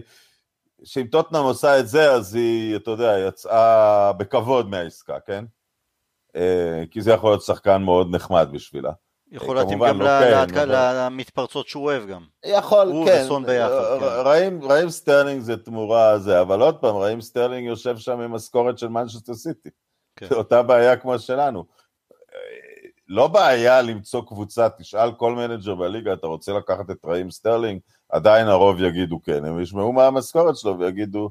שאם 0.84 1.06
טוטנאם 1.06 1.42
עושה 1.42 1.78
את 1.80 1.88
זה, 1.88 2.12
אז 2.12 2.34
היא, 2.34 2.76
אתה 2.76 2.90
יודע, 2.90 3.18
יצאה 3.28 4.12
בכבוד 4.12 4.70
מהעסקה, 4.70 5.20
כן? 5.26 5.44
אה, 6.36 6.84
כי 6.90 7.00
זה 7.02 7.12
יכול 7.12 7.30
להיות 7.30 7.42
שחקן 7.42 7.82
מאוד 7.82 8.14
נחמד 8.14 8.48
בשבילה. 8.52 8.90
יכול 9.32 9.56
להתאים 9.56 9.78
כמובן, 9.78 9.92
גם 9.92 10.00
לא 10.02 10.20
ל- 10.20 10.46
כן, 10.54 10.58
אבל- 10.70 10.96
למתפרצות 11.06 11.68
שהוא 11.68 11.84
אוהב 11.84 12.06
גם. 12.06 12.24
יכול, 12.46 12.86
הוא 12.88 13.06
כן. 13.06 13.22
וסון 13.24 13.46
ביחד, 13.46 13.70
ר- 13.72 14.00
כן. 14.00 14.04
רחים, 14.06 14.62
רחים 14.62 14.90
סטרלינג 14.90 15.40
זה 15.42 15.56
תמורה 15.56 16.18
זה, 16.18 16.40
אבל 16.40 16.60
עוד 16.60 16.76
פעם, 16.76 16.96
רחים 16.96 17.20
סטרלינג 17.20 17.66
יושב 17.66 17.96
שם 17.96 18.20
עם 18.20 18.32
משכורת 18.32 18.78
של 18.78 18.88
מנצ'סטר 18.88 19.34
סיטי. 19.34 19.68
כן. 20.16 20.26
זו 20.28 20.34
אותה 20.36 20.62
בעיה 20.62 20.96
כמו 20.96 21.18
שלנו. 21.18 21.64
אה, 22.12 22.38
לא 23.08 23.26
בעיה 23.28 23.82
למצוא 23.82 24.22
קבוצה, 24.26 24.68
תשאל 24.78 25.12
כל 25.12 25.32
מנג'ר 25.32 25.74
בליגה, 25.74 26.12
אתה 26.12 26.26
רוצה 26.26 26.52
לקחת 26.52 26.90
את 26.90 27.04
רחים 27.04 27.30
סטרלינג? 27.30 27.80
עדיין 28.08 28.46
הרוב 28.48 28.82
יגידו 28.82 29.22
כן, 29.22 29.44
הם 29.44 29.60
ישמעו 29.60 29.92
מה 29.92 30.06
המשכורת 30.06 30.56
שלו 30.56 30.78
ויגידו, 30.78 31.30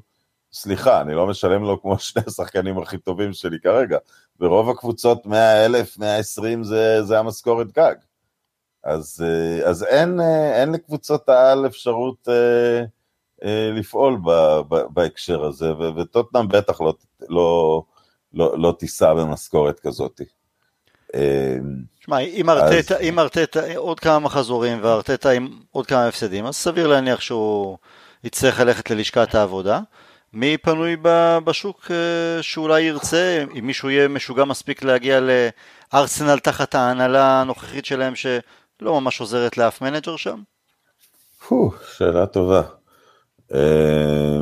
סליחה, 0.54 1.00
אני 1.00 1.14
לא 1.14 1.26
משלם 1.26 1.62
לו 1.62 1.82
כמו 1.82 1.98
שני 1.98 2.22
השחקנים 2.26 2.78
הכי 2.78 2.98
טובים 2.98 3.32
שלי 3.32 3.60
כרגע. 3.62 3.98
ברוב 4.40 4.70
הקבוצות 4.70 5.26
100 5.26 5.64
אלף, 5.64 5.98
120 5.98 6.64
זה, 6.64 7.02
זה 7.02 7.18
המשכורת 7.18 7.72
גג. 7.72 7.94
אז, 8.84 9.24
אה, 9.26 9.68
אז 9.68 9.84
אין, 9.84 10.20
אה, 10.20 10.60
אין 10.60 10.72
לקבוצות 10.72 11.28
העל 11.28 11.66
אפשרות 11.66 12.28
אה, 12.28 12.84
אה, 13.44 13.70
לפעול 13.72 14.18
ב, 14.24 14.30
ב, 14.68 14.82
בהקשר 14.90 15.44
הזה, 15.44 15.72
ו- 15.72 15.96
וטוטנאם 15.96 16.48
בטח 16.48 16.80
לא, 16.80 16.94
לא, 17.28 17.82
לא, 18.34 18.58
לא 18.58 18.74
תישא 18.78 19.14
במשכורת 19.14 19.80
כזאת. 19.80 20.20
אה, 21.14 21.56
שמע, 22.00 22.18
אם 22.18 22.50
ארטטה, 22.50 22.98
אם 22.98 23.18
ארטטה 23.18 23.76
עוד 23.76 24.00
כמה 24.00 24.18
מחזורים 24.18 24.78
וארטטה 24.82 25.30
עם 25.30 25.48
עוד 25.70 25.86
כמה 25.86 26.06
הפסדים, 26.06 26.46
אז 26.46 26.56
סביר 26.56 26.86
להניח 26.86 27.20
שהוא 27.20 27.78
יצטרך 28.24 28.60
ללכת 28.60 28.90
ללשכת 28.90 29.34
העבודה. 29.34 29.80
מי 30.34 30.58
פנוי 30.58 30.96
בשוק 31.44 31.90
אה, 31.90 32.42
שאולי 32.42 32.82
ירצה, 32.82 33.44
אם 33.58 33.66
מישהו 33.66 33.90
יהיה 33.90 34.08
משוגע 34.08 34.44
מספיק 34.44 34.82
להגיע 34.82 35.20
לארסנל 35.20 36.38
תחת 36.38 36.74
ההנהלה 36.74 37.40
הנוכחית 37.40 37.84
שלהם 37.84 38.14
שלא 38.14 39.00
ממש 39.00 39.20
עוזרת 39.20 39.58
לאף 39.58 39.82
מנג'ר 39.82 40.16
שם? 40.16 40.42
שאלה 41.96 42.26
טובה. 42.26 42.62
אה, 43.54 44.40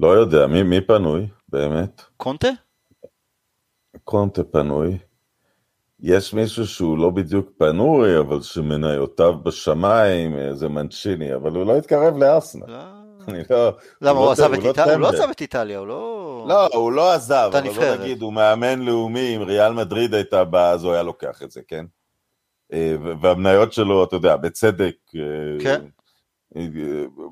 לא 0.00 0.08
יודע, 0.08 0.46
מי, 0.46 0.62
מי 0.62 0.80
פנוי 0.80 1.26
באמת? 1.48 2.02
קונטה? 2.16 2.48
קונטה 4.04 4.44
פנוי. 4.44 4.98
יש 6.02 6.34
מישהו 6.34 6.66
שהוא 6.66 6.98
לא 6.98 7.10
בדיוק 7.10 7.50
פנוי, 7.58 8.18
אבל 8.18 8.42
שמניותיו 8.42 9.32
בשמיים, 9.42 10.38
אה, 10.38 10.54
זה 10.54 10.68
מנצ'יני, 10.68 11.34
אבל 11.34 11.50
הוא 11.50 11.66
לא 11.66 11.76
התקרב 11.76 12.16
לארסנל. 12.16 12.64
לא. 12.66 12.78
אני 13.28 13.42
לא... 13.50 13.72
למה, 14.02 14.18
הוא 14.18 14.26
לא- 14.26 14.32
עזב 14.32 14.52
את 14.52 14.62
לא 14.62 14.68
איטליה? 14.68 14.92
הוא 14.94 15.00
לא 15.00 15.06
טמבל. 15.06 15.18
עזב 15.22 15.30
את 15.30 15.40
איטליה, 15.40 15.78
הוא 15.78 15.86
לא... 15.86 16.44
לא, 16.48 16.66
הוא 16.74 16.92
לא 16.92 17.12
עזב, 17.12 17.50
אבל 17.52 17.60
בוא 17.60 17.70
נבחרת. 17.70 18.00
נגיד, 18.00 18.22
הוא 18.22 18.32
מאמן 18.32 18.78
לאומי, 18.82 19.36
אם 19.36 19.42
ריאל 19.42 19.72
מדריד 19.72 20.14
הייתה 20.14 20.44
באה, 20.44 20.70
אז 20.70 20.84
הוא 20.84 20.92
היה 20.92 21.02
לוקח 21.02 21.42
את 21.42 21.50
זה, 21.50 21.60
כן? 21.68 21.84
אה, 22.72 22.96
והמניות 23.20 23.72
שלו, 23.72 24.04
אתה 24.04 24.16
יודע, 24.16 24.36
בצדק, 24.36 24.94
אה, 25.16 25.64
כן. 25.64 25.84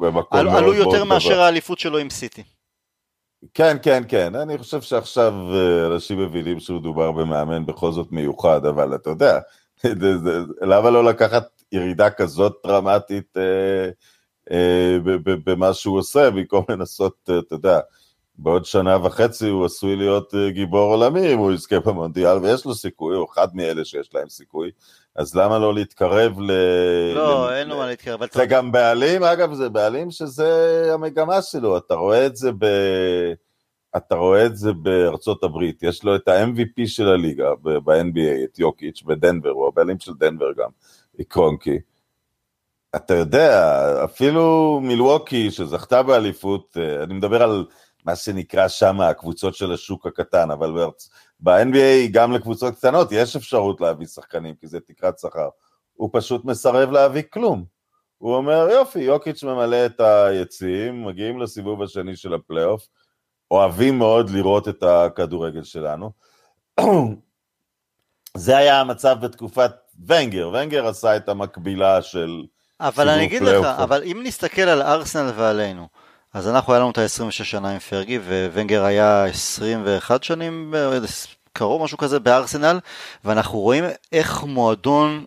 במקום 0.01 0.39
עלו 0.39 0.51
מאוד 0.51 0.63
עלו 0.63 0.73
מאוד 0.73 0.77
יותר 0.77 0.97
גבוה. 0.97 1.05
מאשר 1.05 1.41
האליפות 1.41 1.79
שלו 1.79 1.99
עם 1.99 2.11
סיטי. 2.11 2.43
כן, 3.55 3.77
כן, 3.83 4.03
כן, 4.09 4.35
אני 4.35 4.59
חושב 4.59 4.81
שעכשיו 4.81 5.35
אה, 5.55 5.87
אנשים 5.87 6.19
מבינים 6.19 6.61
שמדובר 6.61 7.13
במאמן 7.13 7.67
בכל 7.67 7.93
זאת 7.93 8.13
מיוחד, 8.13 8.67
אבל 8.67 8.95
אתה 8.95 9.11
יודע, 9.11 9.39
למה 10.71 10.91
לא 10.91 11.05
לקחת 11.05 11.63
ירידה 11.73 12.11
כזאת 12.11 12.53
דרמטית 12.67 13.37
אה, 13.37 13.91
אה, 14.51 14.97
במה 15.25 15.75
שהוא 15.75 15.99
עושה, 15.99 16.31
במקום 16.31 16.65
לנסות, 16.71 17.31
אתה 17.39 17.55
יודע, 17.55 17.81
בעוד 18.39 18.65
שנה 18.65 19.07
וחצי 19.07 19.49
הוא 19.49 19.65
עשוי 19.65 19.97
להיות 19.97 20.35
גיבור 20.49 20.95
עולמי 20.95 21.33
אם 21.33 21.39
הוא 21.39 21.53
יזכה 21.53 21.81
במונדיאל, 21.81 22.39
ויש 22.39 22.65
לו 22.65 22.75
סיכוי, 22.75 23.17
הוא 23.17 23.27
אחד 23.33 23.57
מאלה 23.57 23.85
שיש 23.85 24.15
להם 24.15 24.29
סיכוי, 24.29 24.71
אז 25.17 25.35
למה 25.35 25.59
לא 25.59 25.75
להתקרב 25.75 26.41
ל... 26.41 26.51
לא, 27.15 27.51
ל... 27.51 27.53
אין 27.53 27.69
לו 27.69 27.77
מה 27.77 27.87
להתקרב. 27.87 28.21
זה 28.33 28.47
גם 28.47 28.73
בעלים, 28.73 29.23
אגב, 29.23 29.55
זה 29.55 29.69
בעלים 29.69 30.11
שזה 30.11 30.83
המגמה 30.95 31.43
שלו, 31.43 31.77
אתה 31.77 31.95
רואה 31.95 32.27
את 32.27 32.37
זה 32.37 32.53
ב... 32.59 32.67
אתה 33.97 34.15
רואה 34.15 34.47
את 34.47 34.57
זה 34.57 34.73
בארצות 34.73 35.45
הברית, 35.45 35.83
יש 35.83 36.05
לו 36.05 36.17
את 36.17 36.29
ה-MVP 36.29 36.87
של 36.87 37.09
הליגה 37.09 37.55
ב-NBA, 37.63 38.45
את 38.45 38.59
יוקיץ' 38.59 39.03
בדנבר, 39.03 39.51
הוא 39.51 39.69
הבעלים 39.69 39.99
של 39.99 40.13
דנבר 40.19 40.53
גם, 40.53 40.71
קרונקי. 41.29 41.79
אתה 42.97 43.15
יודע, 43.15 44.05
אפילו 44.05 44.81
מילווקי 44.83 45.51
שזכתה 45.51 46.03
באליפות, 46.03 46.77
אה, 46.81 47.03
אני 47.03 47.15
מדבר 47.15 47.43
על 47.43 47.65
מה 48.05 48.17
שנקרא 48.17 48.69
שם 48.69 49.01
הקבוצות 49.01 49.55
של 49.55 49.73
השוק 49.73 50.07
הקטן, 50.07 50.51
אבל 50.51 50.73
ב-NBA 51.41 52.11
גם 52.13 52.33
לקבוצות 52.33 52.75
קטנות 52.75 53.13
יש 53.13 53.37
אפשרות 53.37 53.81
להביא 53.81 54.07
שחקנים, 54.07 54.55
כי 54.55 54.67
זה 54.67 54.81
תקרת 54.81 55.19
שכר. 55.19 55.49
הוא 55.93 56.11
פשוט 56.13 56.45
מסרב 56.45 56.91
להביא 56.91 57.23
כלום. 57.31 57.65
הוא 58.19 58.35
אומר, 58.35 58.69
יופי, 58.71 59.01
יוקיץ' 59.01 59.43
ממלא 59.43 59.87
את 59.87 60.01
היציעים, 60.01 61.07
מגיעים 61.07 61.41
לסיבוב 61.41 61.83
השני 61.83 62.17
של 62.17 62.35
הפלייאוף, 62.35 62.87
אוהבים 63.51 63.99
מאוד 63.99 64.31
לראות 64.31 64.69
את 64.69 64.83
הכדורגל 64.83 65.63
שלנו. 65.63 66.11
זה 68.37 68.57
היה 68.57 68.81
המצב 68.81 69.17
בתקופת 69.21 69.73
ונגר, 70.07 70.49
ונגר 70.49 70.87
עשה 70.87 71.17
את 71.17 71.29
המקבילה 71.29 72.03
של... 72.03 72.45
אבל 72.81 73.09
אני 73.09 73.25
אגיד 73.25 73.43
לך, 73.43 73.65
אבל 73.65 74.03
אם 74.03 74.21
נסתכל 74.25 74.63
על 74.63 74.83
ארסנל 74.83 75.33
ועלינו, 75.37 75.89
אז 76.37 76.49
אנחנו 76.49 76.73
היה 76.73 76.81
לנו 76.81 76.91
את 76.91 76.99
ה-26 76.99 77.31
שנה 77.31 77.71
עם 77.71 77.79
פרגי, 77.79 78.19
וונגר 78.19 78.85
היה 78.85 79.25
21 79.25 80.25
שנים, 80.25 80.75
קרוב 81.53 81.83
משהו 81.83 81.99
כזה 81.99 82.21
בארסנל, 82.21 82.79
ואנחנו 83.25 83.59
רואים 83.59 83.85
איך 84.13 84.43
מועדון, 84.45 85.25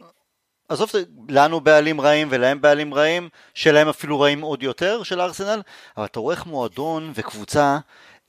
עזוב, 0.69 0.91
לנו 1.29 1.59
בעלים 1.61 2.01
רעים 2.01 2.27
ולהם 2.31 2.61
בעלים 2.61 2.93
רעים, 2.93 3.29
שלהם 3.53 3.89
אפילו 3.89 4.19
רעים 4.19 4.41
עוד 4.41 4.63
יותר, 4.63 5.03
של 5.03 5.21
ארסנל, 5.21 5.61
אבל 5.97 6.05
אתה 6.05 6.19
רואה 6.19 6.35
איך 6.35 6.45
מועדון 6.45 7.11
וקבוצה, 7.15 7.77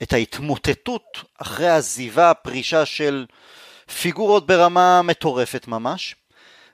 את 0.03 0.13
ההתמוטטות 0.13 1.23
אחרי 1.37 1.67
העזיבה, 1.67 2.29
הפרישה 2.29 2.85
של 2.85 3.25
פיגורות 4.01 4.47
ברמה 4.47 5.01
מטורפת 5.01 5.67
ממש, 5.67 6.15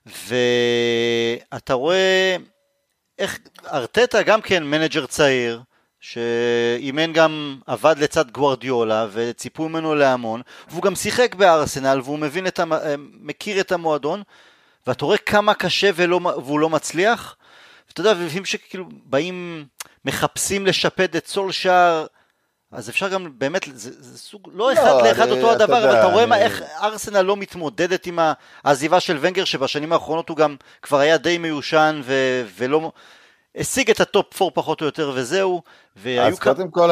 ואתה 0.06 1.74
רואה 1.74 2.36
איך 3.20 3.40
ארטטה 3.72 4.24
גם 4.24 4.42
כן 4.42 4.64
מנג'ר 4.64 5.06
צעיר, 5.06 5.62
שאימן 6.00 7.14
גם 7.14 7.58
עבד 7.68 7.96
לצד 8.00 8.32
גוורדיולה 8.32 9.08
וציפו 9.12 9.70
ממנו 9.70 9.96
להמון 9.96 10.42
והוא 10.70 10.84
גם 10.84 10.96
שיחק 10.96 11.36
בארסנל 11.36 12.02
והוא 12.04 12.20
מבין 12.20 12.48
את 12.48 12.60
המ... 12.60 12.72
מכיר 13.22 13.60
את 13.60 13.72
המועדון 13.72 14.24
ואתה 14.88 15.06
רואה 15.06 15.18
כמה 15.18 15.54
קשה 15.54 15.90
ולא... 15.96 16.20
והוא 16.24 16.60
לא 16.60 16.70
מצליח. 16.70 17.36
ואתה 17.88 18.02
יודע, 18.02 18.14
לפעמים 18.14 18.46
שכאילו 18.46 18.86
באים 19.06 19.66
מחפשים 20.06 20.66
לשפד 20.66 21.16
את 21.16 21.28
סולשאר 21.28 22.06
אז 22.72 22.90
אפשר 22.90 23.10
גם 23.10 23.32
באמת, 23.38 23.66
זה, 23.74 23.92
זה 24.00 24.18
סוג, 24.18 24.50
לא, 24.54 24.58
לא 24.58 24.74
אחד 24.74 25.08
לאחד 25.08 25.30
אותו 25.30 25.52
הדבר, 25.52 25.78
אבל 25.78 25.98
אתה 25.98 26.06
רואה 26.06 26.24
אני... 26.24 26.30
מה, 26.30 26.38
איך 26.38 26.62
ארסנל 26.82 27.22
לא 27.22 27.38
מתמודדת 27.38 28.06
עם 28.06 28.20
העזיבה 28.64 29.00
של 29.00 29.18
ונגר, 29.22 29.44
שבשנים 29.44 29.94
האחרונות 29.94 30.30
הוא 30.30 30.38
גם 30.38 30.56
כבר 30.82 30.98
היה 30.98 31.18
די 31.18 31.38
מיושן 31.38 32.02
ו, 32.04 32.14
ולא, 32.58 32.92
השיג 33.58 33.90
את 33.90 34.00
הטופ 34.00 34.42
4 34.42 34.52
פחות 34.54 34.82
או 34.82 34.86
יותר 34.86 35.12
וזהו, 35.16 35.62
והיו 35.96 36.38
כ... 36.38 36.48
כל, 36.72 36.92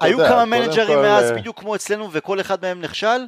היו 0.00 0.18
יודע, 0.18 0.28
כמה 0.28 0.44
מנג'רים. 0.44 0.98
מאז 0.98 1.30
אה, 1.30 1.36
בדיוק 1.36 1.60
כמו 1.60 1.74
אצלנו 1.74 2.08
וכל 2.12 2.40
אחד 2.40 2.62
מהם 2.62 2.80
נכשל, 2.80 3.26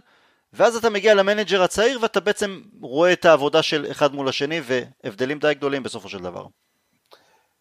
ואז 0.53 0.77
אתה 0.77 0.91
מגיע 0.91 1.15
למנג'ר 1.15 1.63
הצעיר 1.63 1.99
ואתה 2.03 2.21
בעצם 2.21 2.61
רואה 2.81 3.13
את 3.13 3.25
העבודה 3.25 3.63
של 3.63 3.87
אחד 3.91 4.15
מול 4.15 4.29
השני 4.29 4.61
והבדלים 4.65 5.39
די 5.39 5.55
גדולים 5.55 5.83
בסופו 5.83 6.09
של 6.09 6.19
דבר. 6.19 6.47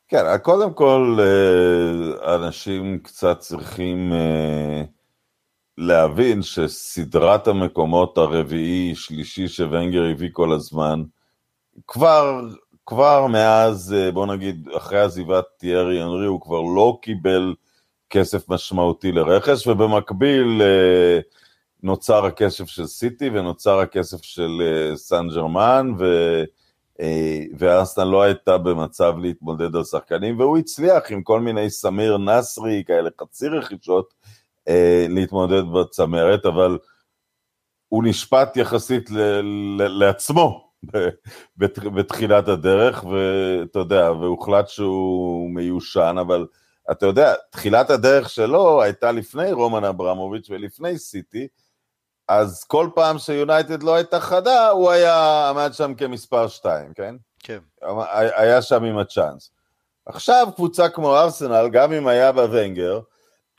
כן, 0.07 0.37
קודם 0.37 0.73
כל 0.73 1.17
אה, 1.19 2.35
אנשים 2.35 2.99
קצת 3.03 3.39
צריכים 3.39 4.13
אה, 4.13 4.83
להבין 5.77 6.41
שסדרת 6.41 7.47
המקומות 7.47 8.17
הרביעי, 8.17 8.95
שלישי 8.95 9.47
שוונגר 9.47 10.03
הביא 10.11 10.29
כל 10.33 10.53
הזמן, 10.53 11.03
כבר, 11.87 12.41
כבר 12.87 13.27
מאז, 13.27 13.95
אה, 13.97 14.11
בוא 14.11 14.25
נגיד, 14.25 14.69
אחרי 14.77 14.99
עזיבת 14.99 15.45
טיירי 15.57 16.03
אנרי, 16.03 16.25
הוא 16.25 16.41
כבר 16.41 16.61
לא 16.61 16.99
קיבל 17.01 17.55
כסף 18.09 18.49
משמעותי 18.49 19.11
לרכש, 19.11 19.67
ובמקביל 19.67 20.61
נוצר 21.83 22.25
הכסף 22.25 22.65
של 22.65 22.87
סיטי 22.87 23.29
ונוצר 23.29 23.79
הכסף 23.79 24.23
של 24.23 24.61
סן 24.95 25.27
ג'רמן, 25.35 25.91
ו... 25.99 26.05
אה, 27.01 27.43
וארסנל 27.57 28.03
לא 28.03 28.21
הייתה 28.21 28.57
במצב 28.57 29.13
להתמודד 29.17 29.75
על 29.75 29.83
שחקנים, 29.83 30.39
והוא 30.39 30.57
הצליח 30.57 31.11
עם 31.11 31.23
כל 31.23 31.39
מיני 31.39 31.69
סמיר 31.69 32.17
נסרי, 32.17 32.83
כאלה 32.87 33.09
חצי 33.21 33.47
רכישות, 33.47 34.13
אה, 34.67 35.05
להתמודד 35.09 35.63
בצמרת, 35.73 36.45
אבל 36.45 36.77
הוא 37.89 38.03
נשפט 38.03 38.57
יחסית 38.57 39.11
ל- 39.11 39.87
לעצמו 39.87 40.66
בתחילת 41.95 42.47
הדרך, 42.47 43.03
ואתה 43.03 43.79
יודע, 43.79 44.11
והוחלט 44.11 44.67
שהוא 44.67 45.49
מיושן, 45.49 46.15
אבל 46.21 46.47
אתה 46.91 47.05
יודע, 47.05 47.33
תחילת 47.49 47.89
הדרך 47.89 48.29
שלו 48.29 48.81
הייתה 48.81 49.11
לפני 49.11 49.51
רומן 49.51 49.83
אברמוביץ' 49.83 50.49
ולפני 50.49 50.97
סיטי, 50.97 51.47
אז 52.27 52.63
כל 52.63 52.89
פעם 52.95 53.17
שיונייטד 53.17 53.83
לא 53.83 53.95
הייתה 53.95 54.19
חדה, 54.19 54.69
הוא 54.69 54.91
היה 54.91 55.49
עמד 55.49 55.69
שם 55.73 55.93
כמספר 55.93 56.47
2, 56.47 56.93
כן? 56.93 57.15
כן. 57.39 57.59
היה 58.35 58.61
שם 58.61 58.83
עם 58.83 58.97
הצ'אנס. 58.97 59.51
עכשיו 60.05 60.47
קבוצה 60.55 60.89
כמו 60.89 61.17
ארסנל, 61.17 61.69
גם 61.71 61.93
אם 61.93 62.07
היה 62.07 62.31
בה 62.31 62.45
ונגר, 62.51 62.99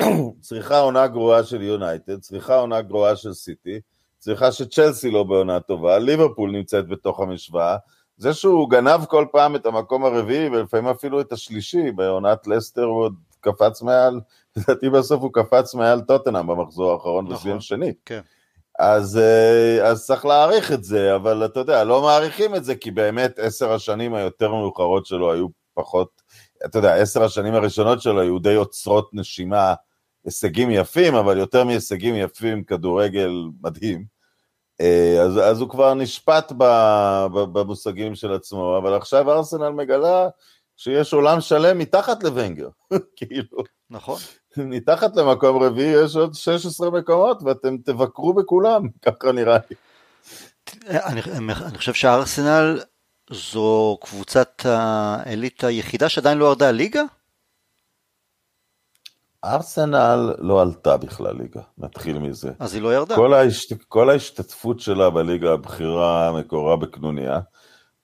צריכה 0.41 0.79
עונה 0.79 1.07
גרועה 1.07 1.45
של 1.45 1.63
יונייטד, 1.63 2.21
צריכה 2.21 2.55
עונה 2.55 2.83
גרועה 2.83 3.17
של 3.17 3.33
סיטי, 3.33 3.81
צריכה 4.19 4.53
שצ'לסי 4.53 5.11
לא 5.11 5.23
בעונה 5.23 5.61
טובה, 5.61 5.99
ליברפול 5.99 6.51
נמצאת 6.51 6.89
בתוך 6.89 7.21
המשוואה, 7.21 7.77
זה 8.17 8.35
שהוא 8.35 8.71
גנב 8.71 9.05
כל 9.05 9.27
פעם 9.33 9.57
את 9.57 9.67
המקום 9.67 10.05
הרביעי 10.05 10.49
ולפעמים 10.49 10.89
אפילו 10.89 11.21
את 11.21 11.33
השלישי, 11.33 11.91
בעונת 11.91 12.47
לסטר 12.47 12.85
הוא 12.85 13.03
עוד 13.03 13.15
קפץ 13.41 13.83
מעל, 13.83 14.21
לדעתי 14.57 14.91
בסוף 14.91 15.23
הוא 15.23 15.31
קפץ 15.33 15.75
מעל 15.75 16.01
טוטנאם 16.01 16.47
במחזור 16.47 16.93
האחרון 16.93 17.25
נכון, 17.25 17.37
וסיים 17.37 17.61
שני. 17.61 17.93
כן. 18.05 18.21
אז, 18.79 19.19
אה, 19.19 19.89
אז 19.89 20.07
צריך 20.07 20.27
להעריך 20.27 20.73
את 20.73 20.85
זה, 20.85 21.17
אבל 21.17 21.45
אתה 21.45 21.61
יודע, 21.61 21.85
לא 21.85 22.03
מעריכים 22.03 22.55
את 22.55 22.65
זה, 22.65 22.75
כי 22.75 22.91
באמת 22.91 23.39
עשר 23.39 23.73
השנים 23.73 24.15
היותר 24.15 24.55
מאוחרות 24.55 25.07
שלו 25.07 25.33
היו 25.33 25.47
פחות, 25.75 26.23
אתה 26.65 26.79
יודע, 26.79 26.95
עשר 26.95 27.25
השנים 27.25 27.55
הראשונות 27.55 28.03
שלו 28.03 28.21
היו 28.21 28.39
די 28.39 28.55
עוצרות 28.55 29.11
נשימה, 29.13 29.75
הישגים 30.25 30.71
יפים, 30.71 31.15
אבל 31.15 31.39
יותר 31.39 31.65
מהישגים 31.65 32.15
יפים, 32.15 32.65
כדורגל 32.65 33.31
מדהים. 33.63 34.05
אה, 34.81 35.23
אז, 35.23 35.39
אז 35.39 35.61
הוא 35.61 35.69
כבר 35.69 35.95
נשפט 35.95 36.53
במושגים 37.33 38.15
של 38.15 38.33
עצמו, 38.33 38.79
אבל 38.79 38.95
עכשיו 38.95 39.31
ארסנל 39.31 39.71
מגלה 39.71 40.29
שיש 40.77 41.13
עולם 41.13 41.41
שלם 41.41 41.79
מתחת 41.79 42.23
לוונגר, 42.23 42.69
כאילו. 43.17 43.59
נכון. 43.91 44.19
מתחת 44.57 45.17
למקום 45.17 45.63
רביעי 45.63 46.05
יש 46.05 46.17
עוד 46.17 46.35
16 46.35 46.91
מקומות 46.91 47.43
ואתם 47.43 47.77
תבקרו 47.85 48.33
בכולם, 48.33 48.89
ככה 49.05 49.33
נראה 49.33 49.59
לי. 49.71 49.77
אני, 50.89 51.21
אני 51.67 51.79
חושב 51.79 51.95
שהארסנל 51.95 52.81
זו 53.31 53.99
קבוצת 54.03 54.63
העילית 54.65 55.65
היחידה 55.65 56.09
שעדיין 56.09 56.39
לא 56.39 56.45
ירדה 56.45 56.71
ליגה? 56.71 57.03
ארסנל 59.45 60.35
לא 60.39 60.63
עלתה 60.63 60.97
בכלל 60.97 61.37
ליגה, 61.37 61.61
נתחיל 61.79 62.19
מזה. 62.19 62.53
אז 62.59 62.75
היא 62.75 62.83
לא 62.83 62.95
ירדה. 62.95 63.17
כל, 63.17 63.35
ההשת... 63.35 63.83
כל 63.83 64.11
ההשתתפות 64.11 64.81
שלה 64.81 65.11
בליגה 65.11 65.53
הבכירה 65.53 66.33
מקורה 66.33 66.77
בקנוניה. 66.77 67.41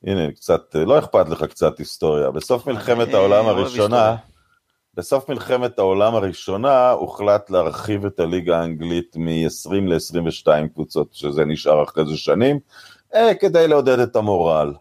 הנה, 0.05 0.33
קצת, 0.33 0.75
לא 0.75 0.99
אכפת 0.99 1.29
לך 1.29 1.45
קצת 1.45 1.79
היסטוריה. 1.79 2.31
בסוף 2.31 2.67
מלחמת 2.67 3.15
העולם 3.15 3.47
הראשונה, 3.47 4.17
בסוף 4.95 5.29
מלחמת 5.29 5.79
העולם 5.79 6.15
הראשונה 6.15 6.91
הוחלט 6.91 7.51
להרחיב 7.51 8.07
את 8.07 8.21
הליגה 8.21 8.61
האנגלית 8.61 9.17
מ-20 9.17 9.73
ל-22 9.73 10.69
קבוצות, 10.75 11.09
שזה 11.13 11.45
נשאר 11.45 11.83
אחרי 11.83 12.07
זה 12.07 12.17
שנים, 12.17 12.59
אה, 13.15 13.35
כדי 13.35 13.69
לעודד 13.69 13.99
את 13.99 14.17
המורל. 14.17 14.75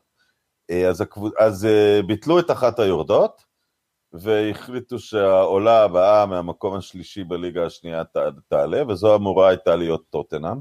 אה, 0.70 0.88
אז. 0.88 1.04
אז 1.40 1.66
אה, 1.66 2.02
ביטלו 2.08 2.40
את 2.40 2.52
אחת 2.52 2.80
היורדות, 2.80 3.44
והחליטו 4.14 5.00
שהעולה 5.00 5.84
הבאה 5.84 6.26
מהמקום 6.26 6.76
השלישי 6.76 7.24
בליגה 7.24 7.66
השנייה 7.66 8.04
תעלה, 8.48 8.84
וזו 8.88 9.16
אמורה 9.16 9.50
הייתה 9.50 9.76
להיות 9.76 10.04
טוטנאם. 10.10 10.58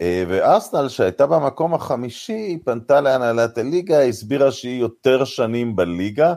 אה, 0.00 0.24
וארסנל 0.28 0.88
שהייתה 0.88 1.26
במקום 1.26 1.74
החמישי, 1.74 2.58
פנתה 2.64 3.00
להנהלת 3.00 3.58
הליגה, 3.58 4.02
הסבירה 4.02 4.52
שהיא 4.52 4.80
יותר 4.80 5.24
שנים 5.24 5.76
בליגה. 5.76 6.34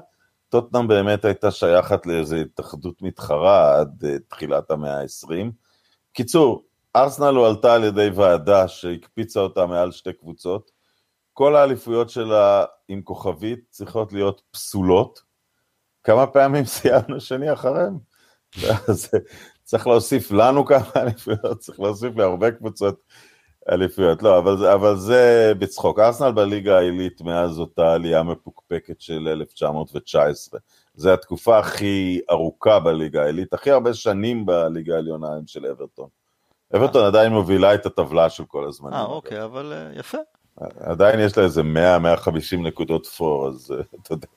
טוטנאם 0.50 0.88
באמת 0.88 1.26
הייתה 1.26 1.52
שייכת 1.52 2.06
לאיזו 2.06 2.36
התאחדות 2.36 3.02
מתחרה 3.02 3.80
עד 3.80 4.04
uh, 4.04 4.20
תחילת 4.30 4.72
המאה 4.72 5.02
ה-20. 5.02 5.52
קיצור, 6.14 6.64
ארסנל 6.95 7.36
הועלתה 7.36 7.74
על 7.74 7.84
ידי 7.84 8.10
ועדה 8.16 8.68
שהקפיצה 8.68 9.39
אותה 9.39 9.66
מעל 9.66 9.91
שתי 9.91 10.14
קבוצות. 10.14 10.72
כל 11.34 11.56
האליפויות 11.56 12.10
שלה 12.10 12.66
עם 12.88 13.02
כוכבית 13.02 13.60
צריכות 13.70 14.14
להיות 14.14 14.41
פסולות. 14.52 15.29
כמה 16.10 16.28
פעמים 16.28 16.66
סיימנו 16.76 17.20
שני 17.20 17.53
אחריהם? 17.53 17.97
אז 18.88 19.10
צריך 19.64 19.88
להוסיף 19.88 20.32
לנו 20.32 20.66
כמה 20.66 20.91
אליפויות, 20.95 21.60
צריך 21.64 21.80
להוסיף 21.80 22.16
להרבה 22.16 22.51
קבוצות 22.51 22.99
אליפויות, 23.72 24.24
לא, 24.24 24.38
אבל, 24.38 24.66
אבל 24.66 24.95
זה 24.95 25.53
בצחוק. 25.60 25.99
ארסנל 25.99 26.32
בליגה 26.32 26.78
העילית 26.78 27.22
מאז 27.22 27.60
אותה 27.60 27.93
עלייה 27.93 28.24
מפוקפקת 28.24 29.01
של 29.01 29.28
1919. 29.28 30.60
זו 30.95 31.14
התקופה 31.14 31.60
הכי 31.60 32.22
ארוכה 32.32 32.80
בליגה 32.80 33.24
העילית, 33.24 33.53
הכי 33.53 33.72
הרבה 33.72 33.93
שנים 33.93 34.45
בליגה 34.45 34.95
העליונה 34.95 35.28
הם 35.28 35.47
של 35.47 35.66
אברטון. 35.66 36.07
אברטון 36.76 37.05
עדיין 37.05 37.34
מובילה 37.34 37.76
את 37.76 37.86
הטבלה 37.86 38.30
של 38.30 38.43
כל 38.45 38.68
הזמנים. 38.68 38.93
אה, 38.93 39.05
אוקיי, 39.05 39.43
אבל 39.43 39.74
uh, 39.95 39.99
יפה. 39.99 40.18
עדיין 40.80 41.20
יש 41.20 41.38
לה 41.38 41.43
איזה 41.43 41.62
100-150 41.62 42.57
נקודות 42.57 43.05
פור, 43.05 43.47
אז 43.47 43.74
uh, 43.78 43.97
אתה 44.01 44.14
יודע, 44.14 44.28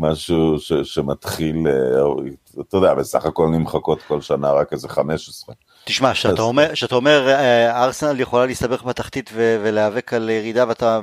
משהו 0.00 0.58
ש, 0.58 0.72
שמתחיל, 0.72 1.56
uh, 1.66 2.60
אתה 2.60 2.76
יודע, 2.76 2.94
בסך 2.94 3.24
הכל 3.24 3.48
נמחקות 3.48 4.02
כל 4.02 4.20
שנה 4.20 4.52
רק 4.52 4.72
איזה 4.72 4.88
15. 4.88 5.54
תשמע, 5.84 6.12
כשאתה 6.12 6.42
אומר, 6.42 6.74
שאתה 6.74 6.94
אומר 6.94 7.28
אה, 7.28 7.84
ארסנל 7.84 8.20
יכולה 8.20 8.46
להסתבך 8.46 8.82
בתחתית 8.82 9.30
ו- 9.34 9.60
ולהיאבק 9.62 10.12
על 10.12 10.30
ירידה 10.30 10.64
ואתה, 10.68 11.00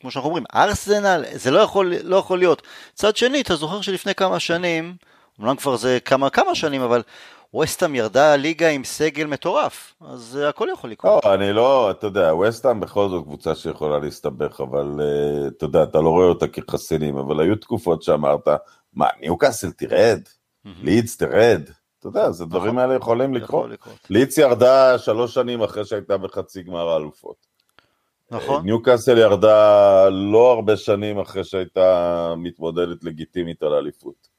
כמו 0.00 0.10
שאנחנו 0.10 0.28
אומרים, 0.28 0.44
ארסנל, 0.54 1.24
זה 1.32 1.50
לא 1.50 1.58
יכול, 1.58 1.94
לא 2.02 2.16
יכול 2.16 2.38
להיות. 2.38 2.62
צד 2.94 3.16
שני, 3.16 3.40
אתה 3.40 3.56
זוכר 3.56 3.80
שלפני 3.80 4.14
כמה 4.14 4.40
שנים, 4.40 4.94
אמנם 5.40 5.56
כבר 5.56 5.76
זה 5.76 5.98
כמה 6.04 6.30
כמה 6.30 6.54
שנים, 6.54 6.82
אבל 6.82 7.02
ווסטאם 7.54 7.94
ירדה 7.94 8.36
ליגה 8.36 8.68
עם 8.68 8.84
סגל 8.84 9.26
מטורף, 9.26 9.94
אז 10.00 10.38
uh, 10.42 10.48
הכל 10.48 10.68
יכול 10.72 10.90
לקרות. 10.90 11.24
לא, 11.24 11.34
אני 11.34 11.52
לא, 11.52 11.90
אתה 11.90 12.06
יודע, 12.06 12.34
ווסטאם 12.34 12.80
בכל 12.80 13.08
זאת 13.08 13.24
קבוצה 13.24 13.54
שיכולה 13.54 13.98
להסתבך, 13.98 14.60
אבל 14.60 15.00
uh, 15.00 15.48
אתה 15.48 15.64
יודע, 15.64 15.82
אתה 15.82 16.00
לא 16.00 16.08
רואה 16.08 16.26
אותה 16.26 16.48
כחסינים, 16.48 17.16
אבל 17.16 17.40
היו 17.40 17.56
תקופות 17.56 18.02
שאמרת, 18.02 18.48
מה, 18.94 19.06
ניוקאסל 19.20 19.70
תרד? 19.70 20.20
לידס 20.64 21.16
תרד? 21.16 21.62
אתה 21.98 22.08
יודע, 22.08 22.30
זה 22.30 22.44
דברים 22.44 22.66
נכון. 22.66 22.78
האלה 22.78 22.94
יכולים 22.94 23.34
לקרות. 23.34 23.70
ליץ 24.10 24.38
ירדה 24.38 24.98
שלוש 24.98 25.34
שנים 25.34 25.62
אחרי 25.62 25.84
שהייתה 25.84 26.18
בחצי 26.18 26.62
גמר 26.62 26.88
האלופות. 26.88 27.46
נכון. 28.30 28.64
ניוקאסל 28.64 29.18
ירדה 29.18 30.08
לא 30.08 30.52
הרבה 30.52 30.76
שנים 30.76 31.18
אחרי 31.18 31.44
שהייתה 31.44 32.34
מתמודדת 32.36 33.04
לגיטימית 33.04 33.62
על 33.62 33.74
האליפות. 33.74 34.29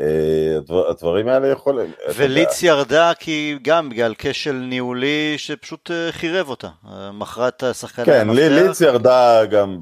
אה, 0.00 0.58
הדברים 0.90 1.28
האלה 1.28 1.48
יכולים. 1.48 1.90
וליץ 2.16 2.62
ירדה 2.62 3.12
כי 3.18 3.58
גם 3.62 3.88
בגלל 3.88 4.14
כשל 4.18 4.52
ניהולי 4.52 5.34
שפשוט 5.36 5.90
אה, 5.90 6.12
חירב 6.12 6.48
אותה, 6.48 6.68
מכרה 7.12 7.48
את 7.48 7.62
השחקנים. 7.62 8.06
כן, 8.06 8.28
ליץ 8.30 8.80
ירדה 8.80 9.44
גם 9.46 9.78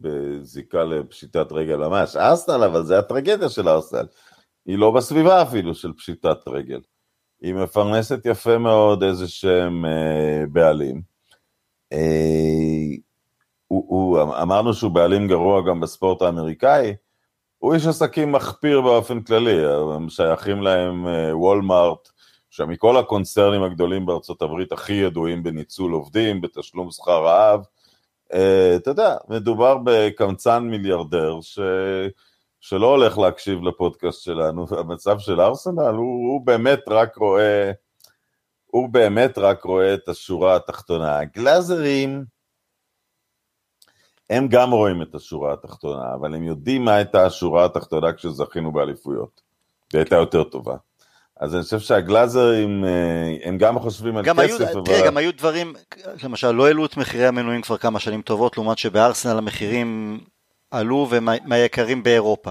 בזיקה 0.00 0.84
לפשיטת 0.84 1.52
רגל 1.52 1.76
ממש. 1.76 2.16
ארסנל, 2.16 2.64
אבל 2.64 2.84
זה 2.84 2.98
הטרגדיה 2.98 3.48
של 3.48 3.68
ארסנל. 3.68 4.06
היא 4.66 4.78
לא 4.78 4.90
בסביבה 4.90 5.42
אפילו 5.42 5.74
של 5.74 5.92
פשיטת 5.92 6.48
רגל. 6.48 6.80
היא 7.42 7.54
מפרנסת 7.54 8.26
יפה 8.26 8.58
מאוד 8.58 9.02
איזה 9.02 9.28
שהם 9.28 9.84
אה, 9.84 10.44
בעלים. 10.52 11.02
אה, 11.92 11.98
הוא, 13.68 13.84
הוא, 13.88 14.22
אמרנו 14.42 14.74
שהוא 14.74 14.90
בעלים 14.90 15.28
גרוע 15.28 15.62
גם 15.68 15.80
בספורט 15.80 16.22
האמריקאי, 16.22 16.94
הוא 17.62 17.74
איש 17.74 17.86
עסקים 17.86 18.32
מחפיר 18.32 18.80
באופן 18.80 19.20
כללי, 19.20 19.64
הם 19.94 20.08
שייכים 20.08 20.62
להם 20.62 21.06
אה, 21.06 21.36
וולמארט, 21.36 22.08
שמכל 22.50 22.96
הקונצרנים 22.96 23.62
הגדולים 23.62 24.06
בארצות 24.06 24.42
הברית 24.42 24.72
הכי 24.72 24.92
ידועים 24.92 25.42
בניצול 25.42 25.92
עובדים, 25.92 26.40
בתשלום 26.40 26.90
שכר 26.90 27.24
רעב. 27.24 27.60
אה, 28.32 28.76
אתה 28.76 28.90
יודע, 28.90 29.16
מדובר 29.28 29.78
בקמצן 29.84 30.62
מיליארדר 30.62 31.38
ש... 31.40 31.58
שלא 32.60 32.86
הולך 32.86 33.18
להקשיב 33.18 33.62
לפודקאסט 33.62 34.22
שלנו, 34.22 34.66
המצב 34.70 35.18
של 35.18 35.40
ארסנל, 35.40 35.94
הוא, 35.94 36.32
הוא 36.32 36.46
באמת 36.46 36.80
רק 36.88 37.16
רואה, 37.16 37.72
הוא 38.66 38.88
באמת 38.88 39.38
רק 39.38 39.64
רואה 39.64 39.94
את 39.94 40.08
השורה 40.08 40.56
התחתונה. 40.56 41.18
הגלאזרים, 41.18 42.24
הם 44.32 44.48
גם 44.48 44.70
רואים 44.70 45.02
את 45.02 45.14
השורה 45.14 45.52
התחתונה, 45.52 46.14
אבל 46.20 46.34
הם 46.34 46.42
יודעים 46.42 46.84
מה 46.84 46.94
הייתה 46.94 47.26
השורה 47.26 47.64
התחתונה 47.64 48.12
כשזכינו 48.12 48.72
באליפויות. 48.72 49.40
היא 49.92 49.98
הייתה 49.98 50.16
יותר 50.16 50.44
טובה. 50.44 50.76
אז 51.40 51.54
אני 51.54 51.62
חושב 51.62 51.78
שהגלאזרים, 51.78 52.84
אה, 52.84 53.36
הם 53.44 53.58
גם 53.58 53.78
חושבים 53.78 54.16
על 54.16 54.24
גם 54.24 54.36
כסף, 54.36 54.60
היו, 54.60 54.72
אבל... 54.72 54.82
תראה, 54.84 55.06
גם 55.06 55.16
היו 55.16 55.32
דברים, 55.32 55.72
למשל, 56.24 56.50
לא 56.50 56.66
העלו 56.66 56.86
את 56.86 56.96
מחירי 56.96 57.26
המנויים 57.26 57.62
כבר 57.62 57.76
כמה 57.76 58.00
שנים 58.00 58.22
טובות, 58.22 58.56
לעומת 58.56 58.78
שבארסנל 58.78 59.38
המחירים 59.38 60.20
עלו 60.70 61.08
ומהיקרים 61.10 62.02
באירופה. 62.02 62.50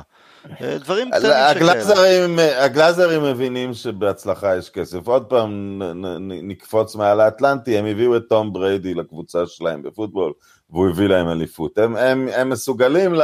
אה, 0.61 0.77
דברים 0.77 1.09
קטנים 1.11 1.32
שכאלה. 1.53 2.65
הגלאזרים 2.65 3.23
מבינים 3.23 3.73
שבהצלחה 3.73 4.57
יש 4.57 4.69
כסף. 4.69 5.07
עוד 5.07 5.25
פעם 5.25 5.82
נקפוץ 6.29 6.95
מעל 6.95 7.21
האטלנטי, 7.21 7.77
הם 7.77 7.86
הביאו 7.86 8.17
את 8.17 8.23
תום 8.29 8.53
בריידי 8.53 8.93
לקבוצה 8.93 9.47
שלהם 9.47 9.82
בפוטבול, 9.82 10.34
והוא 10.72 10.89
הביא 10.89 11.07
להם 11.07 11.28
אליפות. 11.28 11.78
הם, 11.78 11.95
הם, 11.95 12.28
הם, 12.34 12.49
מסוגלים, 12.49 13.13
ל, 13.13 13.22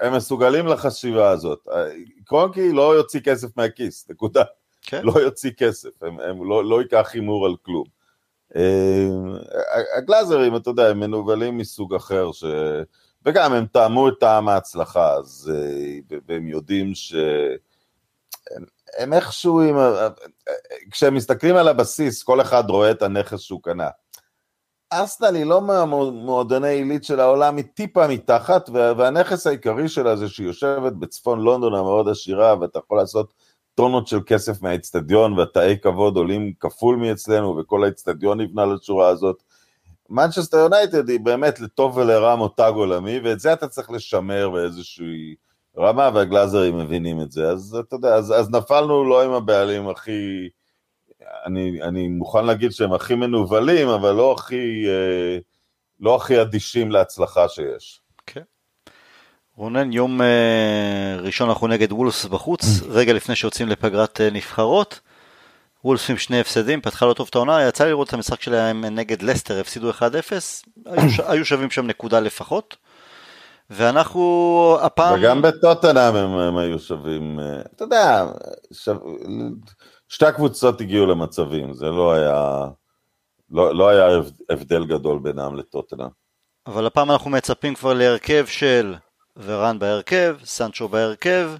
הם 0.00 0.16
מסוגלים 0.16 0.66
לחשיבה 0.66 1.30
הזאת. 1.30 1.68
קרונקי 2.24 2.72
לא 2.72 2.94
יוציא 2.96 3.20
כסף 3.20 3.56
מהכיס, 3.56 4.10
נקודה. 4.10 4.42
כן. 4.82 5.02
לא 5.04 5.20
יוציא 5.20 5.50
כסף, 5.58 6.02
הם, 6.02 6.20
הם 6.20 6.48
לא, 6.48 6.64
לא 6.64 6.82
ייקח 6.82 7.10
הימור 7.14 7.46
על 7.46 7.54
כלום. 7.62 7.84
אה, 8.56 9.08
הגלאזרים, 9.96 10.56
אתה 10.56 10.70
יודע, 10.70 10.88
הם 10.88 11.00
מנוולים 11.00 11.58
מסוג 11.58 11.94
אחר, 11.94 12.32
ש... 12.32 12.44
וגם 13.24 13.52
הם 13.52 13.66
טעמו 13.66 14.08
את 14.08 14.14
טעם 14.20 14.48
ההצלחה, 14.48 15.12
אז, 15.12 15.52
אה, 15.54 16.18
והם 16.28 16.48
יודעים 16.48 16.94
ש... 16.94 17.14
הם 18.98 19.12
איכשהו, 19.12 19.60
עם, 19.60 19.76
כשהם 20.90 21.14
מסתכלים 21.14 21.56
על 21.56 21.68
הבסיס, 21.68 22.22
כל 22.22 22.40
אחד 22.40 22.64
רואה 22.68 22.90
את 22.90 23.02
הנכס 23.02 23.40
שהוא 23.40 23.62
קנה. 23.62 23.88
אסטל 24.92 25.34
היא 25.34 25.44
לא 25.44 25.60
מהמועדוני 25.60 26.68
עילית 26.68 27.04
של 27.04 27.20
העולם, 27.20 27.56
היא 27.56 27.64
טיפה 27.74 28.08
מתחת, 28.08 28.70
והנכס 28.72 29.46
העיקרי 29.46 29.88
שלה 29.88 30.16
זה 30.16 30.28
שהיא 30.28 30.46
יושבת 30.46 30.92
בצפון 30.92 31.40
לונדון 31.40 31.74
המאוד 31.74 32.08
עשירה, 32.08 32.54
ואתה 32.60 32.78
יכול 32.78 32.98
לעשות 32.98 33.32
טונות 33.74 34.06
של 34.06 34.18
כסף 34.26 34.62
מהאיצטדיון, 34.62 35.38
והתאי 35.38 35.76
כבוד 35.82 36.16
עולים 36.16 36.52
כפול 36.60 36.96
מאצלנו, 36.96 37.56
וכל 37.56 37.84
האיצטדיון 37.84 38.40
נבנה 38.40 38.66
לשורה 38.66 39.08
הזאת. 39.08 39.42
מנצ'סטר 40.10 40.56
יונייטד 40.56 41.08
היא 41.08 41.20
באמת 41.20 41.60
לטוב 41.60 41.96
ולרע 41.96 42.36
מותג 42.36 42.72
עולמי, 42.74 43.20
ואת 43.24 43.40
זה 43.40 43.52
אתה 43.52 43.68
צריך 43.68 43.90
לשמר 43.90 44.50
באיזושהי 44.50 45.34
רמה, 45.78 46.10
והגלאזרים 46.14 46.78
מבינים 46.78 47.20
את 47.20 47.32
זה. 47.32 47.50
אז 47.50 47.76
אתה 47.80 47.96
יודע, 47.96 48.14
אז, 48.14 48.32
אז 48.32 48.50
נפלנו 48.50 49.04
לא 49.04 49.22
עם 49.24 49.30
הבעלים 49.30 49.88
הכי, 49.88 50.48
אני, 51.46 51.82
אני 51.82 52.08
מוכן 52.08 52.44
להגיד 52.44 52.72
שהם 52.72 52.92
הכי 52.92 53.14
מנוולים, 53.14 53.88
אבל 53.88 54.12
לא 54.12 54.32
הכי, 54.32 54.84
אה, 54.88 55.38
לא 56.00 56.16
הכי 56.16 56.40
אדישים 56.40 56.90
להצלחה 56.90 57.48
שיש. 57.48 58.00
כן. 58.26 58.40
רונן, 59.56 59.92
יום 59.92 60.22
אה, 60.22 61.16
ראשון 61.20 61.48
אנחנו 61.48 61.66
נגד 61.66 61.92
וולס 61.92 62.24
בחוץ, 62.24 62.64
רגע 62.88 63.12
לפני 63.12 63.36
שיוצאים 63.36 63.68
לפגרת 63.68 64.20
אה, 64.20 64.30
נבחרות. 64.30 65.00
וולף 65.84 66.10
עם 66.10 66.16
שני 66.16 66.40
הפסדים, 66.40 66.80
פתחה 66.80 67.06
לא 67.06 67.12
טוב 67.12 67.26
את 67.30 67.34
העונה, 67.34 67.68
יצא 67.68 67.84
לראות 67.84 68.08
את 68.08 68.14
המשחק 68.14 68.42
שלהם 68.42 68.84
נגד 68.84 69.22
לסטר, 69.22 69.60
הפסידו 69.60 69.90
1-0, 69.90 70.02
היו, 70.86 71.10
היו 71.28 71.44
שווים 71.44 71.70
שם 71.70 71.86
נקודה 71.86 72.20
לפחות. 72.20 72.76
ואנחנו 73.70 74.76
הפעם... 74.80 75.18
וגם 75.18 75.42
בטוטנאם 75.42 76.16
הם, 76.16 76.38
הם 76.38 76.56
היו 76.56 76.78
שווים, 76.78 77.40
אתה 77.76 77.84
יודע, 77.84 78.26
שו... 78.72 78.92
שתי 80.12 80.26
הקבוצות 80.26 80.80
הגיעו 80.80 81.06
למצבים, 81.06 81.72
זה 81.72 81.86
לא 81.86 82.12
היה, 82.12 82.66
לא, 83.50 83.74
לא 83.74 83.88
היה 83.88 84.20
הבדל 84.50 84.84
גדול 84.84 85.18
בינם 85.18 85.56
לטוטנאם. 85.56 86.08
אבל 86.66 86.86
הפעם 86.86 87.10
אנחנו 87.10 87.30
מצפים 87.30 87.74
כבר 87.74 87.92
להרכב 87.92 88.46
של 88.46 88.94
ורן 89.36 89.78
בהרכב, 89.78 90.36
סנצ'ו 90.44 90.88
בהרכב, 90.88 91.50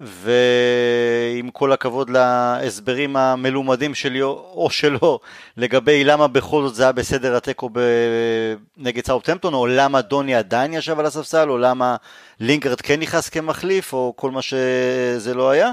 ועם 0.00 1.50
כל 1.50 1.72
הכבוד 1.72 2.10
להסברים 2.10 3.16
המלומדים 3.16 3.94
שלי 3.94 4.22
או 4.22 4.68
שלו 4.70 5.18
לגבי 5.56 6.04
למה 6.04 6.28
בכל 6.28 6.62
זאת 6.62 6.74
זה 6.74 6.82
היה 6.82 6.92
בסדר 6.92 7.36
התיקו 7.36 7.70
נגד 8.76 9.06
סאופטמפטון, 9.06 9.54
או 9.54 9.66
למה 9.66 10.00
דוני 10.00 10.34
עדיין 10.34 10.72
ישב 10.74 10.98
על 10.98 11.06
הספסל, 11.06 11.50
או 11.50 11.58
למה 11.58 11.96
לינקרד 12.40 12.80
כן 12.80 13.00
נכנס 13.00 13.28
כמחליף, 13.28 13.92
או 13.92 14.12
כל 14.16 14.30
מה 14.30 14.42
שזה 14.42 15.34
לא 15.34 15.50
היה. 15.50 15.70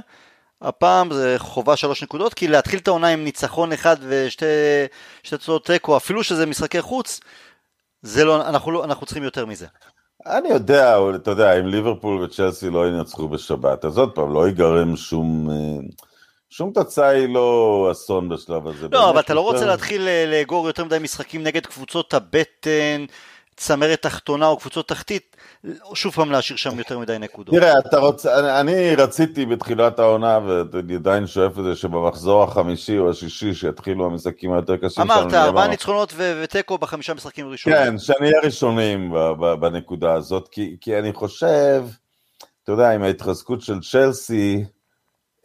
הפעם 0.62 1.14
זה 1.14 1.36
חובה 1.38 1.76
שלוש 1.76 2.04
נקודות, 2.04 2.34
כי 2.34 2.48
להתחיל 2.48 2.80
את 2.80 2.88
העונה 2.88 3.08
עם 3.08 3.24
ניצחון 3.24 3.74
אחד 3.74 3.98
ושתי 4.02 4.46
תוצאות 5.30 5.66
תיקו, 5.66 5.98
אפילו 5.98 6.24
שזה 6.24 6.46
משחקי 6.46 6.82
חוץ, 6.82 7.20
זה 8.02 8.26
לא, 8.26 8.48
אנחנו, 8.50 8.72
לא, 8.72 8.84
אנחנו 8.84 9.06
צריכים 9.06 9.24
יותר 9.24 9.46
מזה. 9.46 9.66
אני 10.26 10.50
יודע, 10.50 10.98
אתה 11.16 11.32
יודע, 11.32 11.60
אם 11.60 11.68
ליברפול 11.68 12.24
וצ'לסי 12.24 12.70
לא 12.70 12.88
ינצחו 12.88 13.28
בשבת, 13.28 13.86
אז 13.86 13.98
עוד 13.98 14.12
פעם, 14.16 14.34
לא 14.34 14.48
ייגרם 14.48 14.96
שום... 14.96 15.50
אה, 15.50 15.88
שום 16.50 16.72
תוצאה 16.74 17.08
היא 17.08 17.34
לא 17.34 17.90
אסון 17.92 18.30
בשלב 18.30 18.68
הזה. 18.68 18.88
לא, 18.92 19.10
אבל 19.10 19.20
אתה 19.20 19.34
לא 19.34 19.42
רוצה 19.42 19.66
להתחיל 19.66 20.08
אה, 20.08 20.26
לאגור 20.28 20.68
יותר 20.68 20.86
מדי 20.86 20.98
משחקים 21.02 21.44
נגד 21.44 21.66
קבוצות 21.66 22.14
הבטן, 22.14 23.06
צמרת 23.58 24.02
תחתונה 24.02 24.48
או 24.48 24.58
קבוצות 24.58 24.88
תחתית, 24.88 25.38
שוב 25.94 26.14
פעם 26.14 26.32
להשאיר 26.32 26.58
שם 26.58 26.78
יותר 26.78 27.00
מדי 27.00 27.18
נקודות. 27.20 27.56
תראה, 27.56 27.80
אתה 27.80 27.98
רוצה, 27.98 28.40
אני, 28.40 28.60
אני 28.60 28.96
רציתי 28.96 29.46
בתחילת 29.46 30.00
העונה, 30.00 30.40
ואני 30.48 30.96
עדיין 30.96 31.28
שואף 31.28 31.60
את 31.60 31.64
זה, 31.64 31.76
שבמחזור 31.76 32.44
החמישי 32.44 32.98
או 32.98 33.10
השישי, 33.10 33.54
שיתחילו 33.54 34.06
המשחקים 34.06 34.54
היותר 34.54 34.78
קשים 34.78 34.90
שלנו. 34.90 35.22
אמרת, 35.22 35.34
ארבעה 35.34 35.68
ניצחונות 35.68 36.14
ותיקו 36.18 36.78
בחמישה 36.78 37.14
משחקים 37.14 37.50
ראשונים. 37.50 37.80
כן, 37.80 37.98
שנהיה 37.98 38.40
ראשונים 38.44 39.14
בנקודה 39.60 40.14
הזאת, 40.14 40.48
כי, 40.48 40.78
כי 40.82 41.00
אני 41.00 41.14
חושב, 41.14 41.86
אתה 42.64 42.72
יודע, 42.72 42.92
עם 42.92 43.04
ההתחזקות 43.04 43.62
של 43.62 43.80
צ'לסי, 43.92 44.66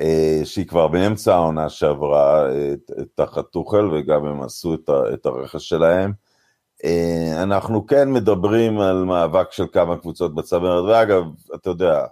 אה, 0.01 0.41
שהיא 0.45 0.67
כבר 0.67 0.89
באמצע 0.89 1.35
העונה 1.35 1.69
שעברה 1.69 2.51
אה, 2.51 2.75
תחת 3.15 3.45
טוחל, 3.51 3.87
וגם 3.93 4.25
הם 4.27 4.43
עשו 4.43 4.75
את 5.15 5.27
הרכש 5.27 5.69
שלהם, 5.69 6.22
אנחנו 7.43 7.87
כן 7.87 8.13
מדברים 8.13 8.81
על 8.81 9.05
מאבק 9.05 9.53
של 9.53 9.65
כמה 9.73 9.97
קבוצות 9.97 10.35
בצמרת, 10.35 10.85
ואגב, 10.85 11.25
אתה 11.55 11.71
יודע, 11.71 12.05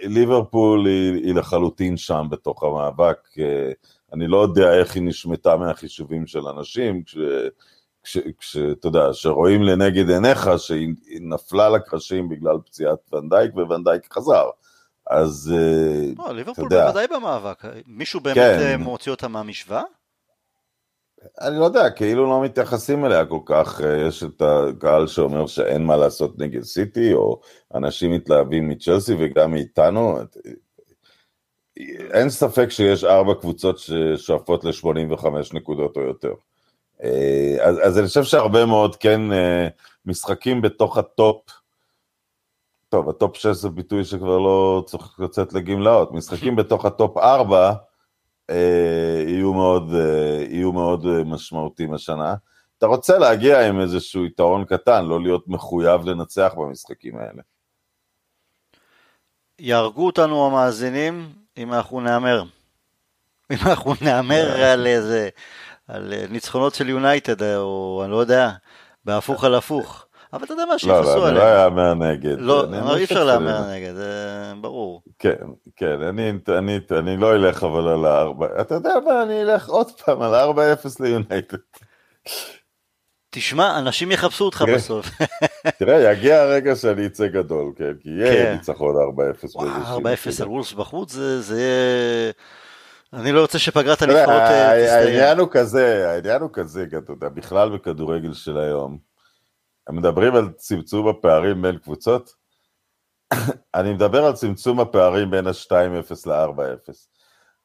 ליברפול 0.00 0.86
היא, 0.86 1.14
היא 1.14 1.34
לחלוטין 1.34 1.96
שם 1.96 2.26
בתוך 2.30 2.62
המאבק, 2.62 3.18
אה, 3.38 3.72
אני 4.12 4.26
לא 4.26 4.42
יודע 4.42 4.74
איך 4.74 4.94
היא 4.94 5.02
נשמטה 5.02 5.56
מהחישובים 5.56 6.26
של 6.26 6.46
אנשים, 6.46 7.02
כשאתה 8.38 8.88
יודע, 8.88 9.12
שרואים 9.12 9.62
לנגד 9.62 10.10
עיניך 10.10 10.50
שהיא 10.58 10.94
נפלה 11.20 11.68
לקרשים 11.68 12.28
בגלל 12.28 12.56
פציעת 12.66 12.98
ונדייק 13.12 13.54
וונדייק 13.54 14.12
חזר. 14.12 14.44
אז 15.10 15.54
אה, 15.56 16.12
לא, 16.18 16.34
ליברפול 16.34 16.68
בוודאי 16.68 17.06
במאבק, 17.06 17.62
מישהו 17.86 18.20
באמת 18.20 18.36
כן. 18.36 18.80
מוציא 18.80 19.12
אותה 19.12 19.28
מהמשוואה? 19.28 19.82
אני 21.40 21.58
לא 21.58 21.64
יודע, 21.64 21.90
כאילו 21.90 22.26
לא 22.26 22.42
מתייחסים 22.42 23.04
אליה 23.04 23.26
כל 23.26 23.40
כך, 23.46 23.80
אה, 23.80 24.06
יש 24.08 24.24
את 24.24 24.42
הקהל 24.42 25.06
שאומר 25.06 25.46
שאין 25.46 25.84
מה 25.86 25.96
לעשות 25.96 26.38
נגד 26.38 26.62
סיטי, 26.62 27.12
או 27.12 27.40
אנשים 27.74 28.12
מתלהבים 28.12 28.68
מצ'לסי 28.68 29.14
וגם 29.18 29.50
מאיתנו. 29.50 30.18
אין 32.12 32.30
ספק 32.30 32.70
שיש 32.70 33.04
ארבע 33.04 33.34
קבוצות 33.34 33.78
ששואפות 33.78 34.64
ל-85 34.64 35.26
נקודות 35.52 35.96
או 35.96 36.02
יותר. 36.02 36.32
אה, 37.02 37.56
אז, 37.60 37.78
אז 37.82 37.98
אני 37.98 38.06
חושב 38.06 38.24
שהרבה 38.24 38.66
מאוד 38.66 38.96
כן 38.96 39.32
אה, 39.32 39.68
משחקים 40.06 40.62
בתוך 40.62 40.98
הטופ, 40.98 41.50
טוב, 42.88 43.08
הטופ 43.08 43.36
6 43.36 43.46
זה 43.46 43.68
ביטוי 43.68 44.04
שכבר 44.04 44.38
לא 44.38 44.82
צריך 44.86 45.20
לצאת 45.20 45.52
לגמלאות, 45.52 46.12
משחקים 46.12 46.56
בתוך 46.56 46.84
הטופ 46.84 47.18
4, 47.18 47.68
אה, 47.68 47.74
יהיו 49.26 49.52
מאוד, 49.52 49.94
אה, 49.94 50.44
יהיו 50.48 50.72
מאוד 50.72 51.06
אה, 51.06 51.24
משמעותיים 51.24 51.94
השנה. 51.94 52.34
אתה 52.78 52.86
רוצה 52.86 53.18
להגיע 53.18 53.68
עם 53.68 53.80
איזשהו 53.80 54.24
יתרון 54.24 54.64
קטן, 54.64 55.04
לא 55.04 55.22
להיות 55.22 55.48
מחויב 55.48 56.04
לנצח 56.04 56.52
במשחקים 56.56 57.16
האלה. 57.16 57.42
יהרגו 59.58 60.06
אותנו 60.06 60.46
המאזינים 60.46 61.32
אם 61.56 61.72
אנחנו 61.72 62.00
נהמר. 62.00 62.42
אם 63.50 63.56
אנחנו 63.66 63.94
נהמר 64.02 64.64
על 64.64 64.86
איזה, 64.86 65.28
על 65.88 66.14
ניצחונות 66.30 66.74
של 66.74 66.88
יונייטד, 66.88 67.42
או 67.42 68.00
אני 68.04 68.10
לא 68.10 68.16
יודע, 68.16 68.50
בהפוך 69.04 69.44
על 69.44 69.54
הפוך. 69.54 70.03
אבל 70.34 70.44
אתה 70.44 70.52
יודע 70.52 70.64
מה, 70.64 70.78
שיפסו 70.78 70.96
עליהם. 70.98 71.14
לא, 71.14 71.20
לא, 71.20 71.28
אני 71.28 71.36
לא 71.36 71.64
אאמר 71.64 71.94
נגד. 71.94 72.40
לא, 72.40 72.96
אי 72.96 73.04
אפשר 73.04 73.24
להמר 73.24 73.70
נגד, 73.70 73.94
זה 73.94 74.52
ברור. 74.60 75.02
כן, 75.18 75.34
כן, 75.76 76.02
אני, 76.02 76.32
אני, 76.58 76.78
אני 76.90 77.16
לא 77.16 77.34
אלך 77.34 77.64
אבל 77.64 77.88
על 77.88 78.04
הארבע, 78.04 78.46
אתה 78.60 78.74
יודע 78.74 78.94
מה, 79.04 79.22
אני 79.22 79.42
אלך 79.42 79.68
עוד 79.68 79.90
פעם 79.90 80.22
על 80.22 80.34
הארבע 80.34 80.72
אפס 80.72 81.00
ליונייטד. 81.00 81.56
תשמע, 83.30 83.78
אנשים 83.78 84.12
יחפשו 84.12 84.44
אותך 84.44 84.64
בסוף. 84.74 85.06
תראה, 85.78 86.12
יגיע 86.12 86.42
הרגע 86.42 86.76
שאני 86.76 87.06
אצא 87.06 87.26
גדול, 87.26 87.72
כן, 87.76 87.92
כי 88.00 88.08
יהיה 88.08 88.44
כן. 88.44 88.52
ניצחון 88.52 88.94
4-0 89.44 89.56
4-0 89.56 90.42
על 90.42 90.48
וולס 90.48 90.72
בחוץ, 90.72 91.12
זה 91.40 91.60
יהיה... 91.60 92.32
אני 93.12 93.32
לא 93.32 93.40
רוצה 93.40 93.58
שפגרת 93.58 94.02
הנבחרות 94.02 94.28
אה, 94.28 94.82
תסתיים. 94.84 95.06
העניין 95.06 95.38
הוא 95.38 95.48
כזה, 95.50 96.10
העניין 96.10 96.42
הוא 96.42 96.50
כזה, 96.52 96.84
אתה 96.98 97.12
יודע, 97.12 97.28
בכלל 97.28 97.68
בכדורגל 97.68 98.32
של 98.32 98.58
היום. 98.58 99.13
מדברים 99.90 100.34
על 100.34 100.52
צמצום 100.56 101.08
הפערים 101.08 101.62
בין 101.62 101.78
קבוצות? 101.78 102.34
אני 103.74 103.92
מדבר 103.92 104.24
על 104.24 104.32
צמצום 104.32 104.80
הפערים 104.80 105.30
בין 105.30 105.46
ה-2-0 105.46 106.28
ל-4-0. 106.30 106.92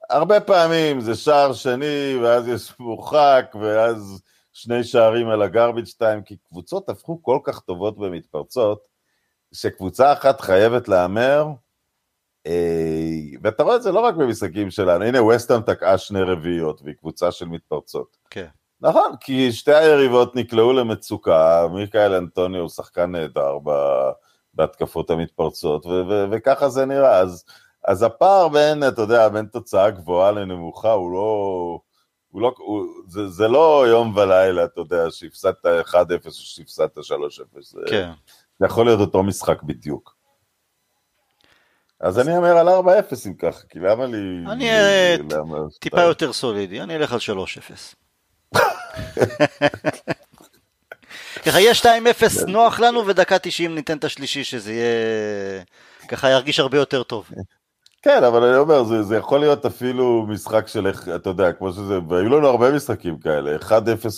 הרבה 0.09 0.39
פעמים 0.41 1.01
זה 1.01 1.15
שער 1.15 1.53
שני, 1.53 2.15
ואז 2.21 2.47
יש 2.47 2.79
מורחק, 2.79 3.55
ואז 3.61 4.21
שני 4.53 4.83
שערים 4.83 5.29
על 5.29 5.41
הגרביץ' 5.41 5.87
2, 5.87 6.23
כי 6.23 6.37
קבוצות 6.37 6.89
הפכו 6.89 7.23
כל 7.23 7.39
כך 7.43 7.59
טובות 7.59 7.95
ומתפרצות, 7.97 8.87
שקבוצה 9.53 10.13
אחת 10.13 10.41
חייבת 10.41 10.87
להמר, 10.87 11.47
אה, 12.47 13.19
ואתה 13.43 13.63
רואה 13.63 13.75
את 13.75 13.83
זה 13.83 13.91
לא 13.91 13.99
רק 13.99 14.15
במשחקים 14.15 14.71
שלנו, 14.71 15.03
הנה 15.05 15.23
וסטון 15.23 15.61
תקעה 15.61 15.97
שני 15.97 16.21
רביעיות, 16.21 16.81
והיא 16.81 16.95
קבוצה 16.95 17.31
של 17.31 17.45
מתפרצות. 17.45 18.17
כן. 18.29 18.47
נכון, 18.81 19.15
כי 19.21 19.51
שתי 19.51 19.73
היריבות 19.73 20.35
נקלעו 20.35 20.73
למצוקה, 20.73 21.67
מיכאל 21.73 22.13
אנטוני 22.13 22.57
הוא 22.57 22.69
שחקן 22.69 23.11
נהדר 23.11 23.57
בהתקפות 24.53 25.09
המתפרצות, 25.09 25.85
וככה 26.31 26.69
זה 26.69 26.85
נראה. 26.85 27.17
אז, 27.19 27.45
אז 27.85 28.03
הפער 28.03 28.47
בין, 28.47 28.87
אתה 28.87 29.01
יודע, 29.01 29.29
בין 29.29 29.45
תוצאה 29.45 29.89
גבוהה 29.89 30.31
לנמוכה 30.31 30.91
הוא 30.91 31.11
לא... 31.11 31.79
הוא 32.31 32.41
לא, 32.41 32.53
הוא, 32.57 32.85
זה, 33.07 33.27
זה 33.27 33.47
לא 33.47 33.85
יום 33.87 34.17
ולילה, 34.17 34.63
אתה 34.63 34.81
יודע, 34.81 35.05
שהפסדת 35.09 35.65
1-0 35.65 35.95
או 36.25 36.31
שהפסדת 36.31 36.97
3-0. 36.97 37.01
כן. 37.89 38.11
זה 38.59 38.65
יכול 38.65 38.85
להיות 38.85 38.99
אותו 38.99 39.23
משחק 39.23 39.63
בדיוק. 39.63 40.15
אז 41.99 42.19
אני 42.19 42.37
אומר 42.37 42.57
על 42.57 42.67
4-0 42.67 42.71
אם 43.27 43.33
ככה, 43.33 43.67
כי 43.69 43.79
למה 43.79 44.05
לי... 44.05 44.51
אני 44.51 44.69
אה, 44.69 45.15
טיפה 45.79 46.01
יותר 46.01 46.33
סולידי, 46.33 46.81
אני 46.81 46.95
אלך 46.95 47.13
על 47.13 47.19
3-0. 47.19 47.95
ככה 51.45 51.59
יהיה 51.59 51.73
2-0 51.73 51.85
נוח 52.47 52.79
לנו 52.79 53.07
ודקה 53.07 53.39
90 53.39 53.75
ניתן 53.75 53.97
את 53.97 54.03
השלישי 54.03 54.43
שזה 54.43 54.73
יהיה 54.73 55.63
ככה 56.07 56.29
ירגיש 56.29 56.59
הרבה 56.59 56.77
יותר 56.77 57.03
טוב. 57.03 57.29
כן, 58.01 58.23
אבל 58.23 58.43
אני 58.43 58.57
אומר, 58.57 58.83
זה, 58.83 59.03
זה 59.03 59.17
יכול 59.17 59.39
להיות 59.39 59.65
אפילו 59.65 60.25
משחק 60.29 60.67
של 60.67 60.87
איך, 60.87 61.09
אתה 61.15 61.29
יודע, 61.29 61.51
כמו 61.51 61.71
שזה, 61.71 61.99
והיו 62.09 62.29
לנו 62.29 62.47
הרבה 62.47 62.71
משחקים 62.71 63.17
כאלה, 63.19 63.57
1-0 63.61 63.71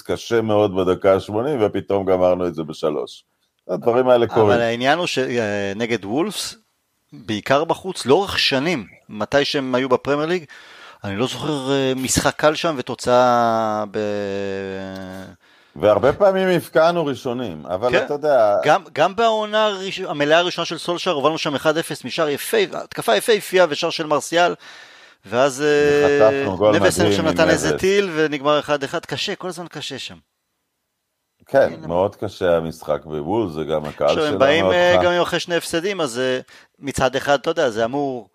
קשה 0.05 0.41
מאוד 0.41 0.75
בדקה 0.75 1.13
ה-80 1.13 1.33
ופתאום 1.61 2.05
גמרנו 2.05 2.47
את 2.47 2.55
זה 2.55 2.63
בשלוש. 2.63 3.23
הדברים 3.67 4.09
האלה 4.09 4.27
קורים. 4.27 4.49
אבל 4.49 4.61
העניין 4.61 4.97
הוא 4.97 5.07
שנגד 5.07 6.05
וולפס, 6.05 6.55
בעיקר 7.13 7.63
בחוץ, 7.63 8.05
לאורך 8.05 8.39
שנים, 8.39 8.85
מתי 9.09 9.45
שהם 9.45 9.75
היו 9.75 9.89
בפרמייר 9.89 10.29
ליג, 10.29 10.45
אני 11.03 11.15
לא 11.15 11.27
זוכר 11.27 11.71
אה, 11.71 11.93
משחק 11.95 12.35
קל 12.35 12.55
שם 12.55 12.75
ותוצאה 12.77 13.83
ב... 13.91 13.99
והרבה 15.75 16.13
פעמים 16.13 16.57
הפקענו 16.57 17.05
ראשונים, 17.05 17.65
אבל 17.65 17.91
כן. 17.91 18.05
אתה 18.05 18.13
יודע... 18.13 18.55
גם, 18.63 18.83
גם 18.93 19.15
בעונה 19.15 19.65
הראש... 19.65 19.99
המלאה 19.99 20.39
הראשונה 20.39 20.65
של 20.65 20.77
סולשר 20.77 21.11
הובלנו 21.11 21.37
שם 21.37 21.55
1-0 21.55 21.59
משער 22.05 22.29
יפה, 22.29 22.57
התקפה 22.57 23.15
יפהפייה 23.15 23.65
ושער 23.69 23.89
של 23.89 24.05
מרסיאל, 24.05 24.55
ואז 25.25 25.61
אה, 25.61 26.49
נבסן 26.73 27.11
שם 27.11 27.27
נתן 27.27 27.49
איזה 27.49 27.77
טיל 27.77 28.09
ונגמר 28.15 28.59
1-1, 28.59 28.99
קשה, 29.07 29.35
כל 29.35 29.47
הזמן 29.47 29.67
קשה 29.67 29.99
שם. 29.99 30.17
כן, 31.45 31.73
מאוד 31.87 32.15
קשה 32.15 32.57
המשחק 32.57 33.05
בוול, 33.05 33.49
זה 33.49 33.63
גם 33.63 33.85
הקהל 33.85 34.09
שלנו. 34.09 34.21
עכשיו 34.21 34.33
הם 34.33 34.39
באים 34.39 34.65
אה, 34.65 34.99
גם 35.03 35.21
אחרי 35.21 35.39
שני 35.39 35.55
הפסדים, 35.55 36.01
אז 36.01 36.21
מצד 36.79 37.15
אחד, 37.15 37.39
אתה 37.39 37.49
יודע, 37.49 37.69
זה 37.69 37.85
אמור 37.85 38.29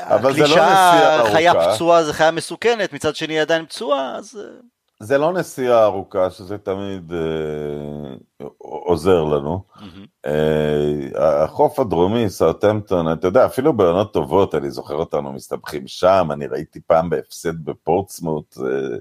אבל 0.00 0.32
זה 0.32 0.40
לא 0.40 0.46
נסיעה 0.46 1.16
ארוכה. 1.16 1.32
חיה 1.32 1.52
פצועה 1.54 2.04
זה 2.04 2.12
חיה 2.12 2.30
מסוכנת, 2.30 2.92
מצד 2.92 3.16
שני 3.16 3.34
היא 3.34 3.40
עדיין 3.40 3.66
פצועה, 3.66 4.16
אז... 4.16 4.40
אה, 4.40 4.60
זה 5.00 5.18
לא 5.18 5.32
נסיעה 5.32 5.84
ארוכה, 5.84 6.30
שזה 6.30 6.58
תמיד 6.58 7.12
אה, 7.12 8.46
עוזר 8.58 9.24
לנו. 9.24 9.62
Mm-hmm. 9.76 10.26
אה, 10.26 11.44
החוף 11.44 11.78
הדרומי, 11.78 12.30
סאוטמפטון, 12.30 13.12
אתה 13.12 13.26
יודע, 13.26 13.46
אפילו 13.46 13.72
בעונות 13.72 14.12
טובות, 14.12 14.54
אני 14.54 14.70
זוכר 14.70 14.94
אותנו 14.94 15.32
מסתבכים 15.32 15.86
שם, 15.86 16.28
אני 16.32 16.46
ראיתי 16.46 16.80
פעם 16.86 17.10
בהפסד 17.10 17.64
בפורטסמוט, 17.64 18.52
זה, 18.52 18.96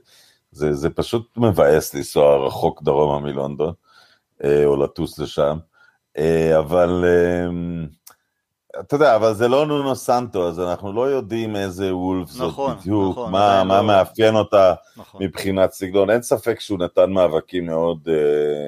זה, 0.52 0.74
זה 0.74 0.90
פשוט 0.90 1.38
מבאס 1.38 1.94
לנסוע 1.94 2.48
רחוק 2.48 2.84
דרומה 2.84 3.20
מלונדון, 3.20 3.74
אה, 4.44 4.66
או 4.66 4.84
לטוס 4.84 5.20
לשם. 5.20 5.58
אה, 6.18 6.60
אבל... 6.60 7.06
אה, 7.08 7.50
אתה 8.80 8.96
יודע, 8.96 9.16
אבל 9.16 9.34
זה 9.34 9.48
לא 9.48 9.66
נונו 9.66 9.96
סנטו, 9.96 10.48
אז 10.48 10.60
אנחנו 10.60 10.94
לא 10.94 11.10
יודעים 11.10 11.56
איזה 11.56 11.96
וולף 11.96 12.30
זאת 12.30 12.48
נכון, 12.48 12.78
בדיוק, 12.78 13.12
נכון, 13.12 13.32
מה, 13.32 13.52
עדיין 13.52 13.68
מה 13.68 13.78
לא- 13.78 13.88
מאפיין 13.88 14.36
אותה 14.36 14.74
נכון. 14.98 15.24
מבחינת 15.24 15.72
סגנון. 15.72 16.10
אין 16.10 16.22
ספק 16.22 16.60
שהוא 16.60 16.80
נתן 16.80 17.12
מאבקים 17.12 17.66
מאוד, 17.66 18.10
אה, 18.12 18.68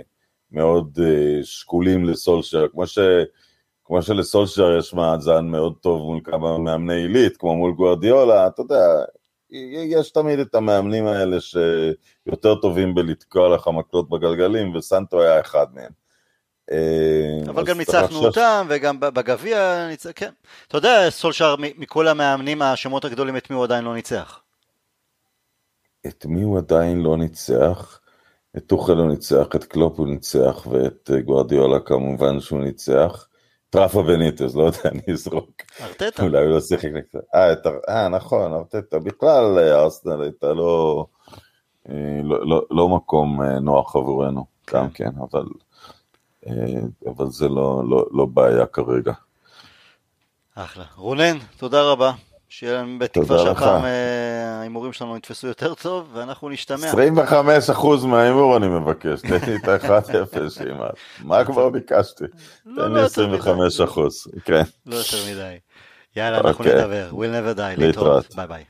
מאוד 0.51 0.99
אה, 1.03 1.39
שקולים 1.43 2.05
לסולשר, 2.05 2.67
כמו, 2.71 2.87
ש, 2.87 2.99
כמו 3.85 4.01
שלסולשר 4.01 4.77
יש 4.77 4.93
מאזן 4.93 5.45
מאוד 5.45 5.73
טוב 5.81 6.01
מול 6.01 6.19
כמה 6.23 6.57
מאמני 6.57 6.93
עילית, 6.95 7.37
כמו 7.37 7.55
מול 7.55 7.71
גוארדיולה, 7.73 8.47
אתה 8.47 8.61
יודע, 8.61 8.85
יש 9.49 10.11
תמיד 10.11 10.39
את 10.39 10.55
המאמנים 10.55 11.07
האלה 11.07 11.37
שיותר 11.41 12.55
טובים 12.55 12.95
בלתקוע 12.95 13.55
לך 13.55 13.67
מקלות 13.67 14.09
בגלגלים, 14.09 14.75
וסנטו 14.75 15.21
היה 15.21 15.39
אחד 15.39 15.65
מהם. 15.73 15.91
אה, 16.71 17.49
אבל 17.49 17.65
גם 17.65 17.77
ניצחנו 17.77 18.25
אותם, 18.25 18.67
וגם 18.69 18.99
בגביע, 18.99 19.87
כן. 20.15 20.31
אתה 20.67 20.77
יודע, 20.77 21.09
סולשאר, 21.09 21.55
מכל 21.59 22.07
המאמנים, 22.07 22.61
השמות 22.61 23.05
הגדולים, 23.05 23.37
את 23.37 23.49
מי 23.49 23.55
הוא 23.55 23.63
עדיין 23.63 23.83
לא 23.83 23.93
ניצח? 23.93 24.41
את 26.07 26.25
מי 26.25 26.41
הוא 26.41 26.57
עדיין 26.57 27.01
לא 27.01 27.17
ניצח? 27.17 27.99
את 28.57 28.63
טוחל 28.67 28.97
הוא 28.97 29.07
ניצח, 29.07 29.47
את 29.55 29.63
קלופ 29.63 29.99
הוא 29.99 30.07
ניצח, 30.07 30.67
ואת 30.69 31.09
אה, 31.13 31.21
גוארדיולה 31.21 31.79
כמובן 31.79 32.39
שהוא 32.39 32.61
ניצח. 32.61 33.27
טראפה 33.69 34.03
בניטז, 34.03 34.55
לא 34.55 34.63
יודע, 34.63 34.79
אני 34.91 35.01
אזרוק. 35.13 35.51
ארטטה. 35.81 36.23
אולי 36.23 36.43
הוא 36.43 36.49
לא 36.49 36.61
שיחק 36.61 36.85
נגד... 36.85 37.21
אה, 37.35 37.53
אה, 37.89 38.09
נכון, 38.09 38.53
ארטטה. 38.53 38.99
בכלל, 38.99 39.59
ארסנל 39.59 40.21
הייתה 40.21 40.53
לא, 40.53 41.05
לא, 42.23 42.45
לא, 42.45 42.65
לא 42.71 42.89
מקום 42.89 43.41
נוח 43.41 43.95
עבורנו, 43.95 44.45
גם 44.73 44.89
כן, 44.89 45.09
אבל, 45.21 45.43
אבל 47.07 47.27
זה 47.29 47.47
לא, 47.47 47.83
לא, 47.89 48.05
לא 48.11 48.25
בעיה 48.25 48.65
כרגע. 48.65 49.13
אחלה. 50.55 50.83
רונן, 50.95 51.37
תודה 51.57 51.81
רבה. 51.83 52.11
שיהיה 52.49 52.73
לנו 52.81 52.99
בתקווה. 52.99 53.43
שהפעם 53.43 53.85
אה, 53.85 54.59
ההימורים 54.59 54.93
שלנו 54.93 55.17
יתפסו 55.17 55.47
יותר 55.47 55.73
טוב, 55.73 56.09
ואנחנו 56.13 56.49
נשתמע. 56.49 56.91
25% 58.01 58.05
מההימור 58.07 58.57
אני 58.57 58.67
מבקש, 58.67 59.21
תן 59.21 59.37
לי 59.47 59.55
את 59.55 59.67
ה-1-0 59.67 60.63
כמעט. 60.63 60.95
מה 61.23 61.45
כבר 61.45 61.69
ביקשתי? 61.69 62.23
לא, 62.65 62.83
תן 62.83 62.91
לא 62.91 62.97
לי 62.97 63.01
יותר 63.03 63.27
מדי. 63.27 63.37
25%, 63.37 64.41
כן. 64.45 64.61
לא 64.85 64.95
יותר 64.95 65.17
מדי. 65.31 65.55
יאללה, 66.15 66.37
אנחנו 66.37 66.65
אוקיי. 66.65 66.75
נדבר. 66.81 67.09
We'll 67.11 67.55
never 67.55 67.57
die. 67.57 67.79
להתראות. 67.79 68.35
ביי 68.35 68.47
ביי. 68.47 68.63